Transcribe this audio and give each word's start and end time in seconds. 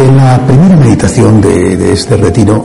En 0.00 0.16
la 0.16 0.46
primera 0.46 0.76
meditación 0.76 1.42
de, 1.42 1.92
este 1.92 2.16
retiro 2.16 2.64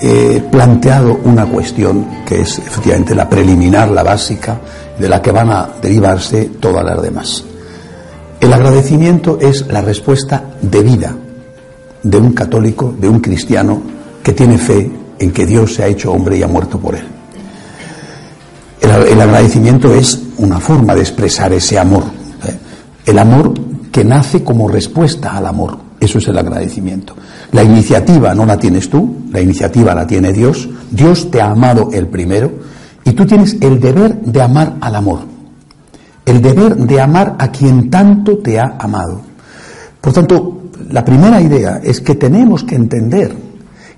he 0.00 0.40
planteado 0.52 1.18
una 1.24 1.44
cuestión 1.46 2.24
que 2.24 2.42
es 2.42 2.58
efectivamente 2.58 3.12
la 3.12 3.28
preliminar, 3.28 3.90
la 3.90 4.04
básica, 4.04 4.60
de 4.96 5.08
la 5.08 5.20
que 5.20 5.32
van 5.32 5.50
a 5.50 5.68
derivarse 5.82 6.50
todas 6.60 6.84
las 6.84 7.02
demás. 7.02 7.44
El 8.38 8.52
agradecimiento 8.52 9.38
es 9.40 9.66
la 9.66 9.80
respuesta 9.80 10.44
debida 10.62 11.12
de 12.04 12.18
un 12.18 12.32
católico, 12.34 12.94
de 12.96 13.08
un 13.08 13.18
cristiano 13.18 13.82
que 14.22 14.32
tiene 14.32 14.56
fe 14.56 14.88
en 15.18 15.32
que 15.32 15.46
Dios 15.46 15.74
se 15.74 15.82
ha 15.82 15.88
hecho 15.88 16.12
hombre 16.12 16.38
y 16.38 16.42
ha 16.44 16.48
muerto 16.48 16.78
por 16.78 16.94
él. 16.94 17.19
El, 18.80 19.20
agradecimiento 19.20 19.94
es 19.94 20.20
una 20.38 20.58
forma 20.58 20.94
de 20.94 21.02
expresar 21.02 21.52
ese 21.52 21.78
amor, 21.78 22.04
¿eh? 22.46 22.58
el 23.04 23.18
amor 23.18 23.52
que 23.92 24.04
nace 24.04 24.42
como 24.42 24.68
respuesta 24.68 25.36
al 25.36 25.46
amor. 25.46 25.78
Eso 26.00 26.18
es 26.18 26.28
el 26.28 26.38
agradecimiento. 26.38 27.14
La 27.52 27.62
iniciativa 27.62 28.34
no 28.34 28.46
la 28.46 28.56
tienes 28.56 28.88
tú, 28.88 29.26
la 29.30 29.40
iniciativa 29.40 29.94
la 29.94 30.06
tiene 30.06 30.32
Dios. 30.32 30.66
Dios 30.90 31.30
te 31.30 31.42
ha 31.42 31.50
amado 31.50 31.90
el 31.92 32.08
primero 32.08 32.52
y 33.04 33.12
tú 33.12 33.26
tienes 33.26 33.58
el 33.60 33.80
deber 33.80 34.18
de 34.22 34.40
amar 34.40 34.76
al 34.80 34.96
amor. 34.96 35.20
El 36.24 36.40
deber 36.40 36.74
de 36.76 37.00
amar 37.00 37.36
a 37.38 37.50
quien 37.50 37.90
tanto 37.90 38.38
te 38.38 38.58
ha 38.58 38.76
amado. 38.78 39.20
Por 40.00 40.14
tanto, 40.14 40.62
la 40.88 41.04
primera 41.04 41.42
idea 41.42 41.80
es 41.84 42.00
que 42.00 42.14
tenemos 42.14 42.64
que 42.64 42.76
entender 42.76 43.36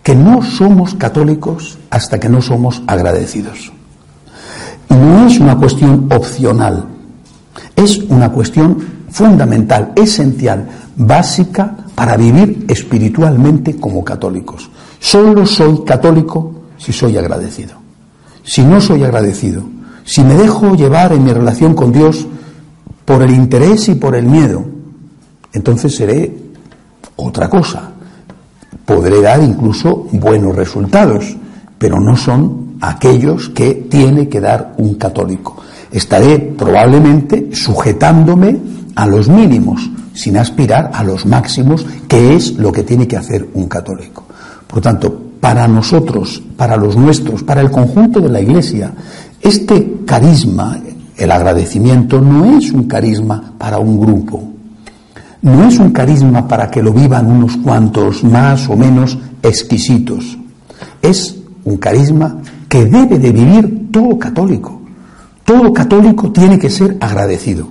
que 0.03 0.17
no 0.17 0.43
somos 0.43 0.95
católicos 0.95 1.79
hasta 1.91 2.19
que 2.19 2.29
no 2.29 2.43
somos 2.43 2.83
agradecidos. 2.89 3.73
No 4.93 5.27
es 5.27 5.41
una 5.41 5.57
cuestión 5.57 6.07
opcional, 6.13 6.85
es 7.75 7.99
una 7.99 8.31
cuestión 8.31 8.77
fundamental, 9.11 9.93
esencial, 9.97 10.69
básica 10.97 11.77
para 11.95 12.17
vivir 12.17 12.67
espiritualmente 12.69 13.77
como 13.77 14.05
católicos. 14.05 14.71
Solo 15.01 15.47
soy 15.47 15.83
católico 15.85 16.53
si 16.77 16.93
soy 16.93 17.17
agradecido. 17.17 17.75
Si 18.45 18.63
no 18.63 18.81
soy 18.81 19.05
agradecido, 19.05 19.63
si 20.05 20.23
me 20.23 20.35
dejo 20.35 20.75
llevar 20.75 21.13
en 21.13 21.25
mi 21.25 21.33
relación 21.33 21.75
con 21.75 21.93
Dios 21.93 22.27
por 23.05 23.23
el 23.23 23.31
interés 23.31 23.89
y 23.89 23.95
por 23.95 24.15
el 24.15 24.27
miedo, 24.27 24.65
entonces 25.53 25.95
seré 25.95 26.37
otra 27.17 27.49
cosa. 27.49 27.93
Podré 28.85 29.23
dar 29.23 29.43
incluso 29.43 30.09
buenos 30.13 30.55
resultados, 30.55 31.37
pero 31.79 32.01
no 32.01 32.17
son 32.17 32.62
aquellos 32.83 33.49
que 33.51 33.87
tiene 33.89 34.29
que 34.29 34.41
dar 34.41 34.75
un 34.79 34.97
católico. 34.97 35.57
Estaré 35.91 36.39
probablemente 36.39 37.51
sujetándome 37.53 38.59
a 38.97 39.07
los 39.07 39.29
mínimos, 39.29 39.89
sin 40.13 40.37
aspirar 40.37 40.91
a 40.93 41.05
los 41.05 41.25
máximos, 41.25 41.87
que 42.09 42.35
es 42.35 42.59
lo 42.59 42.73
que 42.73 42.83
tiene 42.83 43.07
que 43.07 43.17
hacer 43.17 43.49
un 43.55 43.69
católico. 43.69 44.25
Por 44.67 44.81
tanto, 44.81 45.17
para 45.39 45.69
nosotros, 45.69 46.43
para 46.57 46.77
los 46.77 46.97
nuestros, 46.97 47.45
para 47.45 47.61
el 47.61 47.71
conjunto 47.71 48.21
de 48.21 48.29
la 48.29 48.41
Iglesia, 48.41 48.93
este 49.41 49.99
carisma, 50.05 50.77
el 51.17 51.31
agradecimiento, 51.31 52.21
no 52.21 52.57
es 52.57 52.73
un 52.73 52.89
carisma 52.89 53.55
para 53.59 53.79
un 53.79 54.01
grupo, 54.01 54.43
no 55.43 55.69
es 55.69 55.79
un 55.79 55.93
carisma 55.93 56.49
para 56.49 56.69
que 56.69 56.83
lo 56.83 56.93
vivan 56.93 57.31
unos 57.31 57.57
cuantos 57.59 58.25
más 58.25 58.69
o 58.69 58.77
menos 58.77 59.17
exquisitos, 59.41 60.37
es 61.01 61.37
un 61.65 61.77
carisma 61.77 62.39
que 62.73 62.87
debe 62.87 63.19
de 63.19 63.33
vivir 63.33 63.91
todo 63.93 64.19
católico. 64.19 64.81
Todo 65.45 65.75
católico 65.75 66.33
tiene 66.33 66.59
que 66.59 66.71
ser 66.71 66.97
agradecido. 67.01 67.69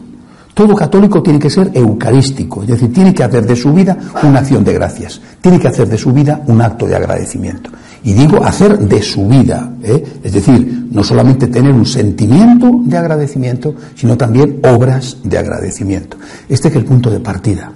Todo 0.54 0.76
católico 0.76 1.24
tiene 1.24 1.40
que 1.40 1.50
ser 1.50 1.72
eucarístico, 1.74 2.62
es 2.62 2.68
decir, 2.68 2.94
tiene 2.94 3.12
que 3.12 3.24
hacer 3.24 3.48
de 3.48 3.56
su 3.56 3.74
vida 3.74 3.98
una 4.22 4.42
acción 4.42 4.64
de 4.64 4.74
gracias, 4.74 5.20
tiene 5.42 5.60
que 5.60 5.70
hacer 5.70 5.90
de 5.90 5.98
su 5.98 6.14
vida 6.14 6.44
un 6.46 6.62
acto 6.62 6.86
de 6.86 6.96
agradecimiento. 6.96 7.72
Y 8.04 8.14
digo 8.14 8.44
hacer 8.46 8.78
de 8.78 9.02
su 9.02 9.28
vida, 9.28 9.74
¿eh? 9.82 10.04
es 10.24 10.34
decir, 10.34 10.88
no 10.92 11.04
solamente 11.04 11.48
tener 11.48 11.74
un 11.74 11.88
sentimiento 11.88 12.70
de 12.84 12.98
agradecimiento, 12.98 13.74
sino 13.96 14.16
también 14.16 14.60
obras 14.64 15.18
de 15.24 15.36
agradecimiento. 15.36 16.18
Este 16.48 16.68
es 16.68 16.76
el 16.76 16.86
punto 16.86 17.10
de 17.10 17.22
partida. 17.22 17.72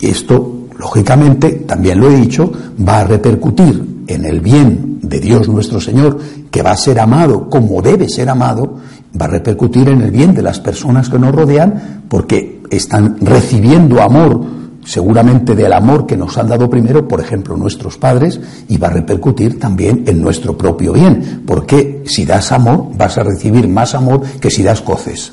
Y 0.00 0.08
esto, 0.08 0.66
lógicamente, 0.76 1.62
también 1.68 2.00
lo 2.00 2.10
he 2.10 2.16
dicho, 2.16 2.50
va 2.80 2.98
a 2.98 3.04
repercutir 3.04 3.97
en 4.08 4.24
el 4.24 4.40
bien 4.40 4.98
de 5.02 5.20
Dios 5.20 5.48
nuestro 5.48 5.80
Señor, 5.80 6.18
que 6.50 6.62
va 6.62 6.72
a 6.72 6.76
ser 6.76 6.98
amado 6.98 7.48
como 7.48 7.80
debe 7.82 8.08
ser 8.08 8.28
amado, 8.28 8.78
va 9.20 9.26
a 9.26 9.28
repercutir 9.28 9.88
en 9.88 10.02
el 10.02 10.10
bien 10.10 10.34
de 10.34 10.42
las 10.42 10.60
personas 10.60 11.08
que 11.08 11.18
nos 11.18 11.34
rodean 11.34 12.04
porque 12.08 12.62
están 12.70 13.16
recibiendo 13.20 14.02
amor, 14.02 14.44
seguramente 14.84 15.54
del 15.54 15.72
amor 15.72 16.06
que 16.06 16.16
nos 16.16 16.36
han 16.38 16.48
dado 16.48 16.68
primero, 16.68 17.06
por 17.06 17.20
ejemplo, 17.20 17.56
nuestros 17.56 17.98
padres, 17.98 18.40
y 18.68 18.78
va 18.78 18.88
a 18.88 18.92
repercutir 18.92 19.58
también 19.58 20.04
en 20.06 20.20
nuestro 20.20 20.56
propio 20.56 20.92
bien, 20.92 21.42
porque 21.46 22.02
si 22.06 22.24
das 22.24 22.52
amor 22.52 22.88
vas 22.96 23.18
a 23.18 23.22
recibir 23.22 23.68
más 23.68 23.94
amor 23.94 24.22
que 24.40 24.50
si 24.50 24.62
das 24.62 24.80
coces. 24.80 25.32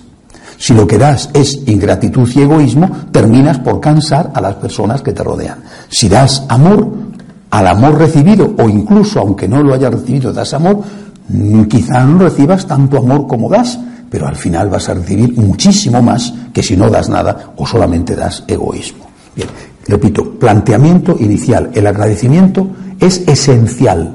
Si 0.57 0.73
lo 0.73 0.87
que 0.87 0.97
das 0.97 1.29
es 1.33 1.67
ingratitud 1.67 2.29
y 2.33 2.41
egoísmo, 2.41 2.89
terminas 3.11 3.59
por 3.59 3.81
cansar 3.81 4.31
a 4.33 4.41
las 4.41 4.55
personas 4.55 5.01
que 5.01 5.11
te 5.11 5.23
rodean. 5.23 5.63
Si 5.89 6.07
das 6.07 6.45
amor, 6.47 7.04
al 7.57 7.67
amor 7.67 7.97
recibido, 7.97 8.53
o 8.57 8.69
incluso 8.69 9.19
aunque 9.19 9.47
no 9.47 9.63
lo 9.63 9.73
hayas 9.73 9.93
recibido, 9.93 10.33
das 10.33 10.53
amor, 10.53 10.83
Mm, 11.27 11.63
quizá 11.63 12.05
no 12.05 12.19
recibas 12.19 12.67
tanto 12.67 12.97
amor 12.97 13.25
como 13.25 13.49
das, 13.49 13.79
pero 14.09 14.27
al 14.27 14.35
final 14.35 14.69
vas 14.69 14.89
a 14.89 14.93
recibir 14.93 15.35
muchísimo 15.37 16.01
más 16.01 16.33
que 16.53 16.61
si 16.61 16.77
no 16.77 16.89
das 16.89 17.09
nada 17.09 17.53
o 17.57 17.65
solamente 17.65 18.15
das 18.15 18.43
egoísmo. 18.47 19.05
Bien, 19.35 19.49
repito, 19.87 20.37
planteamiento 20.37 21.17
inicial. 21.19 21.71
El 21.73 21.87
agradecimiento 21.87 22.67
es 22.99 23.27
esencial 23.27 24.13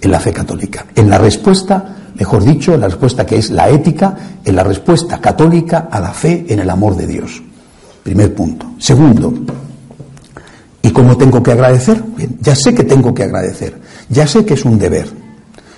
en 0.00 0.10
la 0.10 0.20
fe 0.20 0.32
católica. 0.32 0.84
En 0.94 1.08
la 1.08 1.18
respuesta, 1.18 2.12
mejor 2.14 2.44
dicho, 2.44 2.74
en 2.74 2.80
la 2.80 2.88
respuesta 2.88 3.24
que 3.24 3.38
es 3.38 3.50
la 3.50 3.68
ética, 3.68 4.14
en 4.44 4.54
la 4.54 4.62
respuesta 4.62 5.18
católica 5.18 5.88
a 5.90 5.98
la 5.98 6.12
fe 6.12 6.44
en 6.48 6.60
el 6.60 6.68
amor 6.68 6.94
de 6.94 7.06
Dios. 7.06 7.42
Primer 8.02 8.34
punto. 8.34 8.66
Segundo, 8.78 9.32
¿y 10.82 10.90
cómo 10.90 11.16
tengo 11.16 11.42
que 11.42 11.52
agradecer? 11.52 12.02
Ya 12.40 12.54
sé 12.54 12.74
que 12.74 12.84
tengo 12.84 13.14
que 13.14 13.24
agradecer, 13.24 13.80
ya 14.08 14.26
sé 14.26 14.44
que 14.44 14.54
es 14.54 14.64
un 14.64 14.78
deber. 14.78 15.08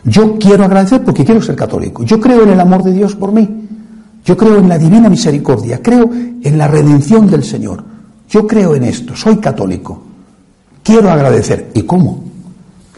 Yo 0.04 0.36
quiero 0.38 0.64
agradecer 0.64 1.02
porque 1.04 1.24
quiero 1.24 1.40
ser 1.40 1.54
católico. 1.54 2.02
Yo 2.04 2.20
creo 2.20 2.42
en 2.42 2.50
el 2.50 2.60
amor 2.60 2.82
de 2.82 2.92
Dios 2.92 3.14
por 3.14 3.32
mí. 3.32 3.68
Yo 4.24 4.36
creo 4.36 4.58
en 4.58 4.68
la 4.68 4.78
divina 4.78 5.08
misericordia. 5.08 5.80
Creo 5.80 6.10
en 6.12 6.58
la 6.58 6.66
redención 6.66 7.30
del 7.30 7.44
Señor. 7.44 7.84
Yo 8.28 8.46
creo 8.46 8.74
en 8.74 8.84
esto. 8.84 9.14
Soy 9.14 9.36
católico. 9.36 10.02
Quiero 10.82 11.10
agradecer. 11.10 11.70
¿Y 11.74 11.82
cómo? 11.82 12.31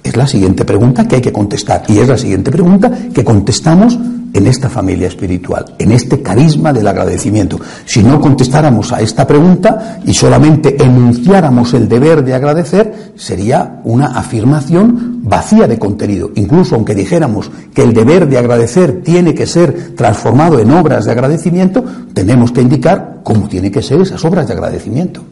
Es 0.04 0.16
la 0.18 0.26
siguiente 0.26 0.66
pregunta 0.66 1.08
que 1.08 1.16
hay 1.16 1.22
que 1.22 1.32
contestar. 1.32 1.84
Y 1.88 1.98
es 1.98 2.06
la 2.06 2.18
siguiente 2.18 2.50
pregunta 2.50 2.92
que 3.12 3.24
contestamos 3.24 3.98
en 4.34 4.46
esta 4.46 4.68
familia 4.68 5.08
espiritual, 5.08 5.76
en 5.78 5.92
este 5.92 6.20
carisma 6.20 6.72
del 6.74 6.86
agradecimiento. 6.88 7.58
Si 7.86 8.02
no 8.02 8.20
contestáramos 8.20 8.92
a 8.92 9.00
esta 9.00 9.26
pregunta 9.26 10.00
y 10.04 10.12
solamente 10.12 10.76
enunciáramos 10.82 11.72
el 11.72 11.88
deber 11.88 12.22
de 12.22 12.34
agradecer, 12.34 13.12
sería 13.16 13.80
una 13.84 14.08
afirmación 14.08 15.20
vacía 15.22 15.66
de 15.66 15.78
contenido. 15.78 16.32
Incluso 16.34 16.74
aunque 16.74 16.94
dijéramos 16.94 17.50
que 17.72 17.82
el 17.82 17.94
deber 17.94 18.28
de 18.28 18.38
agradecer 18.38 19.02
tiene 19.02 19.34
que 19.34 19.46
ser 19.46 19.94
transformado 19.94 20.58
en 20.58 20.70
obras 20.72 21.06
de 21.06 21.12
agradecimiento, 21.12 21.82
tenemos 22.12 22.52
que 22.52 22.60
indicar 22.60 23.20
cómo 23.22 23.48
tienen 23.48 23.72
que 23.72 23.82
ser 23.82 24.02
esas 24.02 24.22
obras 24.24 24.48
de 24.48 24.52
agradecimiento. 24.52 25.24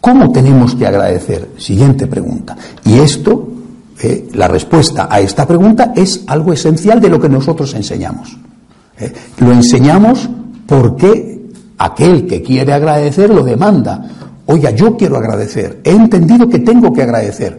¿Cómo 0.00 0.32
tenemos 0.32 0.74
que 0.74 0.86
agradecer? 0.86 1.50
Siguiente 1.58 2.06
pregunta. 2.06 2.56
Y 2.86 2.98
esto 2.98 3.59
la 4.32 4.48
respuesta 4.48 5.08
a 5.10 5.20
esta 5.20 5.46
pregunta 5.46 5.92
es 5.94 6.24
algo 6.26 6.52
esencial 6.52 7.00
de 7.00 7.08
lo 7.08 7.20
que 7.20 7.28
nosotros 7.28 7.74
enseñamos. 7.74 8.36
¿eh? 8.98 9.12
Lo 9.38 9.52
enseñamos 9.52 10.28
porque 10.66 11.50
aquel 11.76 12.26
que 12.26 12.42
quiere 12.42 12.72
agradecer 12.72 13.30
lo 13.30 13.42
demanda. 13.42 14.08
Oiga, 14.46 14.70
yo 14.70 14.96
quiero 14.96 15.16
agradecer. 15.16 15.80
He 15.84 15.90
entendido 15.90 16.48
que 16.48 16.60
tengo 16.60 16.92
que 16.92 17.02
agradecer. 17.02 17.58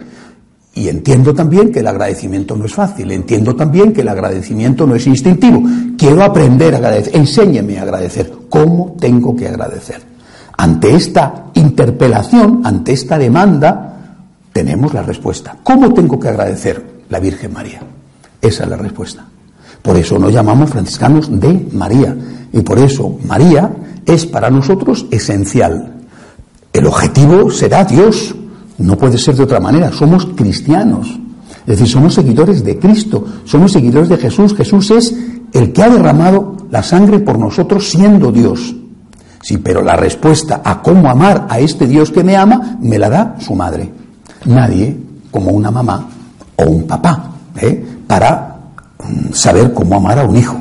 Y 0.74 0.88
entiendo 0.88 1.34
también 1.34 1.72
que 1.72 1.80
el 1.80 1.88
agradecimiento 1.88 2.56
no 2.56 2.66
es 2.66 2.74
fácil, 2.74 3.12
entiendo 3.12 3.56
también 3.56 3.92
que 3.92 4.02
el 4.02 4.08
agradecimiento 4.08 4.88
no 4.88 4.96
es 4.96 5.06
instintivo. 5.06 5.62
Quiero 5.98 6.24
aprender 6.24 6.74
a 6.74 6.78
agradecer, 6.78 7.16
enséñeme 7.16 7.78
a 7.78 7.82
agradecer. 7.82 8.32
¿Cómo 8.50 8.96
tengo 8.98 9.36
que 9.36 9.50
agradecer? 9.50 10.02
Ante 10.58 10.96
esta 10.96 11.48
interpelación, 11.56 12.62
ante 12.64 12.94
esta 12.94 13.18
demanda, 13.18 13.91
tenemos 14.54 14.94
la 14.94 15.04
respuesta. 15.04 15.58
¿Cómo 15.64 15.94
tengo 15.94 16.20
que 16.20 16.30
agradecer 16.30 17.04
la 17.10 17.20
Virgen 17.20 17.54
María? 17.54 17.82
Esa 18.42 18.64
es 18.64 18.70
la 18.70 18.78
respuesta. 18.78 19.26
Por 19.82 19.98
eso 19.98 20.20
nos 20.20 20.34
llamamos 20.34 20.70
franciscanos 20.70 21.40
de 21.40 21.68
María. 21.74 22.16
Y 22.54 22.62
por 22.62 22.80
eso 22.80 23.18
María 23.26 23.72
es 24.06 24.26
para 24.26 24.50
nosotros 24.50 25.06
esencial. 25.12 26.02
El 26.74 26.86
objetivo 26.86 27.50
será 27.50 27.84
Dios. 27.84 28.36
No 28.78 28.98
puede 28.98 29.18
ser 29.18 29.36
de 29.36 29.44
otra 29.44 29.60
manera. 29.60 29.92
Somos 29.92 30.26
cristianos. 30.36 31.20
Es 31.62 31.78
decir, 31.78 31.88
somos 31.88 32.14
seguidores 32.14 32.64
de 32.64 32.78
Cristo. 32.78 33.26
Somos 33.46 33.72
seguidores 33.72 34.10
de 34.10 34.18
Jesús. 34.18 34.56
Jesús 34.56 34.92
es 34.92 35.16
el 35.54 35.72
que 35.72 35.84
ha 35.84 35.90
derramado 35.90 36.58
la 36.70 36.84
sangre 36.84 37.20
por 37.20 37.38
nosotros 37.38 37.90
siendo 37.90 38.32
Dios. 38.32 38.76
Sí, 39.42 39.58
pero 39.58 39.82
la 39.82 39.96
respuesta 39.96 40.62
a 40.64 40.82
cómo 40.82 41.10
amar 41.10 41.48
a 41.50 41.60
este 41.60 41.88
Dios 41.88 42.12
que 42.12 42.24
me 42.24 42.38
ama 42.38 42.78
me 42.80 43.00
la 43.00 43.10
da 43.10 43.36
su 43.40 43.56
madre. 43.56 44.01
Nadie 44.46 44.98
como 45.30 45.52
una 45.52 45.72
mamá 45.72 46.08
o 46.56 46.64
un 46.64 46.84
papá 46.88 47.32
¿eh? 47.60 47.84
para 48.08 48.58
mm, 49.00 49.34
saber 49.34 49.74
cómo 49.74 49.96
amar 49.96 50.20
a 50.20 50.24
un 50.24 50.36
hijo. 50.36 50.58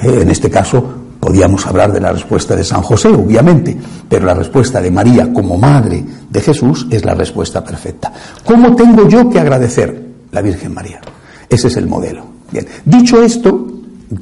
¿eh? 0.00 0.20
En 0.22 0.30
este 0.30 0.50
caso, 0.50 0.84
podíamos 1.20 1.66
hablar 1.66 1.92
de 1.92 2.00
la 2.00 2.12
respuesta 2.12 2.54
de 2.54 2.62
San 2.62 2.82
José, 2.82 3.08
obviamente, 3.08 3.76
pero 4.08 4.26
la 4.26 4.34
respuesta 4.34 4.80
de 4.80 4.90
María 4.90 5.32
como 5.32 5.56
madre 5.56 6.04
de 6.28 6.40
Jesús 6.40 6.86
es 6.90 7.04
la 7.04 7.14
respuesta 7.14 7.64
perfecta. 7.64 8.12
¿Cómo 8.44 8.76
tengo 8.76 9.08
yo 9.08 9.28
que 9.30 9.40
agradecer 9.40 10.06
la 10.30 10.42
Virgen 10.42 10.74
María? 10.74 11.00
Ese 11.48 11.68
es 11.68 11.76
el 11.76 11.86
modelo. 11.86 12.26
Bien, 12.52 12.66
dicho 12.84 13.22
esto, 13.22 13.66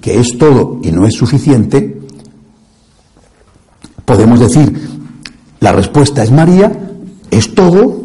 que 0.00 0.20
es 0.20 0.38
todo 0.38 0.79
y 0.82 0.93
no 0.93 1.06
es 1.06 1.14
suficiente, 1.14 2.00
podemos 4.05 4.41
decir, 4.41 4.73
la 5.61 5.73
respuesta 5.73 6.23
es 6.23 6.31
María, 6.31 6.73
es 7.31 7.55
todo, 7.55 8.01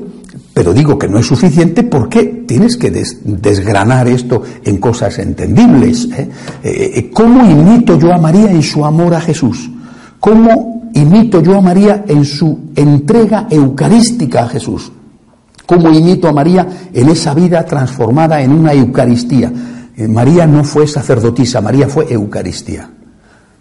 pero 0.58 0.74
digo 0.74 0.98
que 0.98 1.08
no 1.08 1.20
es 1.20 1.28
suficiente 1.28 1.84
porque 1.84 2.44
tienes 2.48 2.78
que 2.78 2.90
desgranar 2.90 4.08
esto 4.08 4.42
en 4.64 4.78
cosas 4.78 5.20
entendibles. 5.20 6.06
¿eh? 6.06 6.28
Eh, 6.64 6.92
eh, 6.96 7.12
¿Cómo 7.14 7.48
imito 7.48 8.00
yo 8.00 8.12
a 8.12 8.18
María 8.18 8.50
en 8.50 8.64
su 8.64 8.84
amor 8.84 9.14
a 9.14 9.22
Jesús? 9.22 9.70
¿Cómo 10.20 10.90
imito 10.96 11.44
yo 11.44 11.60
a 11.60 11.62
María 11.62 12.06
en 12.08 12.26
su 12.26 12.72
entrega 12.76 13.46
eucarística 13.52 14.46
a 14.46 14.48
Jesús? 14.48 14.92
¿Cómo 15.68 15.92
imito 15.92 16.28
a 16.28 16.34
María 16.34 16.68
en 16.92 17.08
esa 17.08 17.36
vida 17.36 17.64
transformada 17.64 18.42
en 18.42 18.52
una 18.52 18.74
Eucaristía? 18.74 19.54
María 20.10 20.48
no 20.48 20.64
fue 20.64 20.88
sacerdotisa, 20.88 21.62
María 21.62 21.88
fue 21.88 22.12
Eucaristía. 22.12 22.97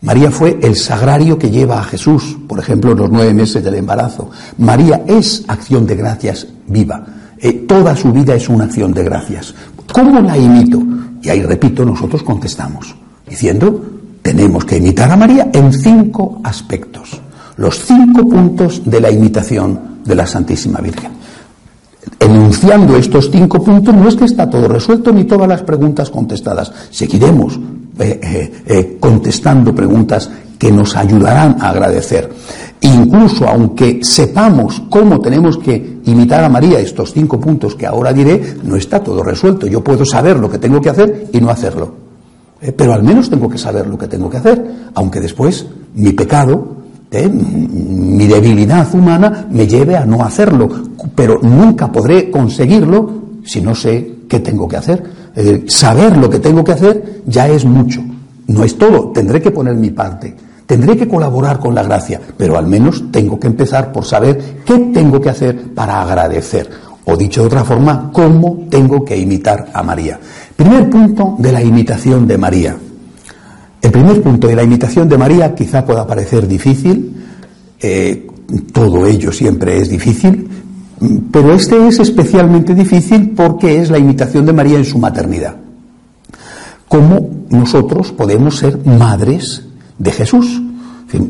María 0.03 0.31
fue 0.31 0.59
el 0.63 0.77
sagrario 0.77 1.39
que 1.39 1.51
lleva 1.51 1.81
a 1.81 1.85
Jesús, 1.85 2.37
por 2.47 2.59
ejemplo, 2.59 2.93
en 2.93 2.99
los 2.99 3.11
nueve 3.11 3.33
meses 3.33 3.65
del 3.65 3.77
embarazo. 3.77 4.31
María 4.59 5.03
es 5.07 5.45
acción 5.49 5.87
de 5.87 5.97
gracias 5.97 6.47
viva. 6.67 7.05
Eh, 7.39 7.65
toda 7.67 7.97
su 7.97 8.13
vida 8.13 8.35
es 8.35 8.49
una 8.49 8.65
acción 8.65 8.93
de 8.93 9.05
gracias. 9.05 9.55
¿Cómo 9.93 10.21
la 10.21 10.37
imito? 10.37 10.83
Y 11.23 11.29
ahí 11.29 11.43
repito, 11.43 11.85
nosotros 11.85 12.23
contestamos, 12.23 12.95
diciendo, 13.29 13.81
tenemos 14.23 14.65
que 14.65 14.77
imitar 14.77 15.11
a 15.11 15.17
María 15.17 15.51
en 15.53 15.73
cinco 15.73 16.41
aspectos. 16.45 17.21
Los 17.57 17.85
cinco 17.85 18.29
puntos 18.29 18.83
de 18.85 19.01
la 19.01 19.11
imitación 19.11 20.01
de 20.05 20.15
la 20.15 20.27
Santísima 20.27 20.81
Virgen. 20.81 21.13
Enunciando 22.21 22.97
estos 22.97 23.31
cinco 23.31 23.63
puntos, 23.63 23.95
no 23.95 24.09
es 24.09 24.15
que 24.15 24.25
está 24.25 24.49
todo 24.49 24.69
resuelto 24.69 25.13
ni 25.13 25.25
todas 25.25 25.49
las 25.49 25.63
preguntas 25.63 26.11
contestadas. 26.11 26.73
Seguiremos 26.91 27.59
eh, 27.99 28.21
eh, 28.23 28.53
eh, 28.67 28.97
contestando 29.01 29.75
preguntas 29.75 30.29
que 30.59 30.71
nos 30.71 30.95
ayudarán 30.97 31.57
a 31.61 31.71
agradecer. 31.71 32.31
Incluso 32.83 33.49
aunque 33.49 34.01
sepamos 34.03 34.83
cómo 34.91 35.19
tenemos 35.19 35.57
que 35.57 36.01
imitar 36.05 36.45
a 36.45 36.51
María 36.51 36.79
estos 36.79 37.15
cinco 37.15 37.41
puntos 37.41 37.75
que 37.75 37.87
ahora 37.87 38.13
diré, 38.13 38.57
no 38.65 38.77
está 38.77 39.03
todo 39.03 39.23
resuelto. 39.23 39.67
Yo 39.67 39.83
puedo 39.83 40.05
saber 40.05 40.39
lo 40.39 40.51
que 40.51 40.59
tengo 40.59 40.79
que 40.79 40.91
hacer 40.91 41.29
y 41.33 41.41
no 41.41 41.49
hacerlo. 41.49 41.95
pero 42.77 42.93
al 42.93 43.03
menos 43.03 43.31
tengo 43.31 43.49
que 43.49 43.59
saber 43.59 43.87
lo 43.87 43.97
que 43.97 44.09
tengo 44.09 44.29
que 44.29 44.39
hacer, 44.39 44.63
aunque 44.95 45.21
después 45.21 45.67
mi 45.95 46.13
pecado, 46.13 46.77
mi 47.11 48.27
debilidad 48.27 48.95
humana 48.95 49.47
me 49.51 49.67
lleve 49.67 49.97
a 49.97 50.05
no 50.05 50.23
hacerlo. 50.23 50.69
Pero 51.15 51.39
nunca 51.41 51.91
podré 51.91 52.31
conseguirlo 52.31 53.11
si 53.43 53.63
no 53.63 53.75
sé 53.75 54.17
qué 54.29 54.41
tengo 54.41 54.69
que 54.69 54.77
hacer 54.77 55.03
saber 55.69 56.17
lo 56.17 56.31
que 56.31 56.39
tengo 56.39 56.65
que 56.65 56.73
hacer 56.73 57.23
ya 57.27 57.49
es 57.49 57.65
mucho. 57.65 58.03
No 58.49 58.65
es 58.65 58.79
todo, 58.79 59.11
tendré 59.11 59.43
que 59.43 59.51
poner 59.51 59.75
mi 59.75 59.91
parte. 59.91 60.35
Tendré 60.67 60.97
que 60.97 61.07
colaborar 61.07 61.61
con 61.61 61.75
la 61.75 61.85
gracia, 61.85 62.21
pero 62.37 62.59
al 62.59 62.67
menos 62.67 63.11
tengo 63.13 63.39
que 63.39 63.47
empezar 63.47 63.93
por 63.93 64.05
saber 64.05 64.63
qué 64.65 64.79
tengo 64.93 65.21
que 65.21 65.31
hacer 65.31 65.75
para 65.75 66.03
agradecer. 66.03 66.69
O 67.05 67.17
dicho 67.17 67.43
de 67.43 67.47
otra 67.47 67.65
forma, 67.65 68.11
cómo 68.13 68.67
tengo 68.69 69.05
que 69.05 69.17
imitar 69.17 69.69
a 69.73 69.83
María. 69.85 70.19
Primer 70.57 70.91
punto 70.91 71.37
de 71.39 71.53
la 71.53 71.63
imitación 71.63 72.27
de 72.27 72.37
María. 72.37 72.77
El 73.81 73.93
primer 73.93 74.21
punto 74.21 74.49
de 74.49 74.57
la 74.57 74.65
imitación 74.65 75.09
de 75.09 75.17
María 75.17 75.55
quizá 75.55 75.85
pueda 75.85 76.05
parecer 76.05 76.49
difícil, 76.49 77.15
eh, 77.81 78.27
todo 78.73 79.07
ello 79.07 79.31
siempre 79.31 79.79
es 79.81 79.89
difícil, 79.89 80.46
pero 81.31 81.53
este 81.53 81.87
es 81.87 81.99
especialmente 82.01 82.75
difícil 82.75 83.31
porque 83.31 83.81
es 83.81 83.91
la 83.91 83.99
imitación 83.99 84.47
de 84.47 84.53
María 84.53 84.79
en 84.79 84.85
su 84.85 84.99
maternidad. 84.99 85.57
¿Cómo 86.89 87.29
nosotros 87.51 88.13
podemos 88.13 88.57
ser 88.57 88.85
madres 88.87 89.65
de 89.99 90.13
Jesús? 90.13 90.63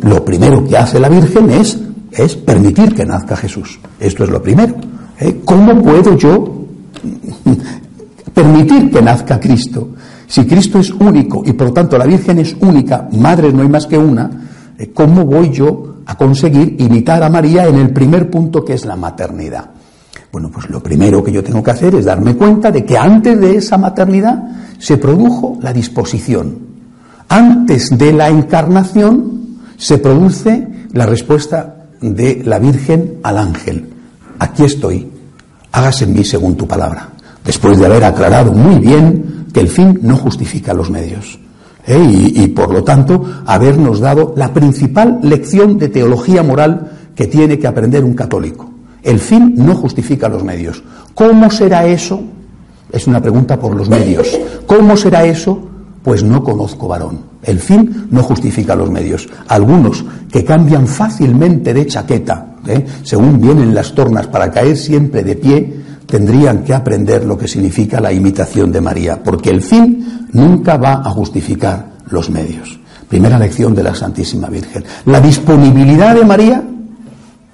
Lo 0.02 0.24
primero 0.24 0.64
que 0.64 0.76
hace 0.76 1.00
la 1.00 1.08
Virgen 1.08 1.50
es, 1.50 1.78
es 2.12 2.36
permitir 2.36 2.94
que 2.94 3.04
nazca 3.04 3.36
Jesús. 3.36 3.78
Esto 3.98 4.24
es 4.24 4.30
lo 4.30 4.42
primero. 4.42 4.74
¿eh? 5.18 5.40
¿Cómo 5.44 5.82
puedo 5.82 6.16
yo 6.16 6.66
permitir 8.32 8.90
que 8.90 9.02
nazca 9.02 9.40
Cristo? 9.40 9.88
Si 10.26 10.44
Cristo 10.44 10.78
es 10.78 10.90
único 10.90 11.42
y 11.44 11.52
por 11.52 11.72
tanto 11.72 11.98
la 11.98 12.06
Virgen 12.06 12.38
es 12.38 12.56
única, 12.60 13.08
madre 13.12 13.52
no 13.52 13.62
hay 13.62 13.68
más 13.68 13.86
que 13.86 13.98
una, 13.98 14.30
¿eh? 14.78 14.90
¿cómo 14.94 15.24
voy 15.24 15.50
yo 15.50 15.95
a 16.06 16.14
conseguir 16.16 16.76
imitar 16.78 17.22
a 17.22 17.28
María 17.28 17.66
en 17.66 17.76
el 17.76 17.90
primer 17.90 18.30
punto 18.30 18.64
que 18.64 18.74
es 18.74 18.84
la 18.84 18.96
maternidad. 18.96 19.70
Bueno, 20.32 20.50
pues 20.50 20.68
lo 20.70 20.82
primero 20.82 21.22
que 21.22 21.32
yo 21.32 21.42
tengo 21.42 21.62
que 21.62 21.70
hacer 21.70 21.94
es 21.94 22.04
darme 22.04 22.36
cuenta 22.36 22.70
de 22.70 22.84
que 22.84 22.96
antes 22.96 23.40
de 23.40 23.56
esa 23.56 23.78
maternidad 23.78 24.42
se 24.78 24.98
produjo 24.98 25.58
la 25.62 25.72
disposición. 25.72 26.58
Antes 27.28 27.96
de 27.96 28.12
la 28.12 28.28
encarnación 28.28 29.58
se 29.76 29.98
produce 29.98 30.68
la 30.92 31.06
respuesta 31.06 31.86
de 32.00 32.42
la 32.44 32.58
Virgen 32.58 33.18
al 33.22 33.38
ángel. 33.38 33.88
Aquí 34.38 34.64
estoy, 34.64 35.10
hágase 35.72 36.04
en 36.04 36.14
mí 36.14 36.24
según 36.24 36.56
tu 36.56 36.66
palabra. 36.66 37.10
Después 37.44 37.78
de 37.78 37.86
haber 37.86 38.04
aclarado 38.04 38.52
muy 38.52 38.78
bien 38.78 39.46
que 39.52 39.60
el 39.60 39.68
fin 39.68 39.98
no 40.02 40.16
justifica 40.16 40.74
los 40.74 40.90
medios. 40.90 41.38
¿Eh? 41.86 42.32
y, 42.34 42.46
por 42.48 42.72
lo 42.72 42.82
tanto 42.84 43.24
habernos 43.46 44.00
dado 44.00 44.34
la 44.36 44.52
principal 44.52 45.20
lección 45.22 45.78
de 45.78 45.88
teología 45.88 46.42
moral 46.42 46.92
que 47.14 47.26
tiene 47.26 47.58
que 47.58 47.66
aprender 47.66 48.04
un 48.04 48.14
católico. 48.14 48.70
El 49.02 49.20
fin 49.20 49.54
no 49.56 49.74
justifica 49.74 50.28
los 50.28 50.42
medios. 50.42 50.82
¿Cómo 51.14 51.50
será 51.50 51.86
eso? 51.86 52.20
Es 52.92 53.06
una 53.06 53.20
pregunta 53.20 53.58
por 53.58 53.74
los 53.74 53.88
medios. 53.88 54.38
¿Cómo 54.66 54.96
será 54.96 55.24
eso? 55.24 55.60
Pues 56.02 56.22
no 56.22 56.42
conozco 56.42 56.88
varón. 56.88 57.20
El 57.42 57.60
fin 57.60 58.08
no 58.10 58.22
justifica 58.22 58.74
los 58.74 58.90
medios. 58.90 59.28
Algunos 59.48 60.04
que 60.30 60.44
cambian 60.44 60.86
fácilmente 60.86 61.72
de 61.72 61.86
chaqueta, 61.86 62.56
¿eh? 62.66 62.84
según 63.02 63.40
vienen 63.40 63.74
las 63.74 63.94
tornas 63.94 64.26
para 64.26 64.50
caer 64.50 64.76
siempre 64.76 65.22
de 65.22 65.36
pie, 65.36 65.85
tendrían 66.06 66.62
que 66.64 66.74
aprender 66.74 67.24
lo 67.24 67.36
que 67.36 67.48
significa 67.48 68.00
la 68.00 68.12
imitación 68.12 68.72
de 68.72 68.80
María, 68.80 69.22
porque 69.22 69.50
el 69.50 69.62
fin 69.62 70.28
nunca 70.32 70.76
va 70.76 71.02
a 71.04 71.10
justificar 71.10 71.86
los 72.08 72.30
medios. 72.30 72.78
Primera 73.08 73.38
lección 73.38 73.74
de 73.74 73.82
la 73.82 73.94
Santísima 73.94 74.48
Virgen. 74.48 74.84
La 75.06 75.20
disponibilidad 75.20 76.14
de 76.14 76.24
María 76.24 76.62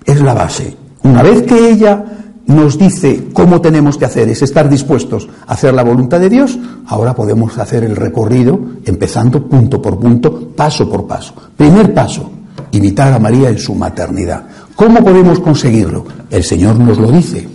es 0.04 0.20
la 0.20 0.34
base. 0.34 0.76
Una 1.02 1.22
vez 1.22 1.42
que 1.42 1.70
ella 1.70 2.04
nos 2.46 2.78
dice 2.78 3.28
cómo 3.32 3.60
tenemos 3.60 3.96
que 3.96 4.04
hacer, 4.04 4.28
es 4.28 4.42
estar 4.42 4.68
dispuestos 4.68 5.28
a 5.46 5.52
hacer 5.52 5.74
la 5.74 5.82
voluntad 5.82 6.20
de 6.20 6.28
Dios, 6.28 6.58
ahora 6.86 7.14
podemos 7.14 7.56
hacer 7.58 7.84
el 7.84 7.96
recorrido 7.96 8.58
empezando 8.84 9.46
punto 9.46 9.80
por 9.80 9.98
punto, 9.98 10.48
paso 10.56 10.88
por 10.88 11.06
paso. 11.06 11.34
Primer 11.56 11.92
paso, 11.94 12.30
imitar 12.72 13.12
a 13.12 13.18
María 13.18 13.48
en 13.48 13.58
su 13.58 13.74
maternidad. 13.74 14.44
¿Cómo 14.74 15.04
podemos 15.04 15.40
conseguirlo? 15.40 16.04
El 16.30 16.42
Señor 16.42 16.78
nos 16.78 16.98
lo 16.98 17.10
dice. 17.10 17.51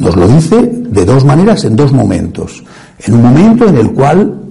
Nos 0.00 0.16
lo 0.16 0.28
dice 0.28 0.60
de 0.60 1.04
dos 1.04 1.24
maneras 1.24 1.64
en 1.64 1.76
dos 1.76 1.92
momentos. 1.92 2.62
En 2.98 3.14
un 3.14 3.22
momento 3.22 3.68
en 3.68 3.76
el 3.76 3.92
cual 3.92 4.42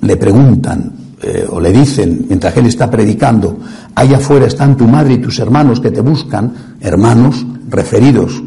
le 0.00 0.16
preguntan 0.16 0.92
eh, 1.22 1.46
o 1.48 1.60
le 1.60 1.72
dicen, 1.72 2.26
mientras 2.28 2.56
él 2.56 2.66
está 2.66 2.90
predicando, 2.90 3.58
allá 3.94 4.16
afuera 4.16 4.46
están 4.46 4.76
tu 4.76 4.86
madre 4.86 5.14
y 5.14 5.18
tus 5.18 5.38
hermanos 5.38 5.80
que 5.80 5.90
te 5.90 6.00
buscan, 6.00 6.76
hermanos 6.80 7.44
referidos 7.68 8.42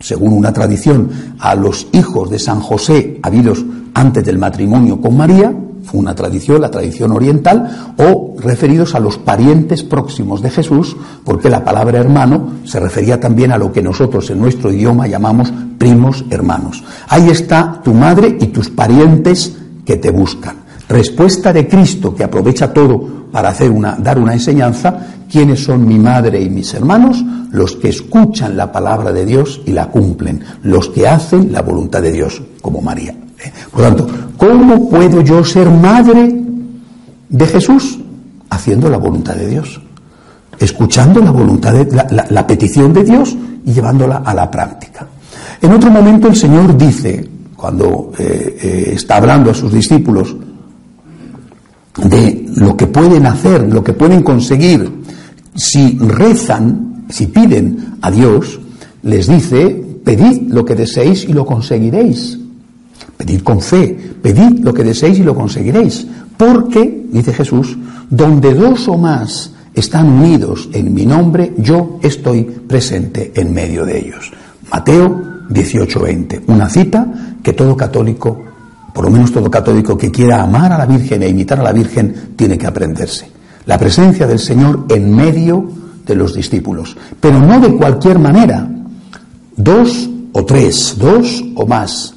según 0.00 0.32
una 0.32 0.52
tradición, 0.52 1.10
a 1.38 1.54
los 1.54 1.88
hijos 1.92 2.30
de 2.30 2.38
San 2.38 2.60
José 2.60 3.18
habidos 3.22 3.64
antes 3.94 4.24
del 4.24 4.38
matrimonio 4.38 5.00
con 5.00 5.16
María, 5.16 5.52
fue 5.86 6.00
una 6.00 6.14
tradición, 6.14 6.60
la 6.60 6.70
tradición 6.70 7.12
oriental, 7.12 7.94
o 7.96 8.34
referidos 8.40 8.94
a 8.94 9.00
los 9.00 9.18
parientes 9.18 9.84
próximos 9.84 10.42
de 10.42 10.50
Jesús, 10.50 10.96
porque 11.24 11.48
la 11.48 11.64
palabra 11.64 12.00
hermano 12.00 12.54
se 12.64 12.80
refería 12.80 13.20
también 13.20 13.52
a 13.52 13.58
lo 13.58 13.72
que 13.72 13.82
nosotros 13.82 14.28
en 14.30 14.40
nuestro 14.40 14.72
idioma 14.72 15.06
llamamos 15.06 15.52
primos 15.78 16.24
hermanos. 16.28 16.82
Ahí 17.08 17.28
está 17.30 17.80
tu 17.84 17.94
madre 17.94 18.36
y 18.40 18.46
tus 18.48 18.68
parientes 18.68 19.56
que 19.84 19.96
te 19.96 20.10
buscan. 20.10 20.56
Respuesta 20.88 21.52
de 21.52 21.68
Cristo 21.68 22.14
que 22.14 22.24
aprovecha 22.24 22.72
todo 22.72 23.28
para 23.30 23.50
hacer 23.50 23.70
una, 23.70 23.96
dar 23.96 24.18
una 24.18 24.32
enseñanza, 24.32 25.06
¿quiénes 25.30 25.62
son 25.62 25.86
mi 25.86 25.98
madre 25.98 26.40
y 26.40 26.50
mis 26.50 26.74
hermanos? 26.74 27.24
Los 27.52 27.76
que 27.76 27.88
escuchan 27.88 28.56
la 28.56 28.72
palabra 28.72 29.12
de 29.12 29.24
Dios 29.24 29.62
y 29.66 29.72
la 29.72 29.88
cumplen, 29.88 30.42
los 30.62 30.88
que 30.88 31.06
hacen 31.06 31.52
la 31.52 31.62
voluntad 31.62 32.02
de 32.02 32.12
Dios, 32.12 32.42
como 32.60 32.82
María. 32.82 33.14
Por 33.70 33.80
lo 33.80 33.86
tanto, 33.86 34.08
¿cómo 34.36 34.88
puedo 34.88 35.20
yo 35.20 35.44
ser 35.44 35.68
madre 35.70 36.34
de 37.28 37.46
Jesús? 37.46 37.98
Haciendo 38.50 38.88
la 38.88 38.98
voluntad 38.98 39.34
de 39.34 39.48
Dios, 39.48 39.80
escuchando 40.58 41.20
la 41.20 41.30
voluntad 41.30 41.72
de 41.72 41.86
la, 42.30 42.46
petición 42.46 42.92
de 42.92 43.04
Dios 43.04 43.36
y 43.64 43.72
llevándola 43.72 44.22
a 44.24 44.34
la 44.34 44.50
práctica. 44.50 45.06
En 45.60 45.72
otro 45.72 45.90
momento 45.90 46.28
el 46.28 46.36
Señor 46.36 46.76
dice, 46.76 47.28
cuando 47.56 48.12
eh, 48.18 48.58
eh, 48.62 48.92
está 48.94 49.16
hablando 49.16 49.50
a 49.50 49.54
sus 49.54 49.72
discípulos, 49.72 50.36
de 51.96 52.46
lo 52.56 52.76
que 52.76 52.86
pueden 52.86 53.26
hacer, 53.26 53.72
lo 53.72 53.82
que 53.82 53.94
pueden 53.94 54.22
conseguir 54.22 55.02
si 55.54 55.98
rezan, 55.98 57.04
si 57.08 57.26
piden 57.26 57.96
a 58.02 58.10
Dios, 58.10 58.60
les 59.02 59.26
dice, 59.26 59.82
pedid 60.04 60.52
lo 60.52 60.64
que 60.64 60.74
deseéis 60.74 61.24
y 61.24 61.32
lo 61.32 61.46
conseguiréis. 61.46 62.38
Pedid 63.16 63.42
con 63.42 63.60
fe, 63.60 63.96
pedid 64.22 64.60
lo 64.60 64.74
que 64.74 64.84
deseéis 64.84 65.18
y 65.18 65.24
lo 65.24 65.34
conseguiréis. 65.34 66.06
Porque, 66.36 67.06
dice 67.10 67.32
Jesús, 67.32 67.76
donde 68.10 68.54
dos 68.54 68.88
o 68.88 68.98
más 68.98 69.52
están 69.74 70.08
unidos 70.08 70.68
en 70.72 70.92
mi 70.92 71.06
nombre, 71.06 71.54
yo 71.58 71.98
estoy 72.02 72.44
presente 72.44 73.32
en 73.34 73.52
medio 73.52 73.84
de 73.84 73.98
ellos. 73.98 74.32
Mateo 74.70 75.44
18:20, 75.48 76.42
una 76.46 76.68
cita 76.68 77.06
que 77.42 77.52
todo 77.52 77.76
católico 77.76 78.46
por 78.96 79.04
lo 79.04 79.10
menos 79.10 79.30
todo 79.30 79.50
católico 79.50 79.98
que 79.98 80.10
quiera 80.10 80.42
amar 80.42 80.72
a 80.72 80.78
la 80.78 80.86
Virgen 80.86 81.22
e 81.22 81.28
imitar 81.28 81.60
a 81.60 81.62
la 81.62 81.72
Virgen, 81.72 82.32
tiene 82.34 82.56
que 82.56 82.66
aprenderse. 82.66 83.28
La 83.66 83.76
presencia 83.76 84.26
del 84.26 84.38
Señor 84.38 84.86
en 84.88 85.14
medio 85.14 85.68
de 86.06 86.14
los 86.14 86.32
discípulos, 86.32 86.96
pero 87.20 87.38
no 87.38 87.60
de 87.60 87.76
cualquier 87.76 88.18
manera. 88.18 88.66
Dos 89.54 90.08
o 90.32 90.46
tres, 90.46 90.96
dos 90.98 91.44
o 91.56 91.66
más. 91.66 92.15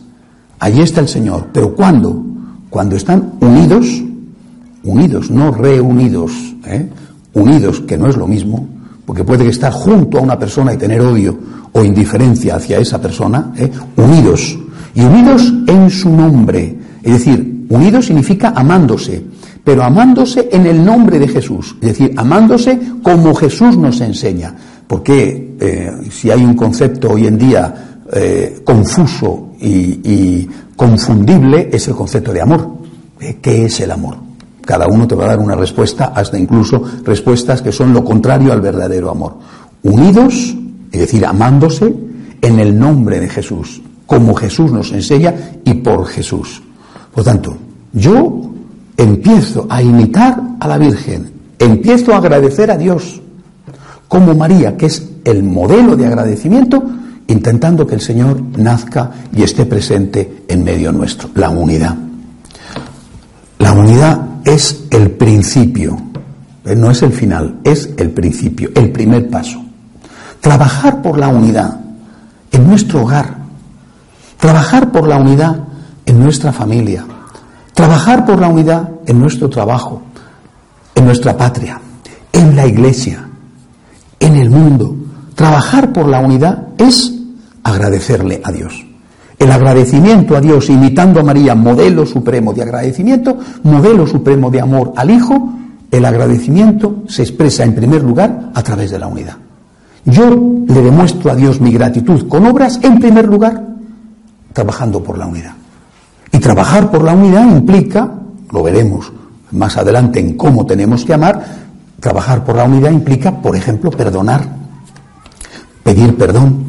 Allí 0.60 0.82
está 0.82 1.01
el 1.01 1.08
Señor. 1.08 1.48
Pero 1.54 1.74
¿cuándo? 1.74 2.24
Cuando 2.70 2.96
están 2.96 3.34
unidos, 3.39 4.04
unidos, 4.84 5.32
no 5.32 5.51
reunidos, 5.51 6.32
¿eh? 6.66 6.88
unidos, 7.34 7.82
que 7.82 7.98
no 7.98 8.08
es 8.08 8.18
lo 8.18 8.28
mismo, 8.28 8.68
porque 9.06 9.24
puede 9.24 9.48
estar 9.48 9.72
junto 9.72 10.20
a 10.20 10.22
una 10.22 10.38
persona 10.38 10.74
y 10.74 10.78
tener 10.78 11.01
odio 11.01 11.38
o 11.72 11.84
indiferencia 11.84 12.56
hacia 12.56 12.78
esa 12.80 13.01
persona, 13.01 13.54
¿eh? 13.58 13.72
unidos 13.96 14.58
y 14.94 15.01
unidos 15.01 15.51
en 15.68 15.89
su 15.89 16.10
nombre. 16.10 16.78
Es 17.01 17.13
decir, 17.13 17.66
unidos 17.70 18.06
significa 18.06 18.54
amándose, 18.56 19.24
pero 19.63 19.84
amándose 19.84 20.50
en 20.51 20.66
el 20.66 20.84
nombre 20.84 21.18
de 21.20 21.28
Jesús. 21.28 21.75
Es 21.82 21.89
decir, 21.89 22.13
amándose 22.18 22.80
como 23.01 23.34
Jesús 23.34 23.78
nos 23.78 24.01
enseña. 24.01 24.54
Porque 24.88 25.56
eh, 25.60 25.92
si 26.12 26.32
hay 26.32 26.44
un 26.44 26.56
concepto 26.56 27.12
hoy 27.12 27.28
en 27.28 27.38
día 27.38 27.86
confuso 28.63 29.49
y, 29.62 30.50
confundible, 30.75 31.70
es 31.72 31.88
el 31.88 31.96
concepto 31.96 32.32
de 32.32 32.42
amor. 32.42 32.68
Eh, 33.20 33.38
¿Qué 33.42 33.66
es 33.66 33.80
el 33.82 33.92
amor? 33.92 34.16
Cada 34.66 34.88
uno 34.88 35.08
te 35.08 35.16
va 35.16 35.25
a 35.25 35.28
dar 35.30 35.39
una 35.39 35.56
respuesta, 35.56 36.13
hasta 36.16 36.38
incluso 36.38 36.84
respuestas 37.04 37.62
que 37.62 37.72
son 37.72 37.94
lo 37.94 38.04
contrario 38.04 38.54
al 38.54 38.62
verdadero 38.62 39.10
amor. 39.10 39.38
Unidos, 39.84 40.56
es 40.92 41.00
decir, 41.00 41.25
amándose 41.25 41.94
en 42.42 42.60
el 42.60 42.78
nombre 42.78 43.20
de 43.20 43.28
Jesús 43.28 43.82
como 44.10 44.34
Jesús 44.34 44.72
nos 44.72 44.92
enseña 44.92 45.36
y 45.63 45.75
por 45.75 46.08
Jesús. 46.08 46.63
Por 47.13 47.24
tanto, 47.24 47.56
yo 47.94 48.42
empiezo 48.98 49.68
a 49.70 49.84
imitar 49.84 50.42
a 50.60 50.68
la 50.68 50.80
Virgen, 50.80 51.32
empiezo 51.60 52.16
a 52.16 52.18
agradecer 52.18 52.72
a 52.72 52.78
Dios, 52.78 53.22
como 54.08 54.34
María, 54.34 54.75
que 54.75 54.88
es 54.88 55.08
el 55.24 55.44
modelo 55.44 55.96
de 55.96 56.08
agradecimiento, 56.08 56.84
intentando 57.29 57.88
que 57.88 57.95
el 57.95 58.01
Señor 58.01 58.41
nazca 58.57 59.12
y 59.33 59.41
esté 59.41 59.65
presente 59.65 60.43
en 60.48 60.63
medio 60.63 60.91
nuestro, 60.91 61.29
la 61.36 61.50
unidad. 61.50 61.95
La 63.57 63.71
unidad 63.71 64.27
es 64.43 64.83
el 64.91 65.12
principio, 65.12 65.98
eh, 66.65 66.75
no 66.75 66.91
es 66.91 67.01
el 67.01 67.12
final, 67.12 67.59
es 67.63 67.89
el 67.98 68.12
principio, 68.12 68.69
el 68.75 68.91
primer 68.91 69.29
paso. 69.29 69.63
Trabajar 70.39 71.01
por 71.01 71.17
la 71.17 71.29
unidad 71.29 71.79
en 72.51 72.67
nuestro 72.67 73.03
hogar, 73.03 73.39
Trabajar 74.39 74.89
por 74.91 75.05
la 75.05 75.17
unidad 75.17 75.57
en 76.05 76.17
nuestra 76.17 76.53
familia. 76.53 77.03
Trabajar 77.74 78.25
por 78.25 78.39
la 78.39 78.48
unidad 78.48 78.89
en 79.05 79.19
nuestro 79.19 79.50
trabajo, 79.50 80.01
en 80.95 81.05
nuestra 81.05 81.36
patria, 81.36 81.79
en 82.31 82.55
la 82.55 82.65
iglesia, 82.65 83.27
en 84.17 84.36
el 84.38 84.50
mundo. 84.50 84.95
Trabajar 85.36 85.91
por 85.91 86.07
la 86.07 86.21
unidad 86.21 86.69
es 86.77 87.18
agradecerle 87.69 88.41
a 88.43 88.51
Dios. 88.51 88.85
El 89.38 89.51
agradecimiento 89.51 90.35
a 90.35 90.41
Dios, 90.41 90.69
imitando 90.69 91.19
a 91.19 91.23
María, 91.23 91.55
modelo 91.55 92.05
supremo 92.05 92.53
de 92.53 92.63
agradecimiento, 92.63 93.38
modelo 93.63 94.05
supremo 94.05 94.51
de 94.51 94.59
amor 94.59 94.93
al 94.97 95.09
Hijo, 95.09 95.53
el 95.89 96.05
agradecimiento 96.05 97.03
se 97.07 97.23
expresa 97.23 97.63
en 97.63 97.73
primer 97.73 98.03
lugar 98.03 98.51
a 98.53 98.61
través 98.61 98.91
de 98.91 98.99
la 98.99 99.07
unidad. 99.07 99.38
Yo 100.05 100.29
le 100.67 100.81
demuestro 100.81 101.31
a 101.31 101.35
Dios 101.35 101.61
mi 101.61 101.71
gratitud 101.71 102.27
con 102.27 102.45
obras 102.45 102.79
en 102.83 102.99
primer 102.99 103.27
lugar 103.27 103.63
trabajando 104.53 105.01
por 105.01 105.17
la 105.17 105.25
unidad. 105.25 105.53
Y 106.31 106.39
trabajar 106.39 106.91
por 106.91 107.03
la 107.03 107.13
unidad 107.13 107.45
implica, 107.45 108.11
lo 108.51 108.63
veremos 108.63 109.11
más 109.51 109.77
adelante 109.77 110.19
en 110.19 110.35
cómo 110.35 110.65
tenemos 110.65 111.05
que 111.05 111.13
amar, 111.13 111.43
trabajar 111.99 112.43
por 112.43 112.55
la 112.55 112.65
unidad 112.65 112.91
implica, 112.91 113.41
por 113.41 113.55
ejemplo, 113.55 113.89
perdonar, 113.89 114.47
pedir 115.83 116.15
perdón, 116.17 116.68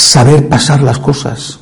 saber 0.00 0.48
pasar 0.48 0.82
las 0.82 0.98
cosas, 0.98 1.58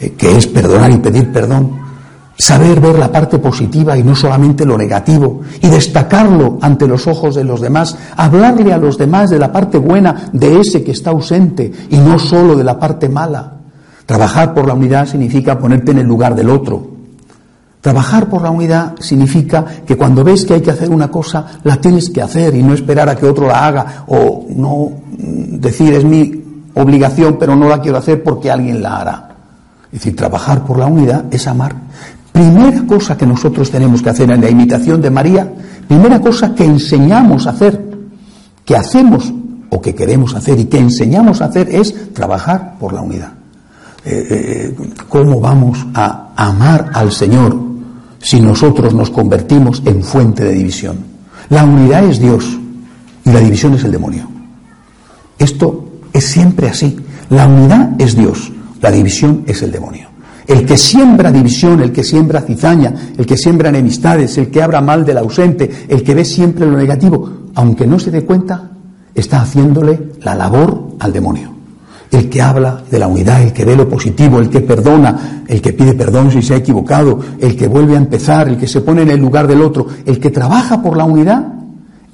eh, 0.00 0.12
que 0.12 0.36
es 0.36 0.46
perdonar 0.46 0.90
y 0.90 0.98
pedir 0.98 1.32
perdón, 1.32 1.88
saber 2.36 2.80
ver 2.80 2.98
la 2.98 3.10
parte 3.10 3.38
positiva 3.38 3.98
y 3.98 4.04
no 4.04 4.14
solamente 4.14 4.64
lo 4.64 4.78
negativo, 4.78 5.40
y 5.60 5.66
destacarlo 5.68 6.58
ante 6.62 6.86
los 6.86 7.06
ojos 7.06 7.34
de 7.34 7.44
los 7.44 7.60
demás, 7.60 7.96
hablarle 8.16 8.72
a 8.72 8.78
los 8.78 8.96
demás 8.96 9.30
de 9.30 9.38
la 9.38 9.52
parte 9.52 9.78
buena 9.78 10.30
de 10.32 10.60
ese 10.60 10.84
que 10.84 10.92
está 10.92 11.10
ausente 11.10 11.70
y 11.90 11.98
no 11.98 12.18
solo 12.18 12.54
de 12.54 12.64
la 12.64 12.78
parte 12.78 13.08
mala. 13.08 13.54
Trabajar 14.06 14.54
por 14.54 14.66
la 14.66 14.74
unidad 14.74 15.06
significa 15.06 15.58
ponerte 15.58 15.90
en 15.90 15.98
el 15.98 16.06
lugar 16.06 16.34
del 16.34 16.48
otro. 16.48 16.98
Trabajar 17.80 18.28
por 18.28 18.42
la 18.42 18.50
unidad 18.50 18.94
significa 19.00 19.64
que 19.86 19.96
cuando 19.96 20.24
ves 20.24 20.44
que 20.44 20.54
hay 20.54 20.60
que 20.60 20.70
hacer 20.70 20.90
una 20.90 21.10
cosa, 21.10 21.44
la 21.64 21.76
tienes 21.76 22.10
que 22.10 22.22
hacer 22.22 22.54
y 22.54 22.62
no 22.62 22.74
esperar 22.74 23.08
a 23.08 23.16
que 23.16 23.26
otro 23.26 23.46
la 23.46 23.66
haga 23.66 24.04
o 24.08 24.46
no 24.48 24.90
decir 25.18 25.94
es 25.94 26.04
mi 26.04 26.37
obligación 26.78 27.36
pero 27.38 27.56
no 27.56 27.68
la 27.68 27.80
quiero 27.80 27.98
hacer 27.98 28.22
porque 28.22 28.50
alguien 28.50 28.82
la 28.82 28.96
hará. 28.98 29.28
Es 29.86 30.00
decir, 30.00 30.16
trabajar 30.16 30.64
por 30.64 30.78
la 30.78 30.86
unidad 30.86 31.24
es 31.30 31.46
amar. 31.46 31.74
Primera 32.32 32.86
cosa 32.86 33.16
que 33.16 33.26
nosotros 33.26 33.70
tenemos 33.70 34.02
que 34.02 34.10
hacer 34.10 34.30
en 34.30 34.40
la 34.40 34.50
imitación 34.50 35.00
de 35.00 35.10
María, 35.10 35.50
primera 35.88 36.20
cosa 36.20 36.54
que 36.54 36.64
enseñamos 36.64 37.46
a 37.46 37.50
hacer, 37.50 37.82
que 38.64 38.76
hacemos 38.76 39.32
o 39.70 39.80
que 39.80 39.94
queremos 39.94 40.34
hacer 40.34 40.58
y 40.60 40.66
que 40.66 40.78
enseñamos 40.78 41.40
a 41.40 41.46
hacer 41.46 41.68
es 41.70 42.12
trabajar 42.12 42.76
por 42.78 42.92
la 42.92 43.02
unidad. 43.02 43.32
Eh, 44.04 44.26
eh, 44.30 44.76
¿Cómo 45.08 45.40
vamos 45.40 45.84
a 45.94 46.28
amar 46.36 46.90
al 46.94 47.10
Señor 47.10 47.58
si 48.20 48.40
nosotros 48.40 48.94
nos 48.94 49.10
convertimos 49.10 49.82
en 49.84 50.02
fuente 50.02 50.44
de 50.44 50.52
división? 50.52 50.98
La 51.50 51.64
unidad 51.64 52.04
es 52.04 52.20
Dios 52.20 52.58
y 53.24 53.32
la 53.32 53.40
división 53.40 53.74
es 53.74 53.84
el 53.84 53.92
demonio. 53.92 54.28
Esto 55.38 55.87
es 56.12 56.24
siempre 56.24 56.68
así. 56.68 56.96
La 57.30 57.46
unidad 57.46 57.92
es 57.98 58.16
Dios, 58.16 58.52
la 58.80 58.90
división 58.90 59.44
es 59.46 59.62
el 59.62 59.72
demonio. 59.72 60.08
El 60.46 60.64
que 60.64 60.78
siembra 60.78 61.30
división, 61.30 61.80
el 61.80 61.92
que 61.92 62.02
siembra 62.02 62.40
cizaña, 62.40 62.94
el 63.18 63.26
que 63.26 63.36
siembra 63.36 63.68
enemistades, 63.68 64.38
el 64.38 64.48
que 64.48 64.62
habla 64.62 64.80
mal 64.80 65.04
del 65.04 65.18
ausente, 65.18 65.70
el 65.88 66.02
que 66.02 66.14
ve 66.14 66.24
siempre 66.24 66.64
lo 66.64 66.76
negativo, 66.76 67.30
aunque 67.54 67.86
no 67.86 67.98
se 67.98 68.10
dé 68.10 68.24
cuenta, 68.24 68.70
está 69.14 69.42
haciéndole 69.42 70.12
la 70.22 70.34
labor 70.34 70.94
al 71.00 71.12
demonio. 71.12 71.52
El 72.10 72.30
que 72.30 72.40
habla 72.40 72.82
de 72.90 72.98
la 72.98 73.08
unidad, 73.08 73.42
el 73.42 73.52
que 73.52 73.66
ve 73.66 73.76
lo 73.76 73.86
positivo, 73.86 74.38
el 74.38 74.48
que 74.48 74.60
perdona, 74.60 75.42
el 75.46 75.60
que 75.60 75.74
pide 75.74 75.92
perdón 75.92 76.30
si 76.30 76.40
se 76.40 76.54
ha 76.54 76.56
equivocado, 76.56 77.20
el 77.38 77.54
que 77.54 77.68
vuelve 77.68 77.94
a 77.94 77.98
empezar, 77.98 78.48
el 78.48 78.56
que 78.56 78.66
se 78.66 78.80
pone 78.80 79.02
en 79.02 79.10
el 79.10 79.20
lugar 79.20 79.46
del 79.46 79.60
otro, 79.60 79.86
el 80.06 80.18
que 80.18 80.30
trabaja 80.30 80.80
por 80.80 80.96
la 80.96 81.04
unidad, 81.04 81.46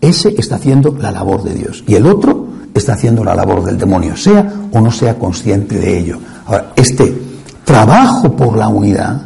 ese 0.00 0.34
está 0.36 0.56
haciendo 0.56 0.96
la 1.00 1.12
labor 1.12 1.44
de 1.44 1.54
Dios. 1.54 1.84
Y 1.86 1.94
el 1.94 2.06
otro 2.06 2.43
está 2.75 2.95
haciendo 2.95 3.23
la 3.23 3.35
labor 3.35 3.64
del 3.64 3.78
demonio, 3.78 4.16
sea 4.16 4.52
o 4.73 4.81
no 4.81 4.90
sea 4.90 5.19
consciente 5.19 5.78
de 5.78 5.99
ello. 5.99 6.19
Ahora, 6.47 6.73
este 6.75 7.16
trabajo 7.64 8.35
por 8.35 8.57
la 8.57 8.69
unidad 8.69 9.23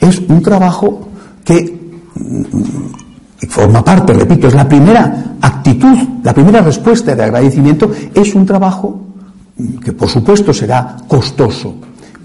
es 0.00 0.18
un 0.18 0.42
trabajo 0.42 1.08
que 1.44 1.92
mm, 2.14 3.46
forma 3.48 3.84
parte, 3.84 4.12
repito, 4.12 4.48
es 4.48 4.54
la 4.54 4.68
primera 4.68 5.36
actitud, 5.40 5.96
la 6.22 6.34
primera 6.34 6.60
respuesta 6.60 7.14
de 7.14 7.22
agradecimiento, 7.22 7.90
es 8.12 8.34
un 8.34 8.44
trabajo 8.44 9.00
que 9.82 9.92
por 9.92 10.08
supuesto 10.08 10.52
será 10.52 10.96
costoso, 11.06 11.74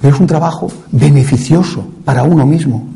pero 0.02 0.14
es 0.14 0.20
un 0.20 0.28
trabajo 0.28 0.68
beneficioso 0.92 1.86
para 2.04 2.24
uno 2.24 2.46
mismo. 2.46 2.88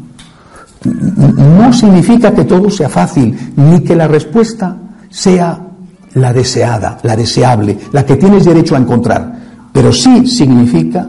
No 0.84 1.74
significa 1.74 2.34
que 2.34 2.43
todo 2.43 2.69
sea 2.69 2.89
fácil, 2.89 3.53
ni 3.55 3.81
que 3.81 3.96
la 3.96 4.07
respuesta 4.07 4.75
sea 5.10 5.66
la 6.21 6.33
deseada, 6.33 6.97
la 7.03 7.15
deseable, 7.15 7.77
la 7.91 8.05
que 8.05 8.15
tienes 8.15 8.45
derecho 8.45 8.75
a 8.75 8.79
encontrar, 8.79 9.33
pero 9.71 9.91
sí 9.91 10.27
significa 10.27 11.07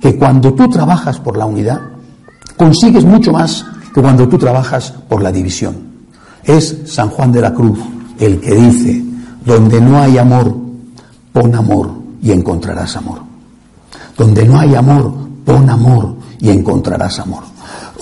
que 0.00 0.16
cuando 0.16 0.54
tú 0.54 0.68
trabajas 0.68 1.18
por 1.18 1.36
la 1.36 1.46
unidad, 1.46 1.80
consigues 2.56 3.04
mucho 3.04 3.32
más 3.32 3.64
que 3.94 4.00
cuando 4.00 4.28
tú 4.28 4.38
trabajas 4.38 4.92
por 5.08 5.22
la 5.22 5.32
división. 5.32 5.76
Es 6.44 6.82
San 6.86 7.10
Juan 7.10 7.32
de 7.32 7.40
la 7.40 7.52
Cruz 7.52 7.78
el 8.18 8.40
que 8.40 8.54
dice, 8.54 9.02
donde 9.44 9.80
no 9.80 9.98
hay 9.98 10.18
amor, 10.18 10.54
pon 11.32 11.54
amor 11.54 11.90
y 12.22 12.32
encontrarás 12.32 12.96
amor. 12.96 13.20
Donde 14.16 14.44
no 14.46 14.58
hay 14.58 14.74
amor, 14.74 15.12
pon 15.44 15.68
amor 15.70 16.16
y 16.38 16.50
encontrarás 16.50 17.18
amor. 17.18 17.49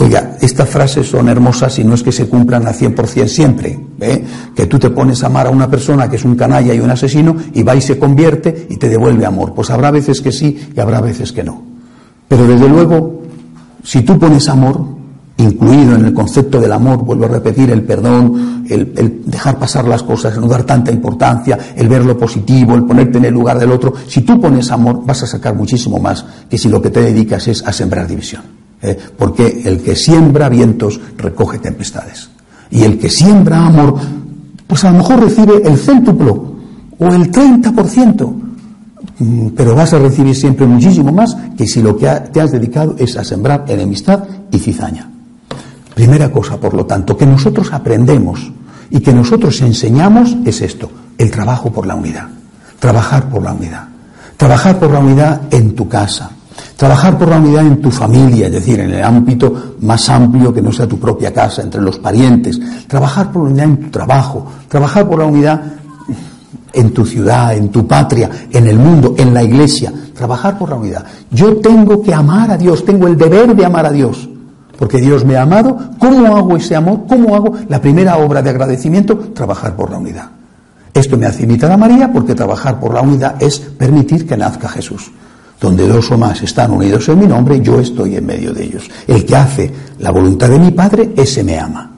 Oiga, 0.00 0.36
estas 0.40 0.68
frases 0.68 1.08
son 1.08 1.28
hermosas 1.28 1.76
y 1.80 1.84
no 1.84 1.94
es 1.94 2.04
que 2.04 2.12
se 2.12 2.28
cumplan 2.28 2.66
al 2.68 2.74
100% 2.74 3.26
siempre. 3.26 3.78
¿eh? 4.00 4.24
Que 4.54 4.66
tú 4.66 4.78
te 4.78 4.90
pones 4.90 5.24
a 5.24 5.26
amar 5.26 5.48
a 5.48 5.50
una 5.50 5.68
persona 5.68 6.08
que 6.08 6.16
es 6.16 6.24
un 6.24 6.36
canalla 6.36 6.72
y 6.72 6.78
un 6.78 6.90
asesino 6.90 7.36
y 7.52 7.64
va 7.64 7.74
y 7.74 7.80
se 7.80 7.98
convierte 7.98 8.68
y 8.70 8.76
te 8.76 8.88
devuelve 8.88 9.26
amor. 9.26 9.54
Pues 9.54 9.70
habrá 9.70 9.90
veces 9.90 10.20
que 10.20 10.30
sí 10.30 10.70
y 10.74 10.78
habrá 10.78 11.00
veces 11.00 11.32
que 11.32 11.42
no. 11.42 11.62
Pero 12.28 12.46
desde 12.46 12.68
luego, 12.68 13.22
si 13.82 14.02
tú 14.02 14.16
pones 14.20 14.48
amor, 14.48 14.84
incluido 15.38 15.96
en 15.96 16.04
el 16.04 16.14
concepto 16.14 16.60
del 16.60 16.72
amor, 16.72 16.98
vuelvo 16.98 17.24
a 17.24 17.28
repetir, 17.28 17.70
el 17.72 17.82
perdón, 17.82 18.66
el, 18.68 18.92
el, 18.96 19.22
dejar 19.24 19.58
pasar 19.58 19.84
las 19.86 20.04
cosas, 20.04 20.34
el 20.34 20.42
no 20.42 20.46
dar 20.46 20.62
tanta 20.62 20.92
importancia, 20.92 21.58
el 21.74 21.88
ver 21.88 22.04
lo 22.04 22.16
positivo, 22.16 22.76
el 22.76 22.84
ponerte 22.84 23.18
en 23.18 23.24
el 23.24 23.34
lugar 23.34 23.58
del 23.58 23.72
otro, 23.72 23.94
si 24.06 24.20
tú 24.20 24.40
pones 24.40 24.70
amor 24.70 25.04
vas 25.04 25.24
a 25.24 25.26
sacar 25.26 25.56
muchísimo 25.56 25.98
más 25.98 26.24
que 26.48 26.56
si 26.56 26.68
lo 26.68 26.80
que 26.80 26.90
te 26.90 27.00
dedicas 27.00 27.48
es 27.48 27.66
a 27.66 27.72
sembrar 27.72 28.06
división. 28.06 28.57
¿Eh? 28.82 28.96
porque 29.16 29.62
el 29.64 29.82
que 29.82 29.96
siembra 29.96 30.48
vientos 30.48 31.00
recoge 31.16 31.58
tempestades. 31.58 32.30
Y 32.70 32.82
el 32.82 32.98
que 32.98 33.08
siembra 33.08 33.66
amor, 33.66 33.96
pues 34.66 34.84
a 34.84 34.90
lo 34.90 34.98
mejor 34.98 35.20
recibe 35.20 35.62
el 35.64 35.78
céntuplo 35.78 36.54
o 36.98 37.06
el 37.06 37.30
30%, 37.30 38.32
mm, 39.18 39.48
pero 39.56 39.74
vas 39.74 39.92
a 39.94 39.98
recibir 39.98 40.34
siempre 40.34 40.66
muchísimo 40.66 41.12
más 41.12 41.36
que 41.56 41.66
si 41.66 41.82
lo 41.82 41.96
que 41.96 42.08
te 42.32 42.40
has 42.40 42.52
dedicado 42.52 42.94
es 42.98 43.16
a 43.16 43.24
sembrar 43.24 43.64
enemistad 43.68 44.24
y 44.50 44.58
cizaña. 44.58 45.10
Primera 45.94 46.30
cosa, 46.30 46.58
por 46.58 46.74
lo 46.74 46.86
tanto, 46.86 47.16
que 47.16 47.26
nosotros 47.26 47.72
aprendemos 47.72 48.52
y 48.90 49.00
que 49.00 49.12
nosotros 49.12 49.60
enseñamos 49.62 50.36
es 50.44 50.60
esto, 50.62 50.90
el 51.16 51.30
trabajo 51.30 51.72
por 51.72 51.86
la 51.86 51.94
unidad, 51.94 52.28
trabajar 52.78 53.28
por 53.28 53.42
la 53.42 53.52
unidad, 53.52 53.88
trabajar 54.36 54.78
por 54.78 54.92
la 54.92 55.00
unidad 55.00 55.42
en 55.50 55.74
tu 55.74 55.88
casa, 55.88 56.30
Trabajar 56.76 57.18
por 57.18 57.28
la 57.28 57.38
unidad 57.38 57.66
en 57.66 57.80
tu 57.80 57.90
familia, 57.90 58.46
es 58.46 58.52
decir, 58.52 58.80
en 58.80 58.92
el 58.92 59.02
ámbito 59.02 59.74
más 59.80 60.08
amplio 60.08 60.52
que 60.52 60.62
no 60.62 60.72
sea 60.72 60.86
tu 60.86 60.98
propia 60.98 61.32
casa, 61.32 61.62
entre 61.62 61.80
los 61.80 61.98
parientes. 61.98 62.60
Trabajar 62.86 63.32
por 63.32 63.44
la 63.44 63.48
unidad 63.50 63.64
en 63.66 63.76
tu 63.82 63.90
trabajo. 63.90 64.46
Trabajar 64.68 65.08
por 65.08 65.18
la 65.18 65.26
unidad 65.26 65.62
en 66.72 66.92
tu 66.92 67.04
ciudad, 67.04 67.56
en 67.56 67.70
tu 67.70 67.86
patria, 67.86 68.30
en 68.50 68.66
el 68.66 68.78
mundo, 68.78 69.14
en 69.18 69.34
la 69.34 69.42
iglesia. 69.42 69.92
Trabajar 70.14 70.58
por 70.58 70.70
la 70.70 70.76
unidad. 70.76 71.04
Yo 71.30 71.56
tengo 71.58 72.02
que 72.02 72.14
amar 72.14 72.50
a 72.50 72.56
Dios, 72.56 72.84
tengo 72.84 73.06
el 73.06 73.16
deber 73.16 73.54
de 73.54 73.64
amar 73.64 73.86
a 73.86 73.92
Dios. 73.92 74.28
Porque 74.78 75.00
Dios 75.00 75.24
me 75.24 75.36
ha 75.36 75.42
amado. 75.42 75.76
¿Cómo 75.98 76.36
hago 76.36 76.56
ese 76.56 76.76
amor? 76.76 77.00
¿Cómo 77.08 77.34
hago 77.34 77.54
la 77.68 77.80
primera 77.80 78.16
obra 78.18 78.42
de 78.42 78.50
agradecimiento? 78.50 79.18
Trabajar 79.34 79.74
por 79.74 79.90
la 79.90 79.98
unidad. 79.98 80.30
Esto 80.94 81.16
me 81.16 81.26
hace 81.26 81.44
imitar 81.44 81.70
a 81.70 81.76
María 81.76 82.12
porque 82.12 82.34
trabajar 82.34 82.80
por 82.80 82.94
la 82.94 83.02
unidad 83.02 83.42
es 83.42 83.58
permitir 83.58 84.26
que 84.26 84.36
nazca 84.36 84.68
Jesús. 84.68 85.10
Donde 85.60 85.88
dos 85.88 86.10
o 86.10 86.18
más 86.18 86.42
están 86.42 86.70
unidos 86.70 87.08
en 87.08 87.18
mi 87.18 87.26
nombre, 87.26 87.60
yo 87.60 87.80
estoy 87.80 88.16
en 88.16 88.26
medio 88.26 88.52
de 88.52 88.64
ellos. 88.64 88.88
El 89.06 89.24
que 89.24 89.36
hace 89.36 89.72
la 89.98 90.10
voluntad 90.10 90.48
de 90.48 90.58
mi 90.58 90.70
Padre, 90.70 91.12
ese 91.16 91.42
me 91.42 91.58
ama. 91.58 91.90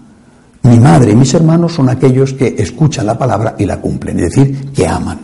Mi 0.62 0.79
madre 0.79 1.12
y 1.12 1.16
mis 1.16 1.33
hermanos 1.35 1.73
son 1.73 1.88
aquellos 1.88 2.35
que 2.35 2.55
escuchan 2.59 3.07
la 3.07 3.18
palabra 3.18 3.55
y 3.59 3.64
la 3.64 3.81
cumplen, 3.81 4.20
es 4.20 4.35
decir, 4.35 4.70
que 4.73 4.87
aman. 4.87 5.18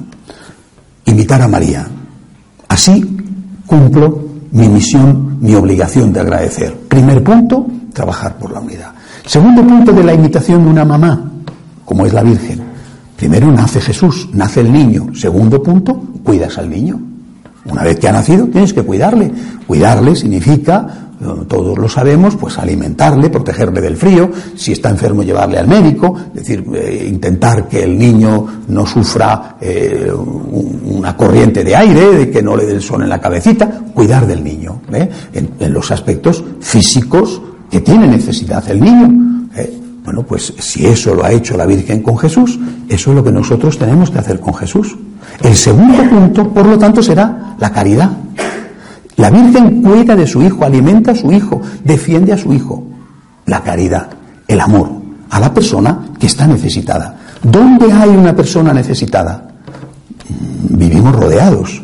Imitar 1.05 1.43
a 1.43 1.49
María. 1.49 1.87
Así 2.69 3.17
cumplo 3.67 4.27
mi 4.53 4.69
misión, 4.69 5.39
mi 5.41 5.55
obligación 5.55 6.13
de 6.13 6.21
agradecer. 6.21 6.75
Primer 6.89 7.23
punto, 7.23 7.67
trabajar 7.93 8.37
por 8.39 8.51
la 8.53 8.61
unidad. 8.61 8.93
Segundo 9.25 9.63
punto 9.67 9.93
de 9.93 10.05
la 10.05 10.15
imitación 10.15 10.65
de 10.65 10.71
una 10.71 10.85
mamá, 10.85 11.33
como 11.85 12.07
es 12.07 12.13
la 12.13 12.23
Virgen. 12.23 12.63
Primero 13.17 13.51
nace 13.51 13.81
Jesús, 13.81 14.29
nace 14.33 14.61
el 14.61 14.73
niño. 14.73 15.09
Segundo 15.15 15.63
punto, 15.63 16.03
cuidas 16.23 16.57
al 16.59 16.71
niño. 16.71 17.01
Una 17.71 17.83
vez 17.83 17.99
que 17.99 18.09
ha 18.09 18.13
nacido, 18.13 18.47
tienes 18.47 18.73
que 18.73 18.83
cuidarle. 18.83 19.31
Cuidarle 19.67 20.15
significa, 20.15 21.09
eh, 21.21 21.25
todos 21.49 21.79
lo 21.79 21.89
sabemos, 21.89 22.37
pues 22.37 22.59
alimentarle, 22.59 23.31
protegerle 23.31 23.81
del 23.81 23.97
frío, 23.97 24.31
si 24.55 24.73
está 24.73 24.91
enfermo 24.91 25.23
llevarle 25.23 25.59
al 25.59 25.67
médico, 25.67 26.15
es 26.29 26.35
decir, 26.35 26.65
eh, 26.75 27.07
intentar 27.09 27.69
que 27.69 27.83
el 27.83 27.99
niño 27.99 28.47
no 28.69 28.87
sufra 28.87 29.57
eh, 29.61 30.13
una 30.13 31.17
corriente 31.17 31.65
de 31.65 31.75
aire, 31.75 32.13
de 32.13 32.31
que 32.31 32.43
no 32.43 32.57
le 32.57 32.67
dé 32.67 32.75
el 32.75 32.83
sol 32.83 33.03
en 33.03 33.09
la 33.09 33.21
cabecita, 33.21 33.81
cuidar 33.95 34.27
del 34.27 34.45
niño, 34.45 34.83
en, 34.93 35.51
en, 35.59 35.73
los 35.73 35.91
aspectos 35.91 36.45
físicos 36.61 37.41
que 37.71 37.81
tiene 37.81 38.07
necesidad 38.07 38.69
el 38.71 38.81
niño. 38.81 39.11
Bueno, 40.05 40.23
pues 40.23 40.55
si 40.61 40.87
eso 40.87 41.17
lo 41.17 41.25
ha 41.25 41.33
hecho 41.33 41.57
la 41.57 41.67
Virgen 41.67 42.01
con 42.01 42.17
Jesús, 42.17 42.61
eso 42.89 43.11
es 43.11 43.17
lo 43.17 43.25
que 43.25 43.33
nosotros 43.33 43.77
tenemos 43.77 44.09
que 44.09 44.19
hacer 44.19 44.39
con 44.39 44.55
Jesús. 44.55 44.97
El 45.43 45.57
segundo 45.57 46.03
punto, 46.09 46.49
por 46.49 46.67
lo 46.67 46.79
tanto, 46.79 47.03
será 47.03 47.57
la 47.59 47.71
caridad. 47.71 48.11
La 49.17 49.31
Virgen 49.31 49.83
cuida 49.83 50.15
de 50.15 50.27
su 50.27 50.43
hijo, 50.43 50.65
alimenta 50.65 51.13
a 51.13 51.15
su 51.15 51.33
hijo, 51.33 51.61
defiende 51.85 52.33
a 52.33 52.39
su 52.39 52.53
hijo. 52.53 52.83
La 53.47 53.63
caridad, 53.63 54.09
el 54.47 54.61
amor 54.61 55.07
a 55.31 55.41
la 55.41 55.53
persona 55.53 56.07
que 56.19 56.27
está 56.27 56.47
necesitada. 56.47 57.17
¿Dónde 57.43 57.93
hay 57.93 58.11
una 58.11 58.35
persona 58.35 58.73
necesitada? 58.73 59.49
Mm, 60.29 60.79
vivimos 60.79 61.15
rodeados, 61.15 61.83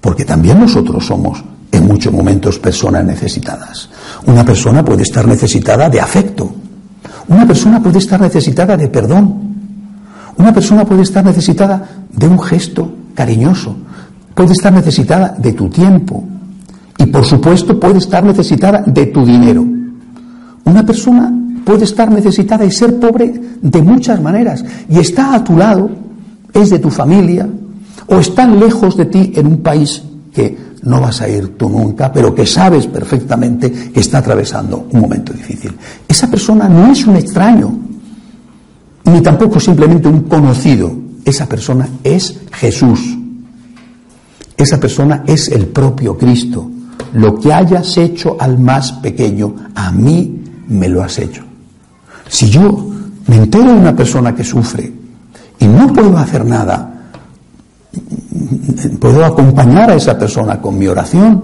porque 0.00 0.24
también 0.24 0.60
nosotros 0.60 1.06
somos 1.06 1.42
en 1.70 1.86
muchos 1.86 2.12
momentos 2.12 2.58
personas 2.58 3.04
necesitadas. 3.04 3.88
Una 4.26 4.44
persona 4.44 4.84
puede 4.84 5.02
estar 5.02 5.26
necesitada 5.26 5.88
de 5.88 6.00
afecto, 6.00 6.50
una 7.28 7.46
persona 7.46 7.82
puede 7.82 7.98
estar 7.98 8.20
necesitada 8.20 8.76
de 8.76 8.88
perdón. 8.88 9.48
Una 10.38 10.54
persona 10.54 10.84
puede 10.84 11.02
estar 11.02 11.24
necesitada 11.24 11.82
de 12.10 12.28
un 12.28 12.40
gesto 12.40 12.90
cariñoso. 13.14 13.76
Puede 14.34 14.52
estar 14.52 14.72
necesitada 14.72 15.34
de 15.36 15.52
tu 15.52 15.68
tiempo. 15.68 16.24
Y 16.96 17.06
por 17.06 17.24
supuesto 17.24 17.78
puede 17.78 17.98
estar 17.98 18.24
necesitada 18.24 18.82
de 18.86 19.06
tu 19.06 19.26
dinero. 19.26 19.64
Una 20.64 20.86
persona 20.86 21.32
puede 21.64 21.84
estar 21.84 22.10
necesitada 22.10 22.64
y 22.64 22.70
ser 22.70 22.98
pobre 23.00 23.32
de 23.60 23.82
muchas 23.82 24.22
maneras. 24.22 24.64
Y 24.88 24.98
está 24.98 25.34
a 25.34 25.42
tu 25.42 25.56
lado, 25.56 25.90
es 26.52 26.70
de 26.70 26.78
tu 26.78 26.90
familia, 26.90 27.48
o 28.06 28.18
está 28.18 28.46
lejos 28.46 28.96
de 28.96 29.06
ti 29.06 29.32
en 29.34 29.46
un 29.46 29.58
país 29.58 30.02
que 30.32 30.56
no 30.84 31.00
vas 31.00 31.20
a 31.20 31.28
ir 31.28 31.56
tú 31.56 31.68
nunca, 31.68 32.12
pero 32.12 32.34
que 32.34 32.46
sabes 32.46 32.86
perfectamente 32.86 33.70
que 33.70 34.00
está 34.00 34.18
atravesando 34.18 34.86
un 34.92 35.00
momento 35.00 35.32
difícil. 35.32 35.76
Esa 36.06 36.30
persona 36.30 36.68
no 36.68 36.92
es 36.92 37.04
un 37.06 37.16
extraño, 37.16 37.87
ni 39.08 39.20
tampoco 39.20 39.58
simplemente 39.60 40.08
un 40.08 40.22
conocido. 40.22 40.92
Esa 41.24 41.46
persona 41.46 41.88
es 42.02 42.40
Jesús. 42.52 43.00
Esa 44.56 44.80
persona 44.80 45.24
es 45.26 45.48
el 45.48 45.66
propio 45.66 46.16
Cristo. 46.16 46.70
Lo 47.14 47.38
que 47.38 47.52
hayas 47.52 47.96
hecho 47.96 48.36
al 48.38 48.58
más 48.58 48.92
pequeño, 48.92 49.54
a 49.74 49.90
mí 49.92 50.42
me 50.68 50.88
lo 50.88 51.02
has 51.02 51.18
hecho. 51.18 51.42
Si 52.28 52.50
yo 52.50 52.90
me 53.26 53.36
entero 53.36 53.72
de 53.72 53.78
una 53.78 53.94
persona 53.96 54.34
que 54.34 54.44
sufre 54.44 54.92
y 55.58 55.66
no 55.66 55.92
puedo 55.92 56.16
hacer 56.18 56.44
nada, 56.44 57.12
puedo 59.00 59.24
acompañar 59.24 59.90
a 59.90 59.94
esa 59.94 60.18
persona 60.18 60.60
con 60.60 60.78
mi 60.78 60.86
oración, 60.86 61.42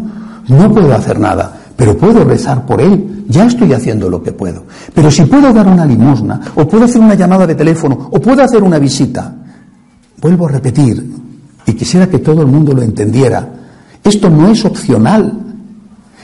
no 0.48 0.72
puedo 0.72 0.92
hacer 0.94 1.18
nada, 1.18 1.52
pero 1.76 1.96
puedo 1.96 2.24
rezar 2.24 2.66
por 2.66 2.80
él, 2.80 3.13
ya 3.28 3.46
estoy 3.46 3.72
haciendo 3.72 4.08
lo 4.08 4.22
que 4.22 4.32
puedo. 4.32 4.64
Pero 4.94 5.10
si 5.10 5.24
puedo 5.24 5.52
dar 5.52 5.66
una 5.66 5.86
limosna, 5.86 6.40
o 6.54 6.66
puedo 6.66 6.84
hacer 6.84 7.00
una 7.00 7.14
llamada 7.14 7.46
de 7.46 7.54
teléfono, 7.54 8.08
o 8.10 8.20
puedo 8.20 8.42
hacer 8.42 8.62
una 8.62 8.78
visita, 8.78 9.34
vuelvo 10.20 10.46
a 10.46 10.52
repetir, 10.52 11.12
y 11.66 11.72
quisiera 11.72 12.08
que 12.08 12.18
todo 12.18 12.42
el 12.42 12.48
mundo 12.48 12.72
lo 12.72 12.82
entendiera, 12.82 13.48
esto 14.02 14.28
no 14.28 14.48
es 14.48 14.64
opcional, 14.64 15.32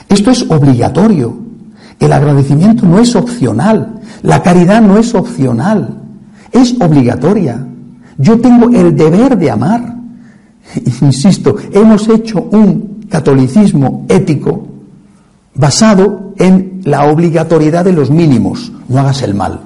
esto 0.08 0.30
es 0.30 0.42
obligatorio. 0.50 1.38
El 1.98 2.12
agradecimiento 2.12 2.86
no 2.86 2.98
es 2.98 3.14
opcional, 3.14 4.00
la 4.22 4.42
caridad 4.42 4.80
no 4.80 4.98
es 4.98 5.14
opcional, 5.14 6.00
es 6.50 6.74
obligatoria. 6.80 7.66
Yo 8.18 8.38
tengo 8.40 8.68
el 8.70 8.96
deber 8.96 9.36
de 9.38 9.50
amar. 9.50 9.96
Insisto, 11.00 11.56
hemos 11.72 12.08
hecho 12.08 12.48
un 12.52 13.06
catolicismo 13.08 14.06
ético 14.08 14.66
basado 15.54 16.29
en 16.40 16.81
la 16.85 17.05
obligatoriedad 17.05 17.85
de 17.85 17.92
los 17.92 18.11
mínimos, 18.11 18.72
no 18.88 18.98
hagas 18.98 19.22
el 19.22 19.35
mal. 19.35 19.61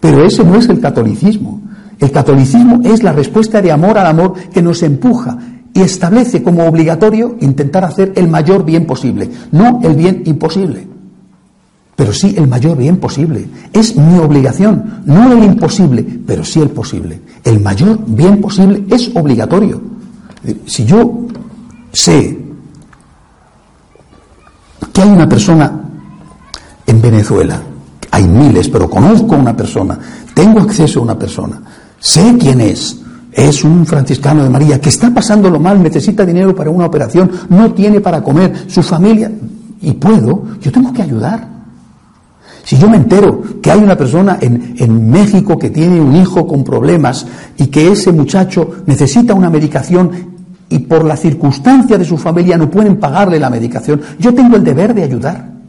Pero 0.00 0.24
ese 0.24 0.44
no 0.44 0.56
es 0.56 0.68
el 0.68 0.80
catolicismo. 0.80 1.62
El 1.98 2.10
catolicismo 2.10 2.80
es 2.82 3.02
la 3.02 3.12
respuesta 3.12 3.62
de 3.62 3.70
amor 3.70 3.96
al 3.96 4.06
amor 4.06 4.34
que 4.52 4.60
nos 4.60 4.82
empuja 4.82 5.38
y 5.72 5.80
establece 5.80 6.42
como 6.42 6.66
obligatorio 6.66 7.36
intentar 7.40 7.84
hacer 7.84 8.12
el 8.16 8.26
mayor 8.26 8.64
bien 8.64 8.86
posible, 8.86 9.30
no 9.52 9.80
el 9.84 9.94
bien 9.94 10.22
imposible, 10.24 10.86
pero 11.94 12.12
sí 12.12 12.34
el 12.36 12.48
mayor 12.48 12.76
bien 12.76 12.96
posible. 12.96 13.46
Es 13.72 13.94
mi 13.96 14.18
obligación, 14.18 15.02
no 15.04 15.32
el 15.32 15.44
imposible, 15.44 16.04
pero 16.26 16.42
sí 16.42 16.60
el 16.60 16.70
posible. 16.70 17.20
El 17.44 17.60
mayor 17.60 18.00
bien 18.06 18.40
posible 18.40 18.84
es 18.90 19.14
obligatorio. 19.14 19.80
Si 20.66 20.84
yo 20.86 21.26
sé 21.92 22.38
que 24.92 25.02
hay 25.02 25.08
una 25.08 25.28
persona 25.28 25.89
en 26.90 27.00
Venezuela, 27.00 27.62
hay 28.10 28.26
miles, 28.26 28.68
pero 28.68 28.90
conozco 28.90 29.36
a 29.36 29.38
una 29.38 29.56
persona, 29.56 29.96
tengo 30.34 30.58
acceso 30.58 30.98
a 30.98 31.02
una 31.04 31.16
persona, 31.18 31.62
sé 32.00 32.36
quién 32.38 32.60
es, 32.60 33.00
es 33.32 33.62
un 33.62 33.86
franciscano 33.86 34.42
de 34.42 34.50
María 34.50 34.80
que 34.80 34.88
está 34.88 35.14
pasándolo 35.14 35.60
mal, 35.60 35.80
necesita 35.80 36.26
dinero 36.26 36.52
para 36.52 36.70
una 36.70 36.86
operación, 36.86 37.30
no 37.48 37.72
tiene 37.72 38.00
para 38.00 38.20
comer, 38.22 38.64
su 38.66 38.82
familia, 38.82 39.30
y 39.80 39.92
puedo, 39.92 40.42
yo 40.60 40.72
tengo 40.72 40.92
que 40.92 41.02
ayudar. 41.02 41.48
Si 42.64 42.76
yo 42.76 42.90
me 42.90 42.96
entero 42.96 43.40
que 43.62 43.70
hay 43.70 43.78
una 43.78 43.96
persona 43.96 44.38
en, 44.40 44.74
en, 44.76 45.10
México 45.10 45.58
que 45.58 45.70
tiene 45.70 46.00
un 46.00 46.14
hijo 46.14 46.46
con 46.46 46.62
problemas 46.62 47.26
y 47.56 47.68
que 47.68 47.90
ese 47.90 48.12
muchacho 48.12 48.82
necesita 48.86 49.32
una 49.32 49.48
medicación 49.48 50.10
y 50.68 50.80
por 50.80 51.04
la 51.04 51.16
circunstancia 51.16 51.96
de 51.96 52.04
su 52.04 52.18
familia 52.18 52.58
no 52.58 52.70
pueden 52.70 52.98
pagarle 52.98 53.38
la 53.38 53.48
medicación, 53.48 54.02
yo 54.18 54.34
tengo 54.34 54.56
el 54.56 54.64
deber 54.64 54.92
de 54.92 55.04
ayudar. 55.04 55.59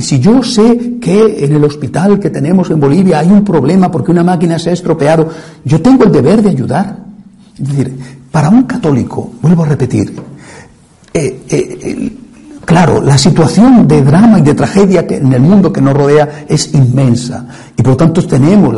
Si 0.00 0.20
yo 0.20 0.42
sé 0.42 0.98
que 1.00 1.44
en 1.44 1.54
el 1.54 1.64
hospital 1.64 2.18
que 2.18 2.30
tenemos 2.30 2.70
en 2.70 2.80
Bolivia 2.80 3.20
hay 3.20 3.30
un 3.30 3.44
problema 3.44 3.90
porque 3.90 4.10
una 4.10 4.22
máquina 4.22 4.58
se 4.58 4.70
ha 4.70 4.72
estropeado, 4.72 5.28
yo 5.64 5.80
tengo 5.80 6.04
el 6.04 6.12
deber 6.12 6.42
de 6.42 6.50
ayudar. 6.50 6.98
Es 7.58 7.68
decir, 7.68 7.98
para 8.30 8.50
un 8.50 8.64
católico, 8.64 9.32
vuelvo 9.40 9.64
a 9.64 9.68
repetir, 9.68 10.14
eh, 11.14 11.42
eh, 11.48 12.12
claro, 12.66 13.00
la 13.00 13.16
situación 13.16 13.88
de 13.88 14.02
drama 14.02 14.40
y 14.40 14.42
de 14.42 14.54
tragedia 14.54 15.06
que 15.06 15.16
en 15.16 15.32
el 15.32 15.40
mundo 15.40 15.72
que 15.72 15.80
nos 15.80 15.94
rodea 15.94 16.44
es 16.46 16.74
inmensa. 16.74 17.46
Y 17.74 17.82
por 17.82 17.92
lo 17.92 17.96
tanto 17.96 18.26
tenemos 18.26 18.74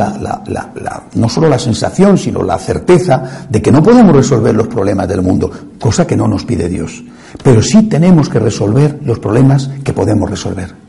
no 1.15 1.29
solo 1.29 1.49
la 1.49 1.59
sensación, 1.59 2.17
sino 2.17 2.41
la 2.43 2.57
certeza 2.57 3.45
de 3.49 3.61
que 3.61 3.71
no 3.71 3.83
podemos 3.83 4.15
resolver 4.15 4.55
los 4.55 4.67
problemas 4.67 5.07
del 5.09 5.21
mundo, 5.21 5.51
cosa 5.77 6.07
que 6.07 6.15
no 6.15 6.27
nos 6.27 6.45
pide 6.45 6.69
Dios. 6.69 7.03
Pero 7.43 7.61
sí 7.61 7.83
tenemos 7.83 8.29
que 8.29 8.39
resolver 8.39 8.99
los 9.03 9.19
problemas 9.19 9.69
que 9.83 9.91
podemos 9.91 10.29
resolver. 10.29 10.88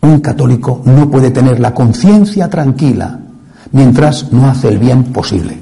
Un 0.00 0.20
católico 0.20 0.82
no 0.84 1.10
puede 1.10 1.30
tener 1.30 1.60
la 1.60 1.74
conciencia 1.74 2.48
tranquila 2.48 3.18
mientras 3.72 4.32
no 4.32 4.48
hace 4.48 4.68
el 4.68 4.78
bien 4.78 5.04
posible. 5.04 5.58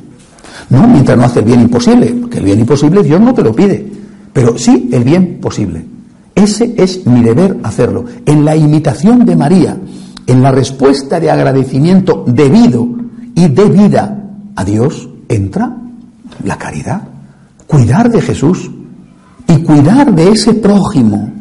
No, 0.70 0.87
mientras 0.88 1.16
no 1.16 1.25
hace 1.25 1.40
el 1.40 1.44
bien 1.44 1.62
imposible, 1.62 2.14
porque 2.20 2.38
el 2.38 2.44
bien 2.44 2.61
imposible 2.61 3.03
Dios 3.03 3.20
no 3.20 3.33
te 3.35 3.42
lo 3.42 3.55
pide, 3.55 3.90
pero 4.33 4.59
sí 4.59 4.88
el 4.92 5.05
bien 5.05 5.38
posible. 5.40 5.85
Ese 6.35 6.75
es 6.77 7.07
mi 7.07 7.22
deber 7.22 7.59
hacerlo. 7.62 8.05
En 8.27 8.44
la 8.44 8.57
imitación 8.57 9.25
de 9.25 9.37
María, 9.37 9.77
en 10.27 10.42
la 10.42 10.53
respuesta 10.53 11.18
de 11.18 11.31
agradecimiento 11.31 12.25
debido 12.27 12.87
y 13.35 13.49
debida 13.49 14.22
a 14.55 14.64
Dios, 14.64 15.09
entra 15.29 15.77
la 16.44 16.59
caridad. 16.59 17.03
Cuidar 17.66 18.11
de 18.11 18.20
Jesús 18.20 18.70
y 19.49 19.57
cuidar 19.62 20.14
de 20.14 20.31
ese 20.31 20.55
prójimo 20.55 21.33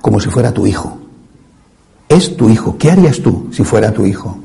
como 0.00 0.20
si 0.20 0.28
fuera 0.28 0.52
tu 0.52 0.66
hijo. 0.66 0.99
Es 2.10 2.36
tu 2.36 2.50
hijo. 2.50 2.76
¿Qué 2.76 2.90
harías 2.90 3.20
tú 3.20 3.46
si 3.52 3.62
fuera 3.62 3.92
tu 3.92 4.04
hijo? 4.04 4.36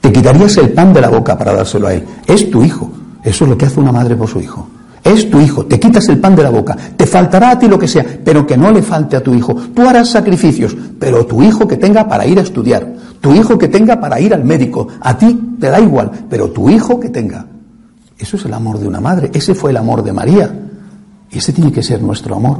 Te 0.00 0.12
quitarías 0.12 0.56
el 0.56 0.72
pan 0.72 0.92
de 0.92 1.00
la 1.00 1.08
boca 1.08 1.38
para 1.38 1.54
dárselo 1.54 1.86
a 1.86 1.94
él. 1.94 2.04
Es 2.26 2.50
tu 2.50 2.64
hijo. 2.64 2.90
Eso 3.22 3.44
es 3.44 3.50
lo 3.50 3.56
que 3.56 3.66
hace 3.66 3.78
una 3.78 3.92
madre 3.92 4.16
por 4.16 4.28
su 4.28 4.40
hijo. 4.40 4.66
Es 5.04 5.28
tu 5.30 5.40
hijo, 5.40 5.66
te 5.66 5.80
quitas 5.80 6.08
el 6.08 6.18
pan 6.18 6.36
de 6.36 6.44
la 6.44 6.50
boca, 6.50 6.76
te 6.96 7.06
faltará 7.06 7.50
a 7.50 7.58
ti 7.58 7.66
lo 7.66 7.76
que 7.76 7.88
sea, 7.88 8.04
pero 8.24 8.46
que 8.46 8.56
no 8.56 8.70
le 8.70 8.82
falte 8.82 9.16
a 9.16 9.22
tu 9.22 9.34
hijo. 9.34 9.52
Tú 9.52 9.82
harás 9.82 10.10
sacrificios, 10.10 10.76
pero 10.98 11.26
tu 11.26 11.42
hijo 11.42 11.66
que 11.66 11.76
tenga 11.76 12.06
para 12.08 12.24
ir 12.24 12.38
a 12.38 12.42
estudiar, 12.42 12.86
tu 13.20 13.34
hijo 13.34 13.58
que 13.58 13.66
tenga 13.66 13.98
para 13.98 14.20
ir 14.20 14.32
al 14.32 14.44
médico, 14.44 14.86
a 15.00 15.18
ti 15.18 15.56
te 15.58 15.70
da 15.70 15.80
igual, 15.80 16.08
pero 16.30 16.50
tu 16.50 16.70
hijo 16.70 17.00
que 17.00 17.08
tenga. 17.08 17.44
Eso 18.16 18.36
es 18.36 18.44
el 18.44 18.54
amor 18.54 18.78
de 18.78 18.86
una 18.86 19.00
madre, 19.00 19.32
ese 19.34 19.54
fue 19.54 19.70
el 19.72 19.78
amor 19.78 20.04
de 20.04 20.12
María, 20.12 20.54
ese 21.28 21.52
tiene 21.52 21.72
que 21.72 21.82
ser 21.82 22.00
nuestro 22.00 22.36
amor. 22.36 22.58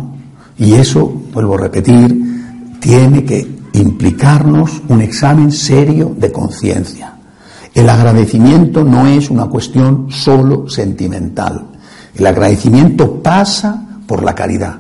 Y 0.58 0.74
eso, 0.74 1.12
vuelvo 1.32 1.54
a 1.54 1.58
repetir, 1.58 2.76
tiene 2.80 3.24
que 3.24 3.61
implicarnos 3.74 4.82
un 4.88 5.00
examen 5.00 5.50
serio 5.50 6.14
de 6.16 6.30
conciencia. 6.30 7.14
El 7.74 7.88
agradecimiento 7.88 8.84
no 8.84 9.06
es 9.06 9.30
una 9.30 9.46
cuestión 9.46 10.10
solo 10.10 10.68
sentimental. 10.68 11.66
El 12.14 12.26
agradecimiento 12.26 13.22
pasa 13.22 14.00
por 14.06 14.22
la 14.22 14.34
caridad. 14.34 14.76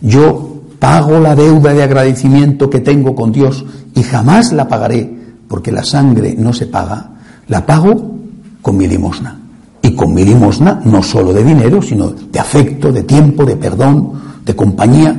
Yo 0.00 0.62
pago 0.78 1.20
la 1.20 1.36
deuda 1.36 1.72
de 1.72 1.82
agradecimiento 1.82 2.68
que 2.68 2.80
tengo 2.80 3.14
con 3.14 3.30
Dios 3.30 3.64
y 3.94 4.02
jamás 4.02 4.52
la 4.52 4.66
pagaré 4.66 5.14
porque 5.48 5.70
la 5.70 5.84
sangre 5.84 6.34
no 6.36 6.52
se 6.52 6.66
paga. 6.66 7.10
La 7.46 7.64
pago 7.64 8.14
con 8.60 8.76
mi 8.76 8.88
limosna. 8.88 9.38
Y 9.82 9.94
con 9.94 10.12
mi 10.12 10.24
limosna 10.24 10.80
no 10.84 11.02
solo 11.02 11.32
de 11.32 11.44
dinero, 11.44 11.80
sino 11.82 12.10
de 12.10 12.40
afecto, 12.40 12.90
de 12.90 13.04
tiempo, 13.04 13.44
de 13.44 13.56
perdón, 13.56 14.12
de 14.44 14.56
compañía, 14.56 15.14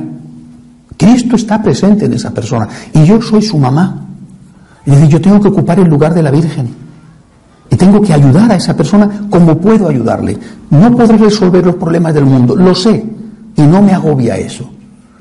Cristo 0.96 1.36
está 1.36 1.62
presente 1.62 2.06
en 2.06 2.14
esa 2.14 2.30
persona 2.30 2.68
y 2.94 3.04
yo 3.04 3.20
soy 3.20 3.42
su 3.42 3.58
mamá. 3.58 4.06
Es 4.84 4.94
decir, 4.94 5.08
yo 5.08 5.20
tengo 5.20 5.40
que 5.40 5.48
ocupar 5.48 5.78
el 5.80 5.88
lugar 5.88 6.14
de 6.14 6.22
la 6.22 6.30
Virgen 6.30 6.68
y 7.70 7.76
tengo 7.76 8.00
que 8.00 8.12
ayudar 8.12 8.52
a 8.52 8.56
esa 8.56 8.76
persona 8.76 9.26
como 9.28 9.58
puedo 9.58 9.88
ayudarle. 9.88 10.38
No 10.70 10.96
podré 10.96 11.18
resolver 11.18 11.64
los 11.66 11.74
problemas 11.76 12.14
del 12.14 12.24
mundo, 12.24 12.54
lo 12.54 12.74
sé, 12.74 13.04
y 13.56 13.62
no 13.62 13.82
me 13.82 13.92
agobia 13.92 14.36
eso. 14.36 14.70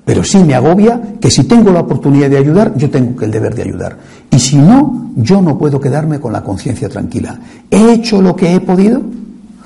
Pero 0.05 0.23
sí 0.23 0.38
me 0.43 0.53
agobia 0.53 1.01
que 1.19 1.31
si 1.31 1.45
tengo 1.45 1.71
la 1.71 1.79
oportunidad 1.79 2.29
de 2.29 2.38
ayudar, 2.38 2.75
yo 2.77 2.89
tengo 2.91 3.19
el 3.21 3.31
deber 3.31 3.55
de 3.55 3.63
ayudar. 3.63 3.97
Y 4.29 4.38
si 4.38 4.57
no, 4.57 5.11
yo 5.15 5.41
no 5.41 5.57
puedo 5.57 5.79
quedarme 5.79 6.19
con 6.19 6.31
la 6.31 6.43
conciencia 6.43 6.88
tranquila. 6.88 7.39
¿He 7.71 7.93
hecho 7.93 8.21
lo 8.21 8.35
que 8.35 8.53
he 8.53 8.59
podido? 8.59 9.01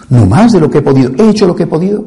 No 0.09 0.25
más 0.25 0.53
de 0.53 0.61
lo 0.61 0.69
que 0.69 0.77
he 0.77 0.81
podido. 0.81 1.11
¿He 1.17 1.29
hecho 1.29 1.45
lo 1.45 1.55
que 1.55 1.63
he 1.63 1.67
podido? 1.67 2.05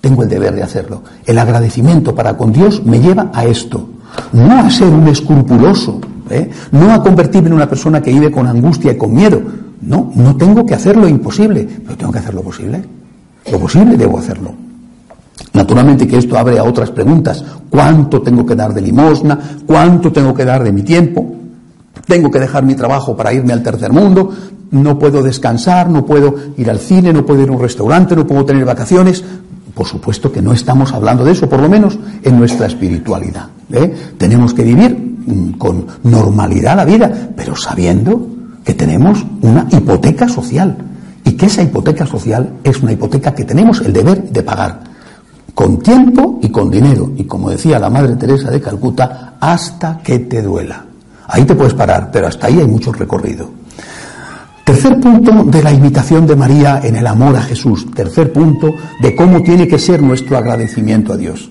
Tengo 0.00 0.22
el 0.22 0.28
deber 0.28 0.54
de 0.54 0.62
hacerlo. 0.62 1.02
El 1.24 1.38
agradecimiento 1.38 2.14
para 2.14 2.36
con 2.36 2.52
Dios 2.52 2.84
me 2.84 3.00
lleva 3.00 3.30
a 3.32 3.44
esto, 3.44 3.88
no 4.32 4.58
a 4.58 4.70
ser 4.70 4.88
un 4.88 5.08
escrupuloso, 5.08 6.00
¿eh? 6.30 6.50
no 6.72 6.92
a 6.92 7.02
convertirme 7.02 7.48
en 7.48 7.54
una 7.54 7.68
persona 7.68 8.00
que 8.00 8.12
vive 8.12 8.30
con 8.30 8.46
angustia 8.46 8.92
y 8.92 8.96
con 8.96 9.14
miedo. 9.14 9.40
No, 9.82 10.10
no 10.14 10.36
tengo 10.36 10.64
que 10.64 10.74
hacer 10.74 10.96
lo 10.96 11.08
imposible, 11.08 11.68
pero 11.84 11.96
tengo 11.96 12.12
que 12.12 12.18
hacer 12.18 12.34
lo 12.34 12.42
posible. 12.42 12.82
Lo 13.50 13.58
posible 13.58 13.96
debo 13.96 14.18
hacerlo. 14.18 14.52
Naturalmente 15.52 16.06
que 16.06 16.18
esto 16.18 16.36
abre 16.36 16.58
a 16.58 16.64
otras 16.64 16.90
preguntas. 16.90 17.44
¿Cuánto 17.70 18.22
tengo 18.22 18.44
que 18.44 18.54
dar 18.54 18.72
de 18.74 18.80
limosna? 18.80 19.38
¿Cuánto 19.66 20.12
tengo 20.12 20.34
que 20.34 20.44
dar 20.44 20.62
de 20.64 20.72
mi 20.72 20.82
tiempo? 20.82 21.34
¿Tengo 22.06 22.30
que 22.30 22.38
dejar 22.38 22.64
mi 22.64 22.74
trabajo 22.74 23.16
para 23.16 23.32
irme 23.32 23.52
al 23.52 23.62
tercer 23.62 23.92
mundo? 23.92 24.32
¿No 24.70 24.98
puedo 24.98 25.22
descansar? 25.22 25.88
¿No 25.88 26.04
puedo 26.04 26.34
ir 26.56 26.70
al 26.70 26.78
cine? 26.78 27.12
¿No 27.12 27.24
puedo 27.24 27.42
ir 27.42 27.48
a 27.48 27.52
un 27.52 27.60
restaurante? 27.60 28.16
¿No 28.16 28.26
puedo 28.26 28.44
tener 28.44 28.64
vacaciones? 28.64 29.24
Por 29.76 29.86
supuesto 29.86 30.32
que 30.32 30.40
no 30.40 30.54
estamos 30.54 30.94
hablando 30.94 31.22
de 31.22 31.32
eso, 31.32 31.50
por 31.50 31.60
lo 31.60 31.68
menos 31.68 31.98
en 32.22 32.38
nuestra 32.38 32.66
espiritualidad. 32.66 33.48
¿eh? 33.70 34.14
Tenemos 34.16 34.54
que 34.54 34.62
vivir 34.64 34.96
mm, 34.96 35.58
con 35.58 35.86
normalidad 36.04 36.76
la 36.76 36.86
vida, 36.86 37.12
pero 37.36 37.54
sabiendo 37.54 38.26
que 38.64 38.72
tenemos 38.72 39.22
una 39.42 39.68
hipoteca 39.70 40.30
social 40.30 40.78
y 41.22 41.32
que 41.32 41.44
esa 41.44 41.62
hipoteca 41.62 42.06
social 42.06 42.54
es 42.64 42.82
una 42.82 42.92
hipoteca 42.92 43.34
que 43.34 43.44
tenemos 43.44 43.82
el 43.82 43.92
deber 43.92 44.30
de 44.30 44.42
pagar 44.42 44.80
con 45.52 45.78
tiempo 45.80 46.38
y 46.40 46.48
con 46.48 46.70
dinero 46.70 47.12
y 47.14 47.24
como 47.24 47.50
decía 47.50 47.78
la 47.78 47.90
Madre 47.90 48.16
Teresa 48.16 48.50
de 48.50 48.62
Calcuta, 48.62 49.34
hasta 49.38 49.98
que 49.98 50.20
te 50.20 50.40
duela. 50.40 50.86
Ahí 51.26 51.44
te 51.44 51.54
puedes 51.54 51.74
parar, 51.74 52.08
pero 52.10 52.28
hasta 52.28 52.46
ahí 52.46 52.60
hay 52.60 52.66
mucho 52.66 52.94
recorrido. 52.94 53.50
Tercer 54.66 54.98
punto 54.98 55.44
de 55.44 55.62
la 55.62 55.70
imitación 55.70 56.26
de 56.26 56.34
María 56.34 56.80
en 56.82 56.96
el 56.96 57.06
amor 57.06 57.36
a 57.36 57.42
Jesús. 57.42 57.86
Tercer 57.94 58.32
punto 58.32 58.74
de 59.00 59.14
cómo 59.14 59.40
tiene 59.40 59.68
que 59.68 59.78
ser 59.78 60.02
nuestro 60.02 60.36
agradecimiento 60.36 61.12
a 61.12 61.16
Dios. 61.16 61.48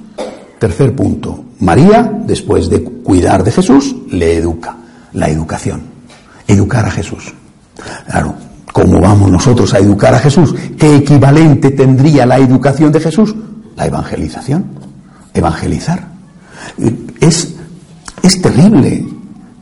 Tercer 0.59 0.93
punto. 0.93 1.45
María, 1.61 2.11
después 2.25 2.69
de 2.69 2.83
cuidar 2.83 3.41
de 3.45 3.53
Jesús, 3.53 3.95
le 4.11 4.35
educa. 4.35 4.75
La 5.13 5.29
educación. 5.29 5.83
Educar 6.45 6.85
a 6.85 6.91
Jesús. 6.91 7.33
Claro, 8.05 8.35
¿cómo 8.73 8.99
vamos 8.99 9.31
nosotros 9.31 9.73
a 9.73 9.79
educar 9.79 10.13
a 10.13 10.19
Jesús? 10.19 10.53
¿Qué 10.77 10.97
equivalente 10.97 11.71
tendría 11.71 12.25
la 12.25 12.37
educación 12.37 12.91
de 12.91 12.99
Jesús? 12.99 13.33
La 13.77 13.85
evangelización. 13.85 14.65
Evangelizar. 15.33 16.05
Es, 17.21 17.55
es 18.21 18.41
terrible 18.41 19.07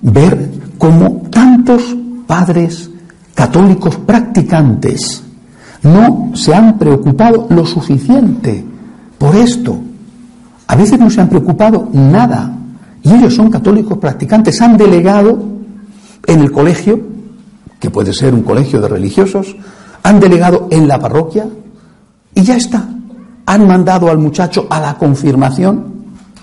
ver 0.01 0.49
cómo 0.79 1.21
tantos 1.29 1.95
padres 2.25 2.89
católicos 3.33 3.97
practicantes 3.97 5.23
no 5.83 6.31
se 6.33 6.53
han 6.55 6.77
preocupado 6.77 7.47
lo 7.49 7.65
suficiente 7.65 8.63
por 9.17 9.35
esto. 9.35 9.77
A 10.67 10.75
veces 10.75 10.99
no 10.99 11.09
se 11.09 11.21
han 11.21 11.29
preocupado 11.29 11.89
nada. 11.91 12.57
Y 13.03 13.13
ellos 13.13 13.35
son 13.35 13.49
católicos 13.49 13.97
practicantes, 13.97 14.61
han 14.61 14.77
delegado 14.77 15.43
en 16.25 16.39
el 16.39 16.51
colegio, 16.51 17.01
que 17.79 17.89
puede 17.89 18.13
ser 18.13 18.33
un 18.33 18.43
colegio 18.43 18.79
de 18.79 18.87
religiosos, 18.87 19.55
han 20.03 20.19
delegado 20.21 20.67
en 20.71 20.87
la 20.87 20.99
parroquia 20.99 21.45
y 22.33 22.41
ya 22.43 22.55
está. 22.55 22.87
Han 23.45 23.67
mandado 23.67 24.09
al 24.09 24.17
muchacho 24.17 24.67
a 24.69 24.79
la 24.79 24.97
confirmación, 24.97 25.83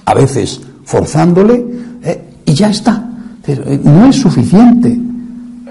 a 0.04 0.12
veces 0.12 0.60
forzándole, 0.84 1.64
eh, 2.02 2.34
y 2.44 2.52
ya 2.52 2.68
está. 2.68 3.08
Pero 3.42 3.64
eh, 3.64 3.80
no 3.82 4.04
es 4.04 4.16
suficiente. 4.16 5.09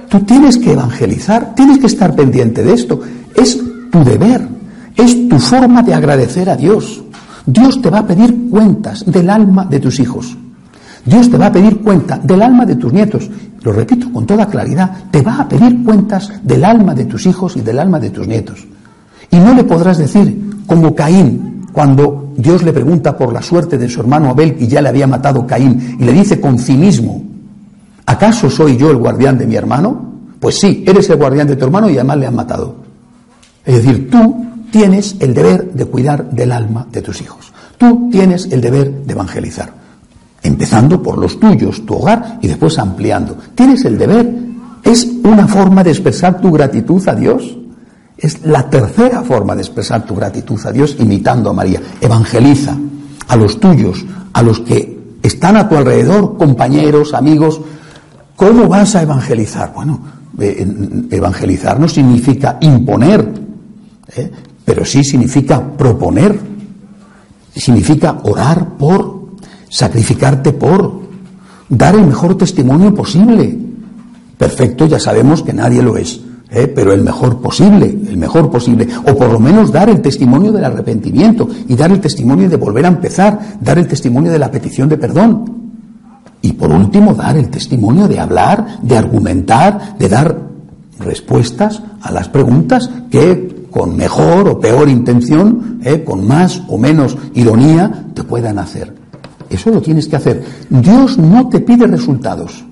Tú 0.10 0.20
tienes 0.22 0.58
que 0.58 0.72
evangelizar, 0.72 1.54
tienes 1.56 1.78
que 1.78 1.86
estar 1.86 2.16
pendiente 2.16 2.64
de 2.64 2.74
esto. 2.74 3.00
Es 3.36 3.60
tu 3.92 4.04
deber, 4.04 4.48
es 4.96 5.30
tu 5.30 5.40
forma 5.40 5.84
de 5.84 5.94
agradecer 5.94 6.50
a 6.50 6.56
Dios. 6.56 7.04
Dios 7.46 7.82
te 7.82 7.90
va 7.90 8.00
a 8.00 8.08
pedir 8.08 8.50
cuentas 8.50 9.06
del 9.06 9.30
alma 9.30 9.66
de 9.66 9.80
tus 9.80 10.00
hijos. 10.00 10.36
Dios 11.06 11.30
te 11.30 11.38
va 11.38 11.48
a 11.48 11.52
pedir 11.52 11.80
cuenta 11.82 12.18
del 12.18 12.42
alma 12.42 12.66
de 12.66 12.76
tus 12.76 12.92
nietos. 12.92 13.30
Lo 13.62 13.72
repito 13.72 14.12
con 14.12 14.26
toda 14.26 14.48
claridad, 14.48 14.92
te 15.12 15.22
va 15.22 15.42
a 15.42 15.48
pedir 15.48 15.84
cuentas 15.84 16.32
del 16.44 16.66
alma 16.66 16.96
de 16.96 17.06
tus 17.06 17.26
hijos 17.26 17.56
y 17.56 17.62
del 17.62 17.80
alma 17.80 18.00
de 18.00 18.10
tus 18.10 18.28
nietos. 18.28 18.68
Y 19.32 19.38
no 19.38 19.54
le 19.54 19.64
podrás 19.64 20.00
decir, 20.00 20.64
como 20.66 20.96
Caín, 20.96 21.68
cuando 21.72 22.34
Dios 22.36 22.64
le 22.64 22.74
pregunta 22.74 23.16
por 23.16 23.32
la 23.32 23.42
suerte 23.42 23.78
de 23.78 23.90
su 23.90 24.00
hermano 24.00 24.30
Abel 24.30 24.56
y 24.60 24.68
ya 24.68 24.82
le 24.82 24.90
había 24.90 25.08
matado 25.08 25.46
Caín, 25.46 25.98
y 26.00 26.04
le 26.04 26.14
dice 26.14 26.40
con 26.40 26.58
cinismo, 26.58 27.29
¿acaso 28.10 28.50
soy 28.50 28.78
yo 28.78 28.92
el 28.92 28.98
guardián 28.98 29.38
de 29.38 29.48
mi 29.48 29.56
hermano? 29.56 30.10
Pues 30.40 30.60
sí, 30.60 30.84
eres 30.88 31.10
el 31.10 31.18
guardián 31.18 31.48
de 31.48 31.56
tu 31.56 31.66
hermano 31.66 31.90
y 31.90 31.96
además 31.96 32.18
le 32.18 32.28
han 32.28 32.36
matado. 32.36 32.76
Es 33.66 33.76
decir, 33.76 34.10
tú 34.10 34.46
tienes 34.72 35.16
el 35.20 35.34
deber 35.34 35.72
de 35.72 35.86
cuidar 35.86 36.30
del 36.30 36.52
alma 36.52 36.88
de 36.92 37.02
tus 37.02 37.22
hijos. 37.22 37.52
Tú 37.78 38.10
tienes 38.12 38.46
el 38.52 38.62
deber 38.62 38.92
de 39.06 39.14
evangelizar 39.14 39.80
empezando 40.44 41.02
por 41.02 41.18
los 41.18 41.40
tuyos, 41.40 41.86
tu 41.86 41.96
hogar, 41.96 42.40
y 42.42 42.48
después 42.48 42.78
ampliando. 42.80 43.38
Tienes 43.56 43.86
el 43.86 43.98
deber. 43.98 44.50
Es 44.84 45.08
una 45.24 45.48
forma 45.48 45.84
de 45.84 45.92
expresar 45.92 46.40
tu 46.40 46.52
gratitud 46.52 47.06
a 47.08 47.16
Dios. 47.16 47.58
Es 48.18 48.46
la 48.46 48.70
tercera 48.70 49.22
forma 49.24 49.56
de 49.56 49.62
expresar 49.62 50.06
tu 50.06 50.16
gratitud 50.16 50.60
a 50.66 50.72
Dios 50.72 50.96
imitando 51.00 51.50
a 51.50 51.54
María. 51.54 51.82
Evangeliza 52.02 52.76
a 53.28 53.36
los 53.36 53.60
tuyos, 53.60 54.06
a 54.34 54.42
los 54.42 54.62
que 54.62 55.00
están 55.22 55.58
a 55.58 55.68
tu 55.68 55.76
alrededor, 55.76 56.38
compañeros, 56.38 57.14
amigos. 57.14 57.62
¿Cómo 58.40 58.70
vas 58.70 58.96
a 58.96 59.02
evangelizar? 59.02 59.74
Bueno, 59.76 60.00
eh, 60.40 60.66
evangelizar 61.12 61.78
no 61.78 61.90
significa 61.90 62.58
imponer, 62.62 63.34
¿eh? 64.16 64.32
pero 64.64 64.86
sí 64.86 65.04
significa 65.04 65.62
proponer, 65.62 66.40
significa 67.54 68.22
orar 68.24 68.78
por, 68.78 69.32
sacrificarte 69.68 70.54
por, 70.54 71.02
dar 71.68 71.96
el 71.96 72.08
mejor 72.08 72.38
testimonio 72.38 72.96
posible. 72.96 73.60
Perfecto, 74.38 74.86
ya 74.86 75.02
sabemos 75.02 75.44
que 75.44 75.52
nadie 75.52 75.84
lo 75.84 75.98
es, 75.98 76.22
¿eh? 76.50 76.72
pero 76.74 76.94
el 76.94 77.04
mejor 77.04 77.42
posible, 77.42 77.88
el 77.88 78.16
mejor 78.16 78.50
posible, 78.50 78.88
o 79.06 79.18
por 79.18 79.34
lo 79.34 79.42
menos 79.42 79.70
dar 79.70 79.90
el 79.90 80.00
testimonio 80.00 80.54
del 80.54 80.64
arrepentimiento 80.64 81.50
y 81.68 81.76
dar 81.76 81.92
el 81.92 82.00
testimonio 82.00 82.48
de 82.48 82.56
volver 82.56 82.86
a 82.86 82.88
empezar, 82.88 83.58
dar 83.60 83.78
el 83.78 83.88
testimonio 83.90 84.32
de 84.32 84.40
la 84.40 84.50
petición 84.50 84.88
de 84.88 84.98
perdón. 84.98 85.59
Y 86.42 86.54
por 86.54 86.72
último, 86.72 87.14
dar 87.14 87.38
el 87.38 87.50
testimonio 87.50 88.08
de 88.08 88.20
hablar, 88.20 88.80
de 88.82 88.98
argumentar, 88.98 89.98
de 89.98 90.08
dar 90.08 90.50
respuestas 91.00 91.82
a 92.02 92.12
las 92.12 92.30
preguntas 92.30 92.90
que 93.10 93.68
con 93.70 93.96
mejor 93.96 94.48
o 94.48 94.60
peor 94.60 94.90
intención, 94.90 95.80
¿eh? 95.84 96.04
con 96.04 96.28
más 96.28 96.62
o 96.68 96.78
menos 96.78 97.18
ironía, 97.34 98.06
te 98.14 98.24
puedan 98.24 98.58
hacer. 98.60 98.94
Eso 99.50 99.72
lo 99.72 99.82
tienes 99.82 100.08
que 100.08 100.16
hacer. 100.16 100.44
Dios 100.70 101.18
no 101.18 101.50
te 101.50 101.60
pide 101.60 101.88
resultados. 101.88 102.66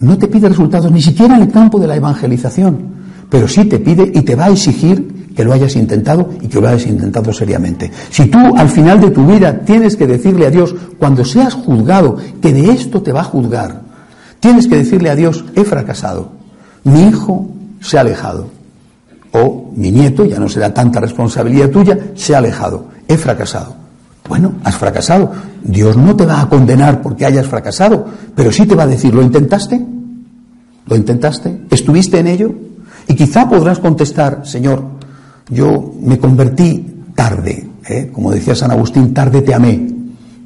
No 0.00 0.18
te 0.18 0.28
pide 0.28 0.48
resultados 0.48 0.90
ni 0.90 1.00
siquiera 1.00 1.36
en 1.36 1.42
el 1.42 1.50
campo 1.50 1.78
de 1.78 1.86
la 1.86 1.96
evangelización. 1.96 3.02
Pero 3.30 3.48
sí 3.48 3.64
te 3.64 3.78
pide 3.78 4.10
y 4.14 4.22
te 4.22 4.34
va 4.34 4.46
a 4.46 4.50
exigir 4.50 5.21
que 5.34 5.44
lo 5.44 5.52
hayas 5.52 5.76
intentado 5.76 6.30
y 6.40 6.48
que 6.48 6.60
lo 6.60 6.68
hayas 6.68 6.86
intentado 6.86 7.32
seriamente. 7.32 7.90
Si 8.10 8.26
tú 8.26 8.38
al 8.56 8.68
final 8.68 9.00
de 9.00 9.10
tu 9.10 9.26
vida 9.26 9.60
tienes 9.60 9.96
que 9.96 10.06
decirle 10.06 10.46
a 10.46 10.50
Dios, 10.50 10.74
cuando 10.98 11.24
seas 11.24 11.54
juzgado, 11.54 12.16
que 12.40 12.52
de 12.52 12.70
esto 12.70 13.02
te 13.02 13.12
va 13.12 13.20
a 13.20 13.24
juzgar, 13.24 13.82
tienes 14.40 14.66
que 14.66 14.76
decirle 14.76 15.10
a 15.10 15.16
Dios, 15.16 15.44
he 15.54 15.64
fracasado, 15.64 16.32
mi 16.84 17.08
hijo 17.08 17.48
se 17.80 17.98
ha 17.98 18.02
alejado, 18.02 18.48
o 19.32 19.72
mi 19.74 19.90
nieto, 19.90 20.24
ya 20.24 20.38
no 20.38 20.48
será 20.48 20.72
tanta 20.72 21.00
responsabilidad 21.00 21.70
tuya, 21.70 21.98
se 22.14 22.34
ha 22.34 22.38
alejado, 22.38 22.86
he 23.08 23.16
fracasado. 23.16 23.82
Bueno, 24.28 24.54
has 24.64 24.76
fracasado. 24.76 25.32
Dios 25.62 25.96
no 25.96 26.14
te 26.14 26.26
va 26.26 26.40
a 26.40 26.48
condenar 26.48 27.02
porque 27.02 27.26
hayas 27.26 27.46
fracasado, 27.46 28.06
pero 28.34 28.52
sí 28.52 28.66
te 28.66 28.74
va 28.74 28.84
a 28.84 28.86
decir, 28.86 29.12
¿lo 29.14 29.22
intentaste? 29.22 29.84
¿Lo 30.86 30.96
intentaste? 30.96 31.62
¿Estuviste 31.70 32.18
en 32.18 32.26
ello? 32.28 32.54
Y 33.08 33.14
quizá 33.14 33.48
podrás 33.48 33.78
contestar, 33.78 34.46
Señor, 34.46 34.84
yo 35.52 35.94
me 36.00 36.18
convertí 36.18 36.84
tarde, 37.14 37.68
¿eh? 37.88 38.10
como 38.12 38.30
decía 38.30 38.54
San 38.54 38.70
Agustín, 38.70 39.12
tarde 39.12 39.42
te 39.42 39.54
amé, 39.54 39.88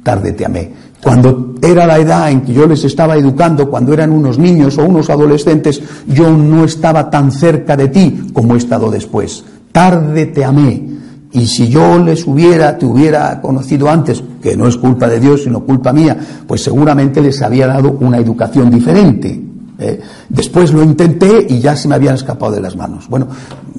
tarde 0.03 0.33
te 0.33 0.45
amé. 0.45 0.71
Cuando 1.01 1.55
era 1.61 1.85
la 1.85 1.97
edad 1.97 2.31
en 2.31 2.41
que 2.41 2.53
yo 2.53 2.65
les 2.67 2.83
estaba 2.83 3.15
educando, 3.15 3.69
cuando 3.69 3.93
eran 3.93 4.11
unos 4.11 4.37
niños 4.37 4.77
o 4.77 4.85
unos 4.85 5.09
adolescentes, 5.09 5.81
yo 6.07 6.31
no 6.31 6.65
estaba 6.65 7.09
tan 7.09 7.31
cerca 7.31 7.77
de 7.77 7.87
ti 7.89 8.29
como 8.33 8.55
he 8.55 8.57
estado 8.57 8.89
después. 8.89 9.43
Tarde 9.71 10.25
te 10.27 10.43
amé, 10.43 10.97
y 11.31 11.45
si 11.45 11.67
yo 11.67 11.99
les 11.99 12.25
hubiera, 12.25 12.77
te 12.77 12.85
hubiera 12.85 13.39
conocido 13.41 13.89
antes, 13.89 14.23
que 14.41 14.55
no 14.55 14.67
es 14.67 14.77
culpa 14.77 15.07
de 15.07 15.19
Dios, 15.19 15.43
sino 15.43 15.63
culpa 15.63 15.93
mía, 15.93 16.17
pues 16.47 16.63
seguramente 16.63 17.21
les 17.21 17.41
había 17.41 17.67
dado 17.67 17.97
una 17.99 18.17
educación 18.17 18.71
diferente. 18.71 19.46
¿Eh? 19.79 19.99
Después 20.29 20.73
lo 20.73 20.83
intenté 20.83 21.45
y 21.49 21.59
ya 21.59 21.75
se 21.75 21.87
me 21.87 21.95
habían 21.95 22.15
escapado 22.15 22.51
de 22.51 22.61
las 22.61 22.75
manos. 22.75 23.07
Bueno, 23.07 23.27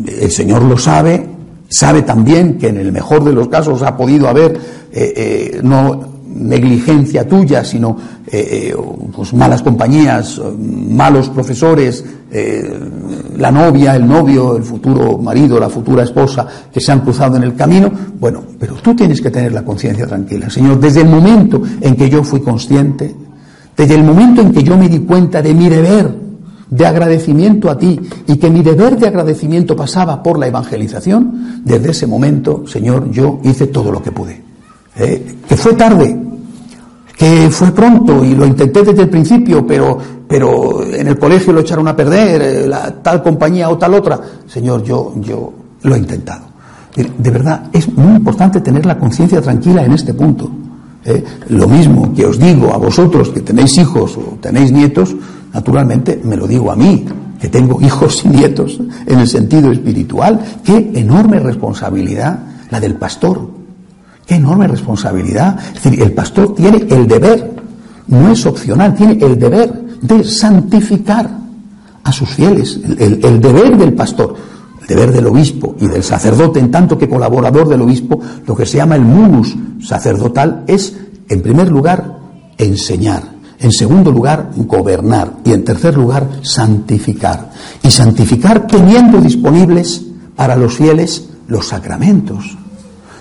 el 0.06 0.30
Señor 0.30 0.62
lo 0.62 0.78
sabe, 0.78 1.26
sabe 1.68 2.02
también 2.02 2.58
que 2.58 2.68
en 2.68 2.78
el 2.78 2.92
mejor 2.92 3.24
de 3.24 3.32
los 3.32 3.48
casos 3.48 3.82
ha 3.82 3.96
podido 3.96 4.28
haber 4.28 4.58
eh, 4.92 5.12
eh, 5.16 5.60
no 5.62 6.18
negligencia 6.28 7.26
tuya, 7.26 7.64
sino 7.64 7.96
pues 9.16 9.32
malas 9.32 9.62
compañías, 9.62 10.38
malos 10.58 11.30
profesores, 11.30 12.04
la 13.38 13.50
novia, 13.50 13.96
el 13.96 14.06
novio, 14.06 14.58
el 14.58 14.62
futuro 14.62 15.16
marido, 15.16 15.58
la 15.58 15.70
futura 15.70 16.02
esposa 16.02 16.46
que 16.70 16.80
se 16.80 16.92
han 16.92 17.00
cruzado 17.00 17.38
en 17.38 17.44
el 17.44 17.54
camino. 17.54 17.90
Bueno, 18.20 18.42
pero 18.60 18.74
tú 18.74 18.94
tienes 18.94 19.22
que 19.22 19.30
tener 19.30 19.52
la 19.52 19.64
conciencia 19.64 20.06
tranquila. 20.06 20.50
Señor, 20.50 20.78
desde 20.78 21.00
el 21.00 21.08
momento 21.08 21.62
en 21.80 21.96
que 21.96 22.10
yo 22.10 22.22
fui 22.22 22.40
consciente, 22.40 23.16
desde 23.78 23.94
el 23.94 24.04
momento 24.04 24.42
en 24.42 24.52
que 24.52 24.62
yo 24.62 24.76
me 24.76 24.88
di 24.88 24.98
cuenta 24.98 25.40
de 25.40 25.54
mi 25.54 25.68
deber 25.68 26.12
de 26.68 26.86
agradecimiento 26.86 27.70
a 27.70 27.78
ti 27.78 27.98
y 28.26 28.36
que 28.36 28.50
mi 28.50 28.62
deber 28.62 28.98
de 28.98 29.06
agradecimiento 29.06 29.74
pasaba 29.74 30.22
por 30.22 30.38
la 30.38 30.48
evangelización, 30.48 31.62
desde 31.64 31.92
ese 31.92 32.06
momento, 32.06 32.66
Señor, 32.66 33.10
yo 33.10 33.38
hice 33.44 33.68
todo 33.68 33.90
lo 33.90 34.02
que 34.02 34.12
pude. 34.12 34.42
que 34.96 35.56
fue 35.56 35.74
tarde, 35.74 36.18
que 37.16 37.48
fue 37.50 37.70
pronto 37.70 38.24
y 38.24 38.34
lo 38.34 38.44
intenté 38.44 38.82
desde 38.82 39.02
el 39.02 39.08
principio, 39.08 39.66
pero, 39.66 39.96
pero 40.26 40.84
en 40.84 41.06
el 41.06 41.18
colegio 41.18 41.52
lo 41.52 41.60
echaron 41.60 41.88
a 41.88 41.96
perder, 41.96 42.42
eh, 42.42 42.66
la, 42.66 43.02
tal 43.02 43.22
compañía 43.22 43.70
o 43.70 43.78
tal 43.78 43.94
otra. 43.94 44.20
Señor, 44.46 44.82
yo, 44.82 45.14
yo 45.16 45.52
lo 45.82 45.94
he 45.94 45.98
intentado. 45.98 46.46
De, 46.96 47.30
verdad, 47.30 47.70
es 47.72 47.92
muy 47.96 48.16
importante 48.16 48.60
tener 48.60 48.84
la 48.84 48.98
conciencia 48.98 49.40
tranquila 49.40 49.84
en 49.84 49.92
este 49.92 50.14
punto. 50.14 50.50
¿Eh? 51.04 51.24
Lo 51.48 51.68
mismo 51.68 52.12
que 52.14 52.26
os 52.26 52.38
digo 52.38 52.72
a 52.72 52.78
vosotros 52.78 53.30
que 53.30 53.40
tenéis 53.40 53.78
hijos 53.78 54.16
o 54.16 54.38
tenéis 54.40 54.72
nietos, 54.72 55.14
naturalmente 55.52 56.20
me 56.24 56.36
lo 56.36 56.46
digo 56.46 56.70
a 56.70 56.76
mí, 56.76 57.04
que 57.40 57.48
tengo 57.48 57.80
hijos 57.82 58.24
y 58.24 58.28
nietos 58.28 58.80
en 59.06 59.18
el 59.18 59.26
sentido 59.26 59.72
espiritual. 59.72 60.40
Qué 60.64 60.92
enorme 60.94 61.40
responsabilidad 61.40 62.38
la 62.70 62.80
del 62.80 62.96
pastor, 62.96 63.58
Qué 64.28 64.34
enorme 64.34 64.68
responsabilidad. 64.68 65.58
Es 65.74 65.82
decir, 65.82 66.02
el 66.02 66.12
pastor 66.12 66.54
tiene 66.54 66.86
el 66.90 67.08
deber, 67.08 67.50
no 68.08 68.30
es 68.30 68.44
opcional, 68.44 68.94
tiene 68.94 69.12
el 69.24 69.38
deber 69.38 69.72
de 70.02 70.22
santificar 70.22 71.30
a 72.04 72.12
sus 72.12 72.28
fieles, 72.28 72.78
el, 72.98 73.40
deber 73.40 73.78
del 73.78 73.94
pastor, 73.94 74.36
deber 74.88 75.12
del 75.12 75.26
obispo 75.26 75.76
y 75.78 75.86
del 75.86 76.02
sacerdote, 76.02 76.58
en 76.58 76.70
tanto 76.70 76.98
que 76.98 77.08
colaborador 77.08 77.68
del 77.68 77.82
obispo, 77.82 78.18
lo 78.46 78.56
que 78.56 78.66
se 78.66 78.78
llama 78.78 78.96
el 78.96 79.02
munus 79.02 79.54
sacerdotal 79.80 80.64
es, 80.66 80.96
en 81.28 81.42
primer 81.42 81.70
lugar, 81.70 82.18
enseñar, 82.56 83.22
en 83.60 83.70
segundo 83.70 84.10
lugar, 84.10 84.50
gobernar 84.56 85.34
y 85.44 85.52
en 85.52 85.64
tercer 85.64 85.94
lugar, 85.96 86.26
santificar. 86.42 87.50
Y 87.82 87.90
santificar 87.90 88.66
teniendo 88.66 89.20
disponibles 89.20 90.02
para 90.34 90.56
los 90.56 90.74
fieles 90.74 91.28
los 91.46 91.68
sacramentos 91.68 92.56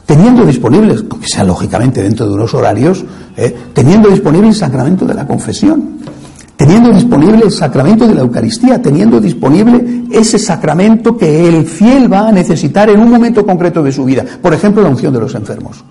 teniendo 0.08 0.46
disponibles, 0.46 1.04
aunque 1.12 1.28
sea 1.28 1.44
lógicamente 1.44 2.02
dentro 2.02 2.26
de 2.26 2.34
unos 2.34 2.54
horarios, 2.54 3.04
eh, 3.36 3.54
teniendo 3.74 4.10
disponible 4.10 4.48
el 4.48 4.56
sacramento 4.56 5.06
de 5.06 5.14
la 5.14 5.28
confesión. 5.28 5.98
Teniendo 6.58 6.92
disponible 6.92 7.44
el 7.46 7.52
sacramento 7.52 8.08
de 8.08 8.16
la 8.16 8.22
Eucaristía, 8.22 8.82
teniendo 8.82 9.22
disponible 9.22 10.04
ese 10.12 10.40
sacramento 10.40 11.16
que 11.16 11.48
el 11.48 11.66
fiel 11.66 12.12
va 12.12 12.28
a 12.28 12.32
necesitar 12.32 12.90
en 12.90 13.00
un 13.00 13.10
momento 13.10 13.46
concreto 13.46 13.82
de 13.84 13.92
su 13.92 14.04
vida, 14.04 14.26
por 14.42 14.54
ejemplo 14.54 14.82
la 14.82 14.90
unción 14.90 15.14
de 15.14 15.20
los 15.20 15.36
enfermos 15.36 15.84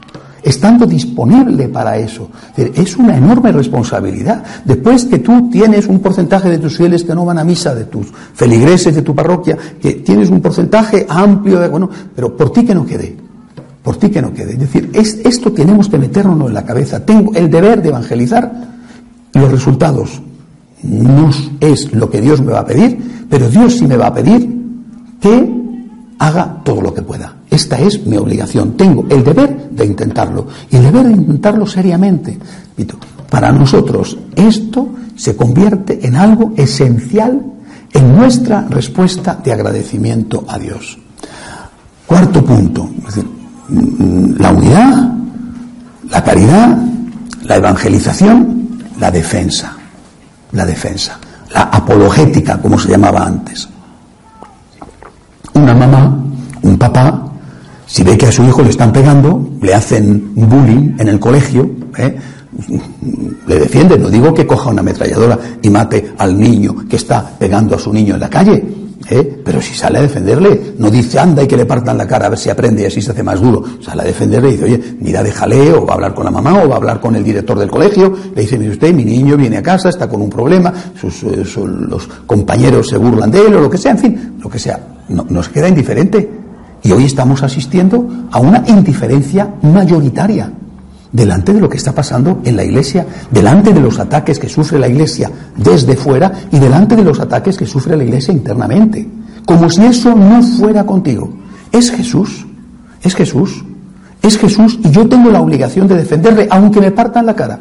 estando 0.47 0.87
disponible 0.87 1.69
para 1.69 1.99
eso. 1.99 2.31
Es 2.57 2.97
una 2.97 3.17
enorme 3.17 3.51
responsabilidad. 3.51 4.45
Después 4.65 5.05
que 5.07 5.19
tú 5.19 5.51
tienes 5.51 5.89
un 5.89 5.99
porcentaje 5.99 6.49
de 6.49 6.59
tus 6.59 6.77
fieles 6.77 7.03
que 7.03 7.17
no 7.17 7.25
van 7.25 7.39
a 7.39 7.45
misa, 7.45 7.75
de 7.75 7.87
tus 7.87 8.07
feligreses 8.33 8.95
de 8.95 9.03
tu 9.03 9.13
parroquia, 9.13 9.59
que 9.83 9.95
tienes 9.95 10.31
un 10.31 10.41
porcentaje 10.41 11.05
amplio 11.09 11.59
de, 11.59 11.67
bueno, 11.67 11.91
pero 12.15 12.37
por 12.37 12.53
ti 12.53 12.65
que 12.65 12.77
no 12.77 12.87
quede. 12.87 13.17
Por 13.83 13.97
ti 13.97 14.09
que 14.09 14.23
no 14.23 14.33
quede. 14.33 14.53
Es 14.53 14.61
decir, 14.61 14.89
es, 14.93 15.19
esto 15.25 15.51
tenemos 15.51 15.89
que 15.89 15.99
meternos 15.99 16.49
en 16.49 16.55
la 16.55 16.65
cabeza. 16.65 17.05
Tengo 17.05 17.35
el 17.35 17.51
deber 17.51 17.83
de 17.83 17.89
evangelizar. 17.89 18.77
Los 19.33 19.51
resultados 19.51 20.23
no 20.89 21.31
es 21.61 21.93
lo 21.93 22.09
que 22.11 22.21
Dios 22.21 22.41
me 22.41 22.53
va 22.53 22.61
a 22.61 22.67
pedir, 22.67 23.27
pero 23.29 23.49
Dios 23.49 23.75
sí 23.75 23.87
me 23.87 23.97
va 23.97 24.09
a 24.09 24.15
pedir 24.15 24.57
que 25.21 25.57
haga 26.19 26.63
todo 26.65 26.81
lo 26.81 26.95
que 26.95 27.03
pueda. 27.03 27.35
Esta 27.51 27.79
es 27.79 28.07
mi 28.07 28.17
obligación. 28.17 28.77
Tengo 28.77 29.07
el 29.09 29.23
deber 29.23 29.71
de 29.71 29.85
intentarlo. 29.85 30.47
Y 30.71 30.77
el 30.77 30.85
deber 30.85 31.07
de 31.07 31.13
intentarlo 31.13 31.67
seriamente. 31.67 32.39
Para 33.31 33.53
nosotros 33.53 34.17
esto 34.35 34.89
se 35.17 35.37
convierte 35.37 36.07
en 36.07 36.17
algo 36.17 36.53
esencial 36.57 37.43
en 37.93 38.17
nuestra 38.17 38.67
respuesta 38.69 39.39
de 39.43 39.53
agradecimiento 39.53 40.45
a 40.49 40.59
Dios. 40.59 40.99
Cuarto 42.07 42.45
punto. 42.45 42.89
la 44.39 44.53
unidad, 44.53 45.13
la 46.11 46.23
caridad, 46.23 46.79
la 47.43 47.57
evangelización, 47.57 48.69
la 49.01 49.11
defensa. 49.11 49.76
La 50.53 50.65
defensa. 50.65 51.19
La 51.53 51.63
apologética, 51.63 52.59
como 52.59 52.79
se 52.79 52.89
llamaba 52.89 53.25
antes. 53.25 53.69
Una 55.55 55.75
mamá, 55.75 56.25
un 56.63 56.79
papá, 56.79 57.27
si 57.87 58.03
ve 58.03 58.19
que 58.19 58.27
a 58.27 58.33
su 58.33 58.45
hijo 58.45 58.63
le 58.63 58.71
están 58.71 58.93
pegando, 58.93 59.49
le 59.63 59.75
hacen 59.75 60.33
bullying 60.35 60.97
en 60.99 61.09
el 61.09 61.21
colegio, 61.21 61.71
¿eh? 61.97 62.17
le 63.47 63.59
defiende. 63.59 63.99
No 63.99 64.09
digo 64.09 64.35
que 64.35 64.47
coja 64.47 64.71
una 64.71 64.81
ametralladora 64.81 65.39
y 65.63 65.71
mate 65.71 66.13
al 66.19 66.39
niño 66.39 66.85
que 66.89 66.97
está 66.97 67.25
pegando 67.39 67.77
a 67.77 67.79
su 67.79 67.93
niño 67.93 68.15
en 68.15 68.21
la 68.21 68.31
calle, 68.31 68.65
¿eh? 69.09 69.41
pero 69.45 69.61
si 69.61 69.75
sale 69.75 69.99
a 69.99 70.03
defenderle, 70.03 70.75
no 70.79 70.91
dice 70.91 71.19
anda 71.19 71.43
y 71.43 71.47
que 71.47 71.57
le 71.57 71.67
partan 71.67 71.99
la 71.99 72.07
cara 72.07 72.27
a 72.27 72.29
ver 72.31 72.39
si 72.39 72.51
aprende 72.51 72.83
y 72.83 72.87
así 72.87 73.01
se 73.01 73.13
hace 73.13 73.23
más 73.23 73.41
duro. 73.41 73.63
Sale 73.81 74.03
a 74.03 74.05
defenderle 74.05 74.49
y 74.49 74.53
dice, 74.53 74.65
oye, 74.65 74.97
mira, 75.01 75.23
déjale, 75.23 75.73
o 75.73 75.85
va 75.85 75.93
a 75.93 75.95
hablar 75.95 76.15
con 76.15 76.25
la 76.25 76.31
mamá, 76.31 76.63
o 76.63 76.69
va 76.69 76.75
a 76.75 76.79
hablar 76.79 77.01
con 77.01 77.15
el 77.17 77.25
director 77.25 77.59
del 77.59 77.71
colegio. 77.71 78.13
Le 78.35 78.43
dice, 78.43 78.59
mire 78.59 78.73
usted, 78.73 78.93
mi 78.95 79.05
niño 79.05 79.37
viene 79.37 79.59
a 79.59 79.63
casa, 79.63 79.89
está 79.89 80.09
con 80.09 80.23
un 80.23 80.31
problema, 80.31 80.73
sus, 81.01 81.23
eh, 81.25 81.45
los 81.57 82.07
compañeros 82.27 82.89
se 82.89 82.97
burlan 82.97 83.31
de 83.31 83.47
él, 83.47 83.55
o 83.55 83.61
lo 83.61 83.71
que 83.71 83.79
sea, 83.79 83.93
en 83.93 83.99
fin, 83.99 84.37
lo 84.43 84.49
que 84.49 84.59
sea. 84.59 84.81
No, 85.09 85.25
nos 85.29 85.49
queda 85.49 85.69
indiferente 85.69 86.29
y 86.83 86.93
hoy 86.93 87.05
estamos 87.05 87.43
asistiendo 87.43 88.09
a 88.31 88.41
una 88.41 88.65
indiferencia 88.67 89.55
mayoritaria 89.63 90.51
delante 91.17 91.55
de 91.55 91.61
lo 91.61 91.69
que 91.69 91.79
está 91.79 91.93
pasando 91.93 92.41
en 92.45 92.57
la 92.57 92.65
Iglesia, 92.65 93.07
delante 93.31 93.73
de 93.73 93.81
los 93.81 93.99
ataques 93.99 94.39
que 94.39 94.51
sufre 94.51 94.79
la 94.79 94.87
Iglesia 94.87 95.31
desde 95.57 95.97
fuera 95.97 96.31
y 96.53 96.59
delante 96.59 96.95
de 96.95 97.03
los 97.03 97.19
ataques 97.19 97.57
que 97.57 97.65
sufre 97.65 97.97
la 97.97 98.05
Iglesia 98.05 98.35
internamente. 98.35 99.09
Como 99.47 99.71
si 99.71 99.83
eso 99.87 100.15
no 100.15 100.43
fuera 100.43 100.85
contigo. 100.85 101.33
Es 101.73 101.91
Jesús, 101.91 102.47
es 103.03 103.15
Jesús, 103.15 103.65
es 104.23 104.37
Jesús 104.37 104.79
y 104.85 104.91
yo 104.91 105.09
tengo 105.09 105.31
la 105.31 105.41
obligación 105.41 105.89
de 105.89 105.97
defenderle 105.97 106.49
aunque 106.51 106.81
me 106.81 106.91
partan 106.91 107.25
la 107.25 107.35
cara. 107.35 107.61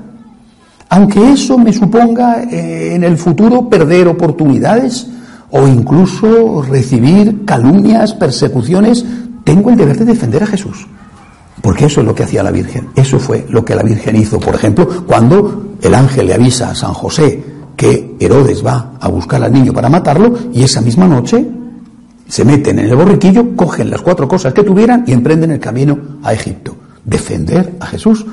Aunque 0.89 1.31
eso 1.31 1.57
me 1.57 1.71
suponga 1.71 2.43
eh, 2.43 2.93
en 2.95 3.05
el 3.05 3.17
futuro 3.17 3.69
perder 3.69 4.09
oportunidades 4.09 5.07
o 5.49 5.65
incluso 5.65 6.61
recibir 6.61 7.45
calumnias, 7.45 8.13
persecuciones, 8.13 9.05
tengo 9.45 9.69
el 9.69 9.77
deber 9.77 9.97
de 9.97 10.05
defender 10.05 10.43
a 10.43 10.47
Jesús. 10.47 10.87
Porque 11.61 11.85
eso 11.85 12.01
es 12.01 12.05
lo 12.05 12.13
que 12.13 12.23
hacía 12.23 12.43
la 12.43 12.51
Virgen. 12.51 12.89
Eso 12.95 13.19
fue 13.19 13.45
lo 13.49 13.63
que 13.63 13.75
la 13.75 13.83
Virgen 13.83 14.15
hizo, 14.15 14.39
por 14.39 14.55
ejemplo, 14.55 14.87
cuando 15.05 15.75
el 15.81 15.93
ángel 15.93 16.27
le 16.27 16.33
avisa 16.33 16.69
a 16.69 16.75
San 16.75 16.93
José 16.93 17.43
que 17.75 18.15
Herodes 18.19 18.65
va 18.65 18.93
a 18.99 19.07
buscar 19.07 19.43
al 19.43 19.51
niño 19.51 19.73
para 19.73 19.89
matarlo 19.89 20.33
y 20.53 20.63
esa 20.63 20.81
misma 20.81 21.07
noche 21.07 21.45
se 22.27 22.43
meten 22.43 22.79
en 22.79 22.87
el 22.87 22.95
borriquillo, 22.95 23.55
cogen 23.55 23.89
las 23.89 24.01
cuatro 24.01 24.27
cosas 24.27 24.53
que 24.53 24.63
tuvieran 24.63 25.03
y 25.07 25.11
emprenden 25.11 25.51
el 25.51 25.59
camino 25.59 25.97
a 26.23 26.33
Egipto. 26.33 26.75
Defender 27.03 27.75
a 27.79 27.85
Jesús. 27.85 28.25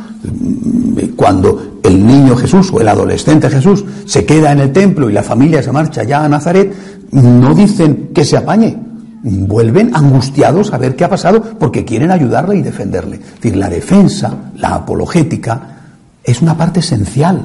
Cuando 1.14 1.80
el 1.82 2.06
niño 2.06 2.36
Jesús 2.36 2.72
o 2.72 2.80
el 2.80 2.88
adolescente 2.88 3.50
Jesús 3.50 3.84
se 4.06 4.24
queda 4.24 4.52
en 4.52 4.60
el 4.60 4.72
templo 4.72 5.10
y 5.10 5.12
la 5.12 5.22
familia 5.22 5.62
se 5.62 5.72
marcha 5.72 6.04
ya 6.04 6.24
a 6.24 6.28
Nazaret, 6.28 6.72
no 7.10 7.54
dicen 7.54 8.10
que 8.14 8.24
se 8.24 8.38
apañe, 8.38 8.78
vuelven 9.22 9.94
angustiados 9.94 10.72
a 10.72 10.78
ver 10.78 10.96
qué 10.96 11.04
ha 11.04 11.08
pasado 11.08 11.42
porque 11.58 11.84
quieren 11.84 12.10
ayudarle 12.10 12.56
y 12.56 12.62
defenderle. 12.62 13.16
Es 13.16 13.34
decir, 13.36 13.56
la 13.56 13.68
defensa, 13.68 14.34
la 14.56 14.74
apologética, 14.74 15.80
es 16.22 16.42
una 16.42 16.56
parte 16.56 16.80
esencial. 16.80 17.42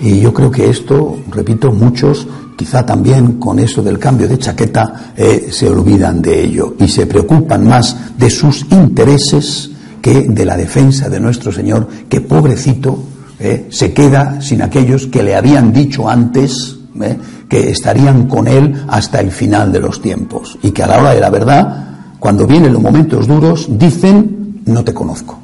Y 0.00 0.20
yo 0.20 0.32
creo 0.32 0.50
que 0.50 0.70
esto, 0.70 1.18
repito, 1.30 1.72
muchos, 1.72 2.26
quizá 2.56 2.86
también 2.86 3.34
con 3.34 3.58
eso 3.58 3.82
del 3.82 3.98
cambio 3.98 4.28
de 4.28 4.38
chaqueta, 4.38 5.12
eh, 5.16 5.48
se 5.50 5.68
olvidan 5.68 6.22
de 6.22 6.44
ello 6.44 6.76
y 6.78 6.86
se 6.86 7.06
preocupan 7.06 7.66
más 7.66 7.96
de 8.16 8.30
sus 8.30 8.64
intereses 8.70 9.70
que 10.00 10.28
de 10.28 10.44
la 10.44 10.56
defensa 10.56 11.08
de 11.08 11.18
nuestro 11.18 11.50
Señor, 11.50 11.88
que 12.08 12.20
pobrecito 12.20 13.02
eh, 13.40 13.66
se 13.70 13.92
queda 13.92 14.40
sin 14.40 14.62
aquellos 14.62 15.08
que 15.08 15.22
le 15.22 15.34
habían 15.34 15.72
dicho 15.72 16.08
antes 16.08 16.77
eh, 17.02 17.18
que 17.48 17.70
estarían 17.70 18.26
con 18.26 18.46
Él 18.48 18.84
hasta 18.88 19.20
el 19.20 19.30
final 19.30 19.72
de 19.72 19.80
los 19.80 20.00
tiempos 20.00 20.58
y 20.62 20.70
que 20.70 20.82
a 20.82 20.86
la 20.86 20.98
hora 20.98 21.14
de 21.14 21.20
la 21.20 21.30
verdad, 21.30 21.88
cuando 22.18 22.46
vienen 22.46 22.72
los 22.72 22.82
momentos 22.82 23.26
duros, 23.26 23.66
dicen, 23.70 24.62
no 24.66 24.84
te 24.84 24.92
conozco. 24.94 25.38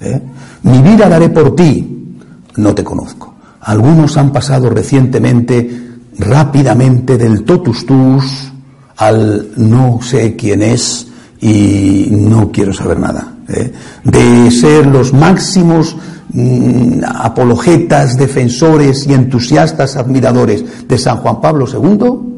¿eh? 0.00 0.20
Mi 0.62 0.80
vida 0.82 1.08
daré 1.08 1.28
por 1.28 1.54
ti, 1.54 2.18
no 2.56 2.74
te 2.74 2.84
conozco. 2.84 3.34
Algunos 3.60 4.16
han 4.16 4.32
pasado 4.32 4.70
recientemente 4.70 5.86
rápidamente 6.18 7.18
del 7.18 7.44
totus 7.44 7.84
tus 7.84 8.52
al 8.96 9.50
no 9.56 10.00
sé 10.02 10.36
quién 10.36 10.62
es 10.62 11.08
y 11.40 12.08
no 12.10 12.50
quiero 12.50 12.72
saber 12.72 12.98
nada. 12.98 13.34
¿eh? 13.48 13.72
De 14.04 14.50
ser 14.50 14.86
los 14.86 15.12
máximos 15.12 15.96
Mm, 16.32 17.04
apologetas, 17.04 18.16
defensores 18.16 19.06
y 19.06 19.14
entusiastas 19.14 19.96
admiradores 19.96 20.88
de 20.88 20.98
San 20.98 21.18
Juan 21.18 21.40
Pablo 21.40 21.66
II 21.72 22.34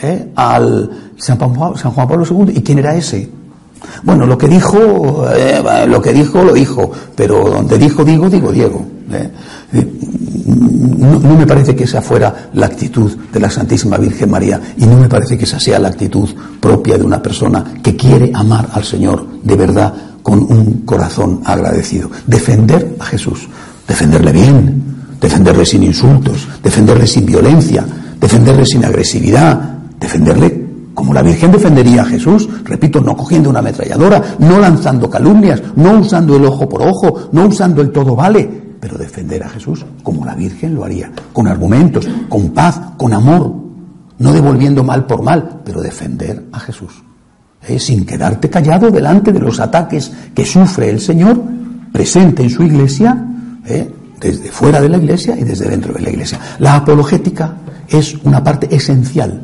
¿eh? 0.00 0.30
al 0.36 0.90
San 1.16 1.38
Juan, 1.38 2.08
Pablo 2.08 2.24
II. 2.28 2.52
¿Y 2.56 2.62
quién 2.62 2.78
era 2.78 2.94
ese? 2.94 3.28
Bueno, 4.04 4.26
lo 4.26 4.38
que 4.38 4.46
dijo, 4.46 5.26
eh, 5.34 5.60
lo 5.88 6.00
que 6.00 6.12
dijo, 6.12 6.42
lo 6.44 6.52
dijo, 6.52 6.90
pero 7.16 7.50
donde 7.50 7.78
dijo 7.78 8.04
digo, 8.04 8.30
digo 8.30 8.52
Diego. 8.52 8.86
¿eh? 9.10 9.30
No, 10.46 11.18
no, 11.18 11.34
me 11.36 11.46
parece 11.46 11.74
que 11.74 11.84
esa 11.84 12.00
fuera 12.00 12.50
la 12.54 12.66
actitud 12.66 13.10
de 13.32 13.40
la 13.40 13.50
Santísima 13.50 13.96
Virgen 13.96 14.30
María 14.30 14.60
y 14.76 14.86
no 14.86 14.98
me 14.98 15.08
parece 15.08 15.36
que 15.36 15.44
esa 15.44 15.58
sea 15.58 15.80
la 15.80 15.88
actitud 15.88 16.28
propia 16.60 16.96
de 16.96 17.04
una 17.04 17.20
persona 17.20 17.64
que 17.82 17.96
quiere 17.96 18.30
amar 18.32 18.68
al 18.72 18.84
Señor 18.84 19.26
de 19.42 19.56
verdad 19.56 20.11
con 20.22 20.38
un 20.40 20.82
corazón 20.84 21.40
agradecido. 21.44 22.10
Defender 22.26 22.96
a 23.00 23.04
Jesús, 23.04 23.48
defenderle 23.86 24.32
bien, 24.32 24.82
defenderle 25.20 25.66
sin 25.66 25.82
insultos, 25.82 26.48
defenderle 26.62 27.06
sin 27.06 27.26
violencia, 27.26 27.84
defenderle 28.20 28.66
sin 28.66 28.84
agresividad, 28.84 29.58
defenderle 29.98 30.62
como 30.94 31.14
la 31.14 31.22
Virgen 31.22 31.50
defendería 31.50 32.02
a 32.02 32.06
Jesús, 32.06 32.48
repito, 32.64 33.00
no 33.00 33.16
cogiendo 33.16 33.48
una 33.50 33.60
ametralladora, 33.60 34.36
no 34.38 34.58
lanzando 34.58 35.08
calumnias, 35.08 35.62
no 35.76 35.98
usando 35.98 36.36
el 36.36 36.44
ojo 36.44 36.68
por 36.68 36.82
ojo, 36.82 37.30
no 37.32 37.46
usando 37.46 37.80
el 37.80 37.90
todo 37.90 38.14
vale, 38.14 38.76
pero 38.78 38.98
defender 38.98 39.42
a 39.42 39.48
Jesús 39.48 39.84
como 40.02 40.24
la 40.24 40.34
Virgen 40.34 40.74
lo 40.74 40.84
haría, 40.84 41.10
con 41.32 41.46
argumentos, 41.46 42.06
con 42.28 42.50
paz, 42.50 42.80
con 42.98 43.12
amor, 43.12 43.54
no 44.18 44.32
devolviendo 44.32 44.84
mal 44.84 45.06
por 45.06 45.22
mal, 45.22 45.60
pero 45.64 45.80
defender 45.80 46.46
a 46.52 46.60
Jesús. 46.60 47.02
Eh, 47.68 47.78
sin 47.78 48.04
quedarte 48.04 48.50
callado 48.50 48.90
delante 48.90 49.32
de 49.32 49.38
los 49.38 49.60
ataques 49.60 50.10
que 50.34 50.44
sufre 50.44 50.90
el 50.90 51.00
Señor 51.00 51.40
presente 51.92 52.42
en 52.42 52.50
su 52.50 52.64
iglesia, 52.64 53.24
eh, 53.64 53.88
desde 54.20 54.50
fuera 54.50 54.80
de 54.80 54.88
la 54.88 54.96
iglesia 54.96 55.38
y 55.38 55.44
desde 55.44 55.68
dentro 55.68 55.92
de 55.92 56.00
la 56.00 56.10
iglesia. 56.10 56.40
La 56.58 56.76
apologética 56.76 57.54
es 57.88 58.16
una 58.24 58.42
parte 58.42 58.74
esencial 58.74 59.42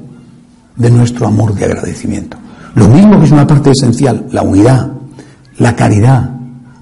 de 0.75 0.91
nuestro 0.91 1.29
amor 1.29 1.55
de 1.55 1.67
agradecimiento. 1.67 2.37
Lo 2.75 2.89
mismo 2.89 3.21
que 3.21 3.27
es 3.27 3.31
una 3.31 3.47
parte 3.47 3.71
esencial, 3.71 4.27
la 4.33 4.43
unidad, 4.43 4.91
la 5.59 5.77
caridad, 5.77 6.31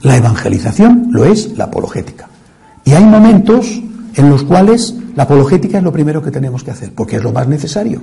la 0.03 0.16
evangelización, 0.16 1.09
lo 1.11 1.26
es 1.26 1.57
la 1.57 1.64
apologética. 1.64 2.28
Y 2.84 2.93
hay 2.93 3.05
momentos 3.05 3.82
en 4.14 4.30
los 4.30 4.43
cuales 4.45 4.95
la 5.14 5.24
apologética 5.24 5.78
es 5.78 5.84
lo 5.84 5.93
primero 5.93 6.22
que 6.22 6.30
tenemos 6.30 6.64
que 6.64 6.70
hacer, 6.70 6.93
porque 6.95 7.16
es 7.16 7.22
lo 7.22 7.32
más 7.32 7.47
necesario. 7.47 8.01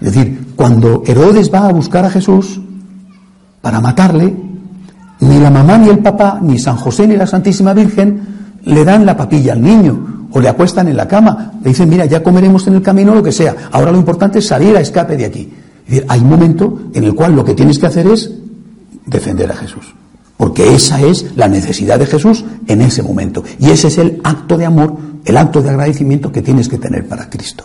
Es 0.00 0.14
decir, 0.14 0.52
cuando 0.56 1.02
Herodes 1.06 1.52
va 1.52 1.68
a 1.68 1.72
buscar 1.72 2.04
a 2.04 2.10
Jesús 2.10 2.60
para 3.60 3.80
matarle, 3.80 4.34
ni 5.20 5.38
la 5.38 5.50
mamá 5.50 5.78
ni 5.78 5.88
el 5.88 5.98
papá, 5.98 6.38
ni 6.42 6.58
San 6.58 6.76
José 6.76 7.06
ni 7.06 7.16
la 7.16 7.26
Santísima 7.26 7.74
Virgen 7.74 8.20
le 8.64 8.84
dan 8.84 9.04
la 9.04 9.16
papilla 9.16 9.52
al 9.52 9.62
niño. 9.62 10.06
o 10.32 10.40
le 10.40 10.48
acuestan 10.48 10.86
en 10.86 10.96
la 10.96 11.08
cama, 11.08 11.54
le 11.60 11.70
dicen, 11.70 11.88
mira, 11.88 12.04
ya 12.04 12.22
comeremos 12.22 12.64
en 12.68 12.74
el 12.74 12.82
camino 12.82 13.14
lo 13.14 13.22
que 13.22 13.32
sea, 13.32 13.56
ahora 13.72 13.90
lo 13.90 13.98
importante 13.98 14.38
es 14.38 14.46
salir 14.46 14.76
a 14.76 14.80
escape 14.80 15.16
de 15.16 15.24
aquí. 15.24 15.52
Hay 16.06 16.20
un 16.20 16.28
momento 16.28 16.82
en 16.94 17.02
el 17.02 17.16
cual 17.16 17.34
lo 17.34 17.44
que 17.44 17.54
tienes 17.54 17.80
que 17.80 17.86
hacer 17.86 18.06
es 18.06 18.30
defender 19.06 19.50
a 19.50 19.56
Jesús. 19.56 19.92
Porque 20.36 20.72
esa 20.72 21.02
es 21.02 21.36
la 21.36 21.48
necesidad 21.48 21.98
de 21.98 22.06
Jesús 22.06 22.44
en 22.66 22.80
ese 22.80 23.02
momento. 23.02 23.42
Y 23.58 23.70
ese 23.70 23.88
es 23.88 23.98
el 23.98 24.20
acto 24.22 24.56
de 24.56 24.66
amor, 24.66 24.96
el 25.24 25.36
acto 25.36 25.60
de 25.60 25.70
agradecimiento 25.70 26.30
que 26.30 26.42
tienes 26.42 26.68
que 26.68 26.78
tener 26.78 27.06
para 27.06 27.28
Cristo. 27.28 27.64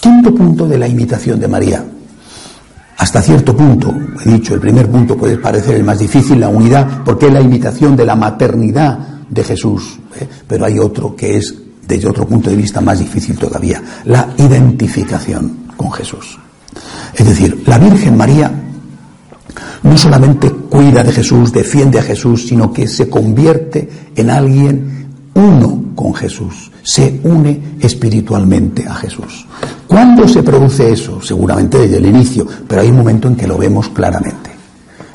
Quinto 0.00 0.34
punto 0.34 0.66
de 0.66 0.78
la 0.78 0.88
imitación 0.88 1.38
de 1.38 1.48
María. 1.48 1.84
Hasta 2.98 3.22
cierto 3.22 3.56
punto, 3.56 3.94
he 4.24 4.30
dicho, 4.30 4.54
el 4.54 4.60
primer 4.60 4.90
punto 4.90 5.16
puede 5.16 5.38
parecer 5.38 5.76
el 5.76 5.84
más 5.84 5.98
difícil, 5.98 6.38
la 6.38 6.48
unidad, 6.48 7.02
porque 7.04 7.28
es 7.28 7.32
la 7.32 7.40
imitación 7.40 7.96
de 7.96 8.04
la 8.04 8.14
maternidad 8.14 8.98
de 9.28 9.42
Jesús. 9.42 9.98
¿eh? 10.20 10.28
Pero 10.46 10.66
hay 10.66 10.78
otro 10.78 11.16
que 11.16 11.38
es, 11.38 11.54
desde 11.86 12.08
otro 12.08 12.26
punto 12.26 12.50
de 12.50 12.56
vista, 12.56 12.80
más 12.80 12.98
difícil 12.98 13.38
todavía, 13.38 13.82
la 14.04 14.34
identificación 14.36 15.68
con 15.76 15.90
Jesús. 15.92 16.38
Es 17.14 17.26
decir, 17.26 17.62
la 17.66 17.78
Virgen 17.78 18.16
María 18.16 18.52
no 19.82 19.96
solamente 19.96 20.50
cuida 20.50 21.02
de 21.02 21.12
Jesús, 21.12 21.52
defiende 21.52 21.98
a 21.98 22.02
Jesús, 22.02 22.46
sino 22.46 22.72
que 22.72 22.86
se 22.86 23.08
convierte 23.08 23.88
en 24.14 24.30
alguien 24.30 24.99
uno 25.40 25.82
con 25.94 26.14
Jesús, 26.14 26.70
se 26.82 27.20
une 27.24 27.76
espiritualmente 27.80 28.86
a 28.86 28.94
Jesús. 28.94 29.46
¿Cuándo 29.86 30.28
se 30.28 30.42
produce 30.42 30.92
eso? 30.92 31.20
Seguramente 31.22 31.78
desde 31.78 31.98
el 31.98 32.06
inicio, 32.06 32.46
pero 32.68 32.82
hay 32.82 32.90
un 32.90 32.98
momento 32.98 33.28
en 33.28 33.36
que 33.36 33.46
lo 33.46 33.58
vemos 33.58 33.88
claramente. 33.88 34.50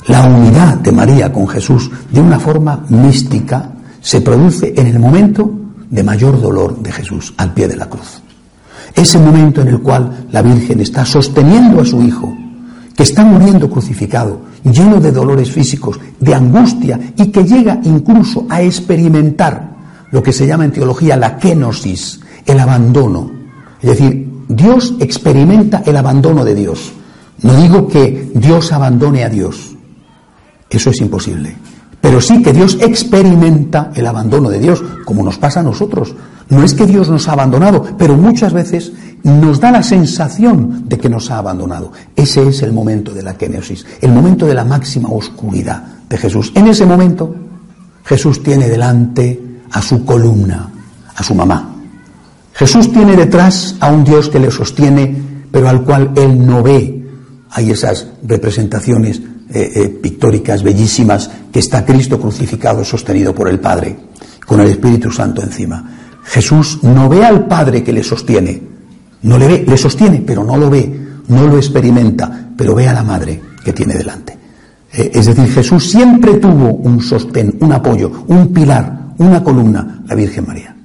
La 0.08 0.24
unidad 0.24 0.76
de 0.76 0.92
María 0.92 1.32
con 1.32 1.48
Jesús 1.48 1.90
de 2.10 2.20
una 2.20 2.38
forma 2.38 2.84
mística 2.88 3.70
se 4.00 4.20
produce 4.20 4.72
en 4.76 4.86
el 4.86 4.98
momento 4.98 5.50
de 5.90 6.02
mayor 6.02 6.40
dolor 6.40 6.80
de 6.80 6.92
Jesús, 6.92 7.34
al 7.36 7.52
pie 7.54 7.68
de 7.68 7.76
la 7.76 7.86
cruz. 7.86 8.20
Ese 8.94 9.18
momento 9.18 9.62
en 9.62 9.68
el 9.68 9.80
cual 9.80 10.26
la 10.30 10.42
Virgen 10.42 10.80
está 10.80 11.04
sosteniendo 11.04 11.80
a 11.80 11.84
su 11.84 12.02
Hijo, 12.02 12.32
que 12.96 13.02
está 13.02 13.24
muriendo 13.24 13.68
crucificado, 13.68 14.40
lleno 14.64 15.00
de 15.00 15.12
dolores 15.12 15.50
físicos, 15.50 15.98
de 16.18 16.34
angustia, 16.34 16.98
y 17.16 17.26
que 17.26 17.44
llega 17.44 17.80
incluso 17.84 18.46
a 18.48 18.62
experimentar 18.62 19.75
lo 20.10 20.22
que 20.22 20.32
se 20.32 20.46
llama 20.46 20.64
en 20.64 20.72
teología 20.72 21.16
la 21.16 21.38
kenosis, 21.38 22.20
el 22.44 22.58
abandono. 22.58 23.30
Es 23.80 23.90
decir, 23.90 24.28
Dios 24.48 24.94
experimenta 25.00 25.82
el 25.84 25.96
abandono 25.96 26.44
de 26.44 26.54
Dios. 26.54 26.92
No 27.42 27.54
digo 27.54 27.88
que 27.88 28.30
Dios 28.34 28.72
abandone 28.72 29.24
a 29.24 29.28
Dios. 29.28 29.74
Eso 30.70 30.90
es 30.90 31.00
imposible. 31.00 31.56
Pero 32.00 32.20
sí 32.20 32.42
que 32.42 32.52
Dios 32.52 32.78
experimenta 32.80 33.90
el 33.94 34.06
abandono 34.06 34.48
de 34.48 34.60
Dios, 34.60 34.82
como 35.04 35.22
nos 35.24 35.38
pasa 35.38 35.60
a 35.60 35.64
nosotros. 35.64 36.14
No 36.48 36.62
es 36.62 36.74
que 36.74 36.86
Dios 36.86 37.08
nos 37.08 37.28
ha 37.28 37.32
abandonado, 37.32 37.84
pero 37.98 38.16
muchas 38.16 38.52
veces 38.52 38.92
nos 39.24 39.58
da 39.58 39.72
la 39.72 39.82
sensación 39.82 40.88
de 40.88 40.98
que 40.98 41.08
nos 41.08 41.30
ha 41.30 41.38
abandonado. 41.38 41.90
Ese 42.14 42.48
es 42.48 42.62
el 42.62 42.72
momento 42.72 43.12
de 43.12 43.22
la 43.22 43.36
kenosis, 43.36 43.84
el 44.00 44.12
momento 44.12 44.46
de 44.46 44.54
la 44.54 44.64
máxima 44.64 45.08
oscuridad 45.08 45.82
de 46.08 46.16
Jesús. 46.16 46.52
En 46.54 46.68
ese 46.68 46.86
momento, 46.86 47.34
Jesús 48.04 48.40
tiene 48.40 48.68
delante 48.68 49.45
a 49.70 49.82
su 49.82 50.04
columna, 50.04 50.70
a 51.14 51.22
su 51.22 51.34
mamá. 51.34 51.76
Jesús 52.52 52.90
tiene 52.90 53.16
detrás 53.16 53.76
a 53.80 53.90
un 53.90 54.02
Dios 54.02 54.30
que 54.30 54.40
le 54.40 54.50
sostiene, 54.50 55.14
pero 55.50 55.68
al 55.68 55.82
cual 55.82 56.12
él 56.16 56.46
no 56.46 56.62
ve. 56.62 57.04
Hay 57.50 57.70
esas 57.70 58.06
representaciones 58.26 59.20
eh, 59.52 59.72
eh, 59.74 59.88
pictóricas 59.88 60.62
bellísimas 60.62 61.30
que 61.52 61.60
está 61.60 61.84
Cristo 61.84 62.18
crucificado 62.18 62.84
sostenido 62.84 63.34
por 63.34 63.48
el 63.48 63.60
Padre, 63.60 63.96
con 64.46 64.60
el 64.60 64.68
Espíritu 64.68 65.10
Santo 65.10 65.42
encima. 65.42 65.84
Jesús 66.24 66.80
no 66.82 67.08
ve 67.08 67.24
al 67.24 67.46
Padre 67.46 67.84
que 67.84 67.92
le 67.92 68.02
sostiene, 68.02 68.60
no 69.22 69.38
le 69.38 69.46
ve, 69.46 69.64
le 69.66 69.76
sostiene, 69.76 70.22
pero 70.26 70.42
no 70.42 70.56
lo 70.56 70.68
ve, 70.70 71.00
no 71.28 71.46
lo 71.46 71.56
experimenta, 71.56 72.50
pero 72.56 72.74
ve 72.74 72.88
a 72.88 72.92
la 72.92 73.02
Madre 73.02 73.40
que 73.64 73.72
tiene 73.72 73.94
delante. 73.94 74.36
Eh, 74.92 75.10
es 75.14 75.26
decir, 75.26 75.46
Jesús 75.48 75.90
siempre 75.90 76.34
tuvo 76.34 76.70
un 76.70 77.00
sostén, 77.02 77.56
un 77.60 77.72
apoyo, 77.72 78.24
un 78.28 78.52
pilar, 78.52 79.05
una 79.18 79.42
columna, 79.42 80.02
la 80.06 80.14
Virgen 80.14 80.46
María. 80.46 80.76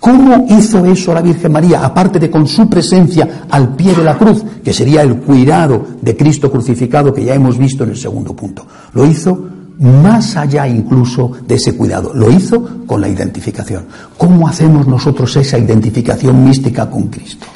¿Cómo 0.00 0.46
hizo 0.48 0.84
eso 0.86 1.12
la 1.12 1.20
Virgen 1.20 1.52
María, 1.52 1.84
aparte 1.84 2.18
de 2.18 2.30
con 2.30 2.48
su 2.48 2.68
presencia 2.70 3.44
al 3.50 3.76
pie 3.76 3.94
de 3.94 4.02
la 4.02 4.16
cruz, 4.16 4.42
que 4.64 4.72
sería 4.72 5.02
el 5.02 5.16
cuidado 5.16 5.86
de 6.00 6.16
Cristo 6.16 6.50
crucificado 6.50 7.12
que 7.12 7.24
ya 7.24 7.34
hemos 7.34 7.58
visto 7.58 7.84
en 7.84 7.90
el 7.90 7.96
segundo 7.98 8.34
punto? 8.34 8.66
Lo 8.94 9.04
hizo 9.04 9.46
más 9.78 10.36
allá 10.36 10.66
incluso 10.66 11.32
de 11.46 11.54
ese 11.54 11.74
cuidado, 11.76 12.12
lo 12.14 12.30
hizo 12.30 12.86
con 12.86 13.00
la 13.02 13.08
identificación. 13.08 13.84
¿Cómo 14.16 14.48
hacemos 14.48 14.86
nosotros 14.86 15.36
esa 15.36 15.58
identificación 15.58 16.44
mística 16.44 16.88
con 16.88 17.08
Cristo? 17.08 17.46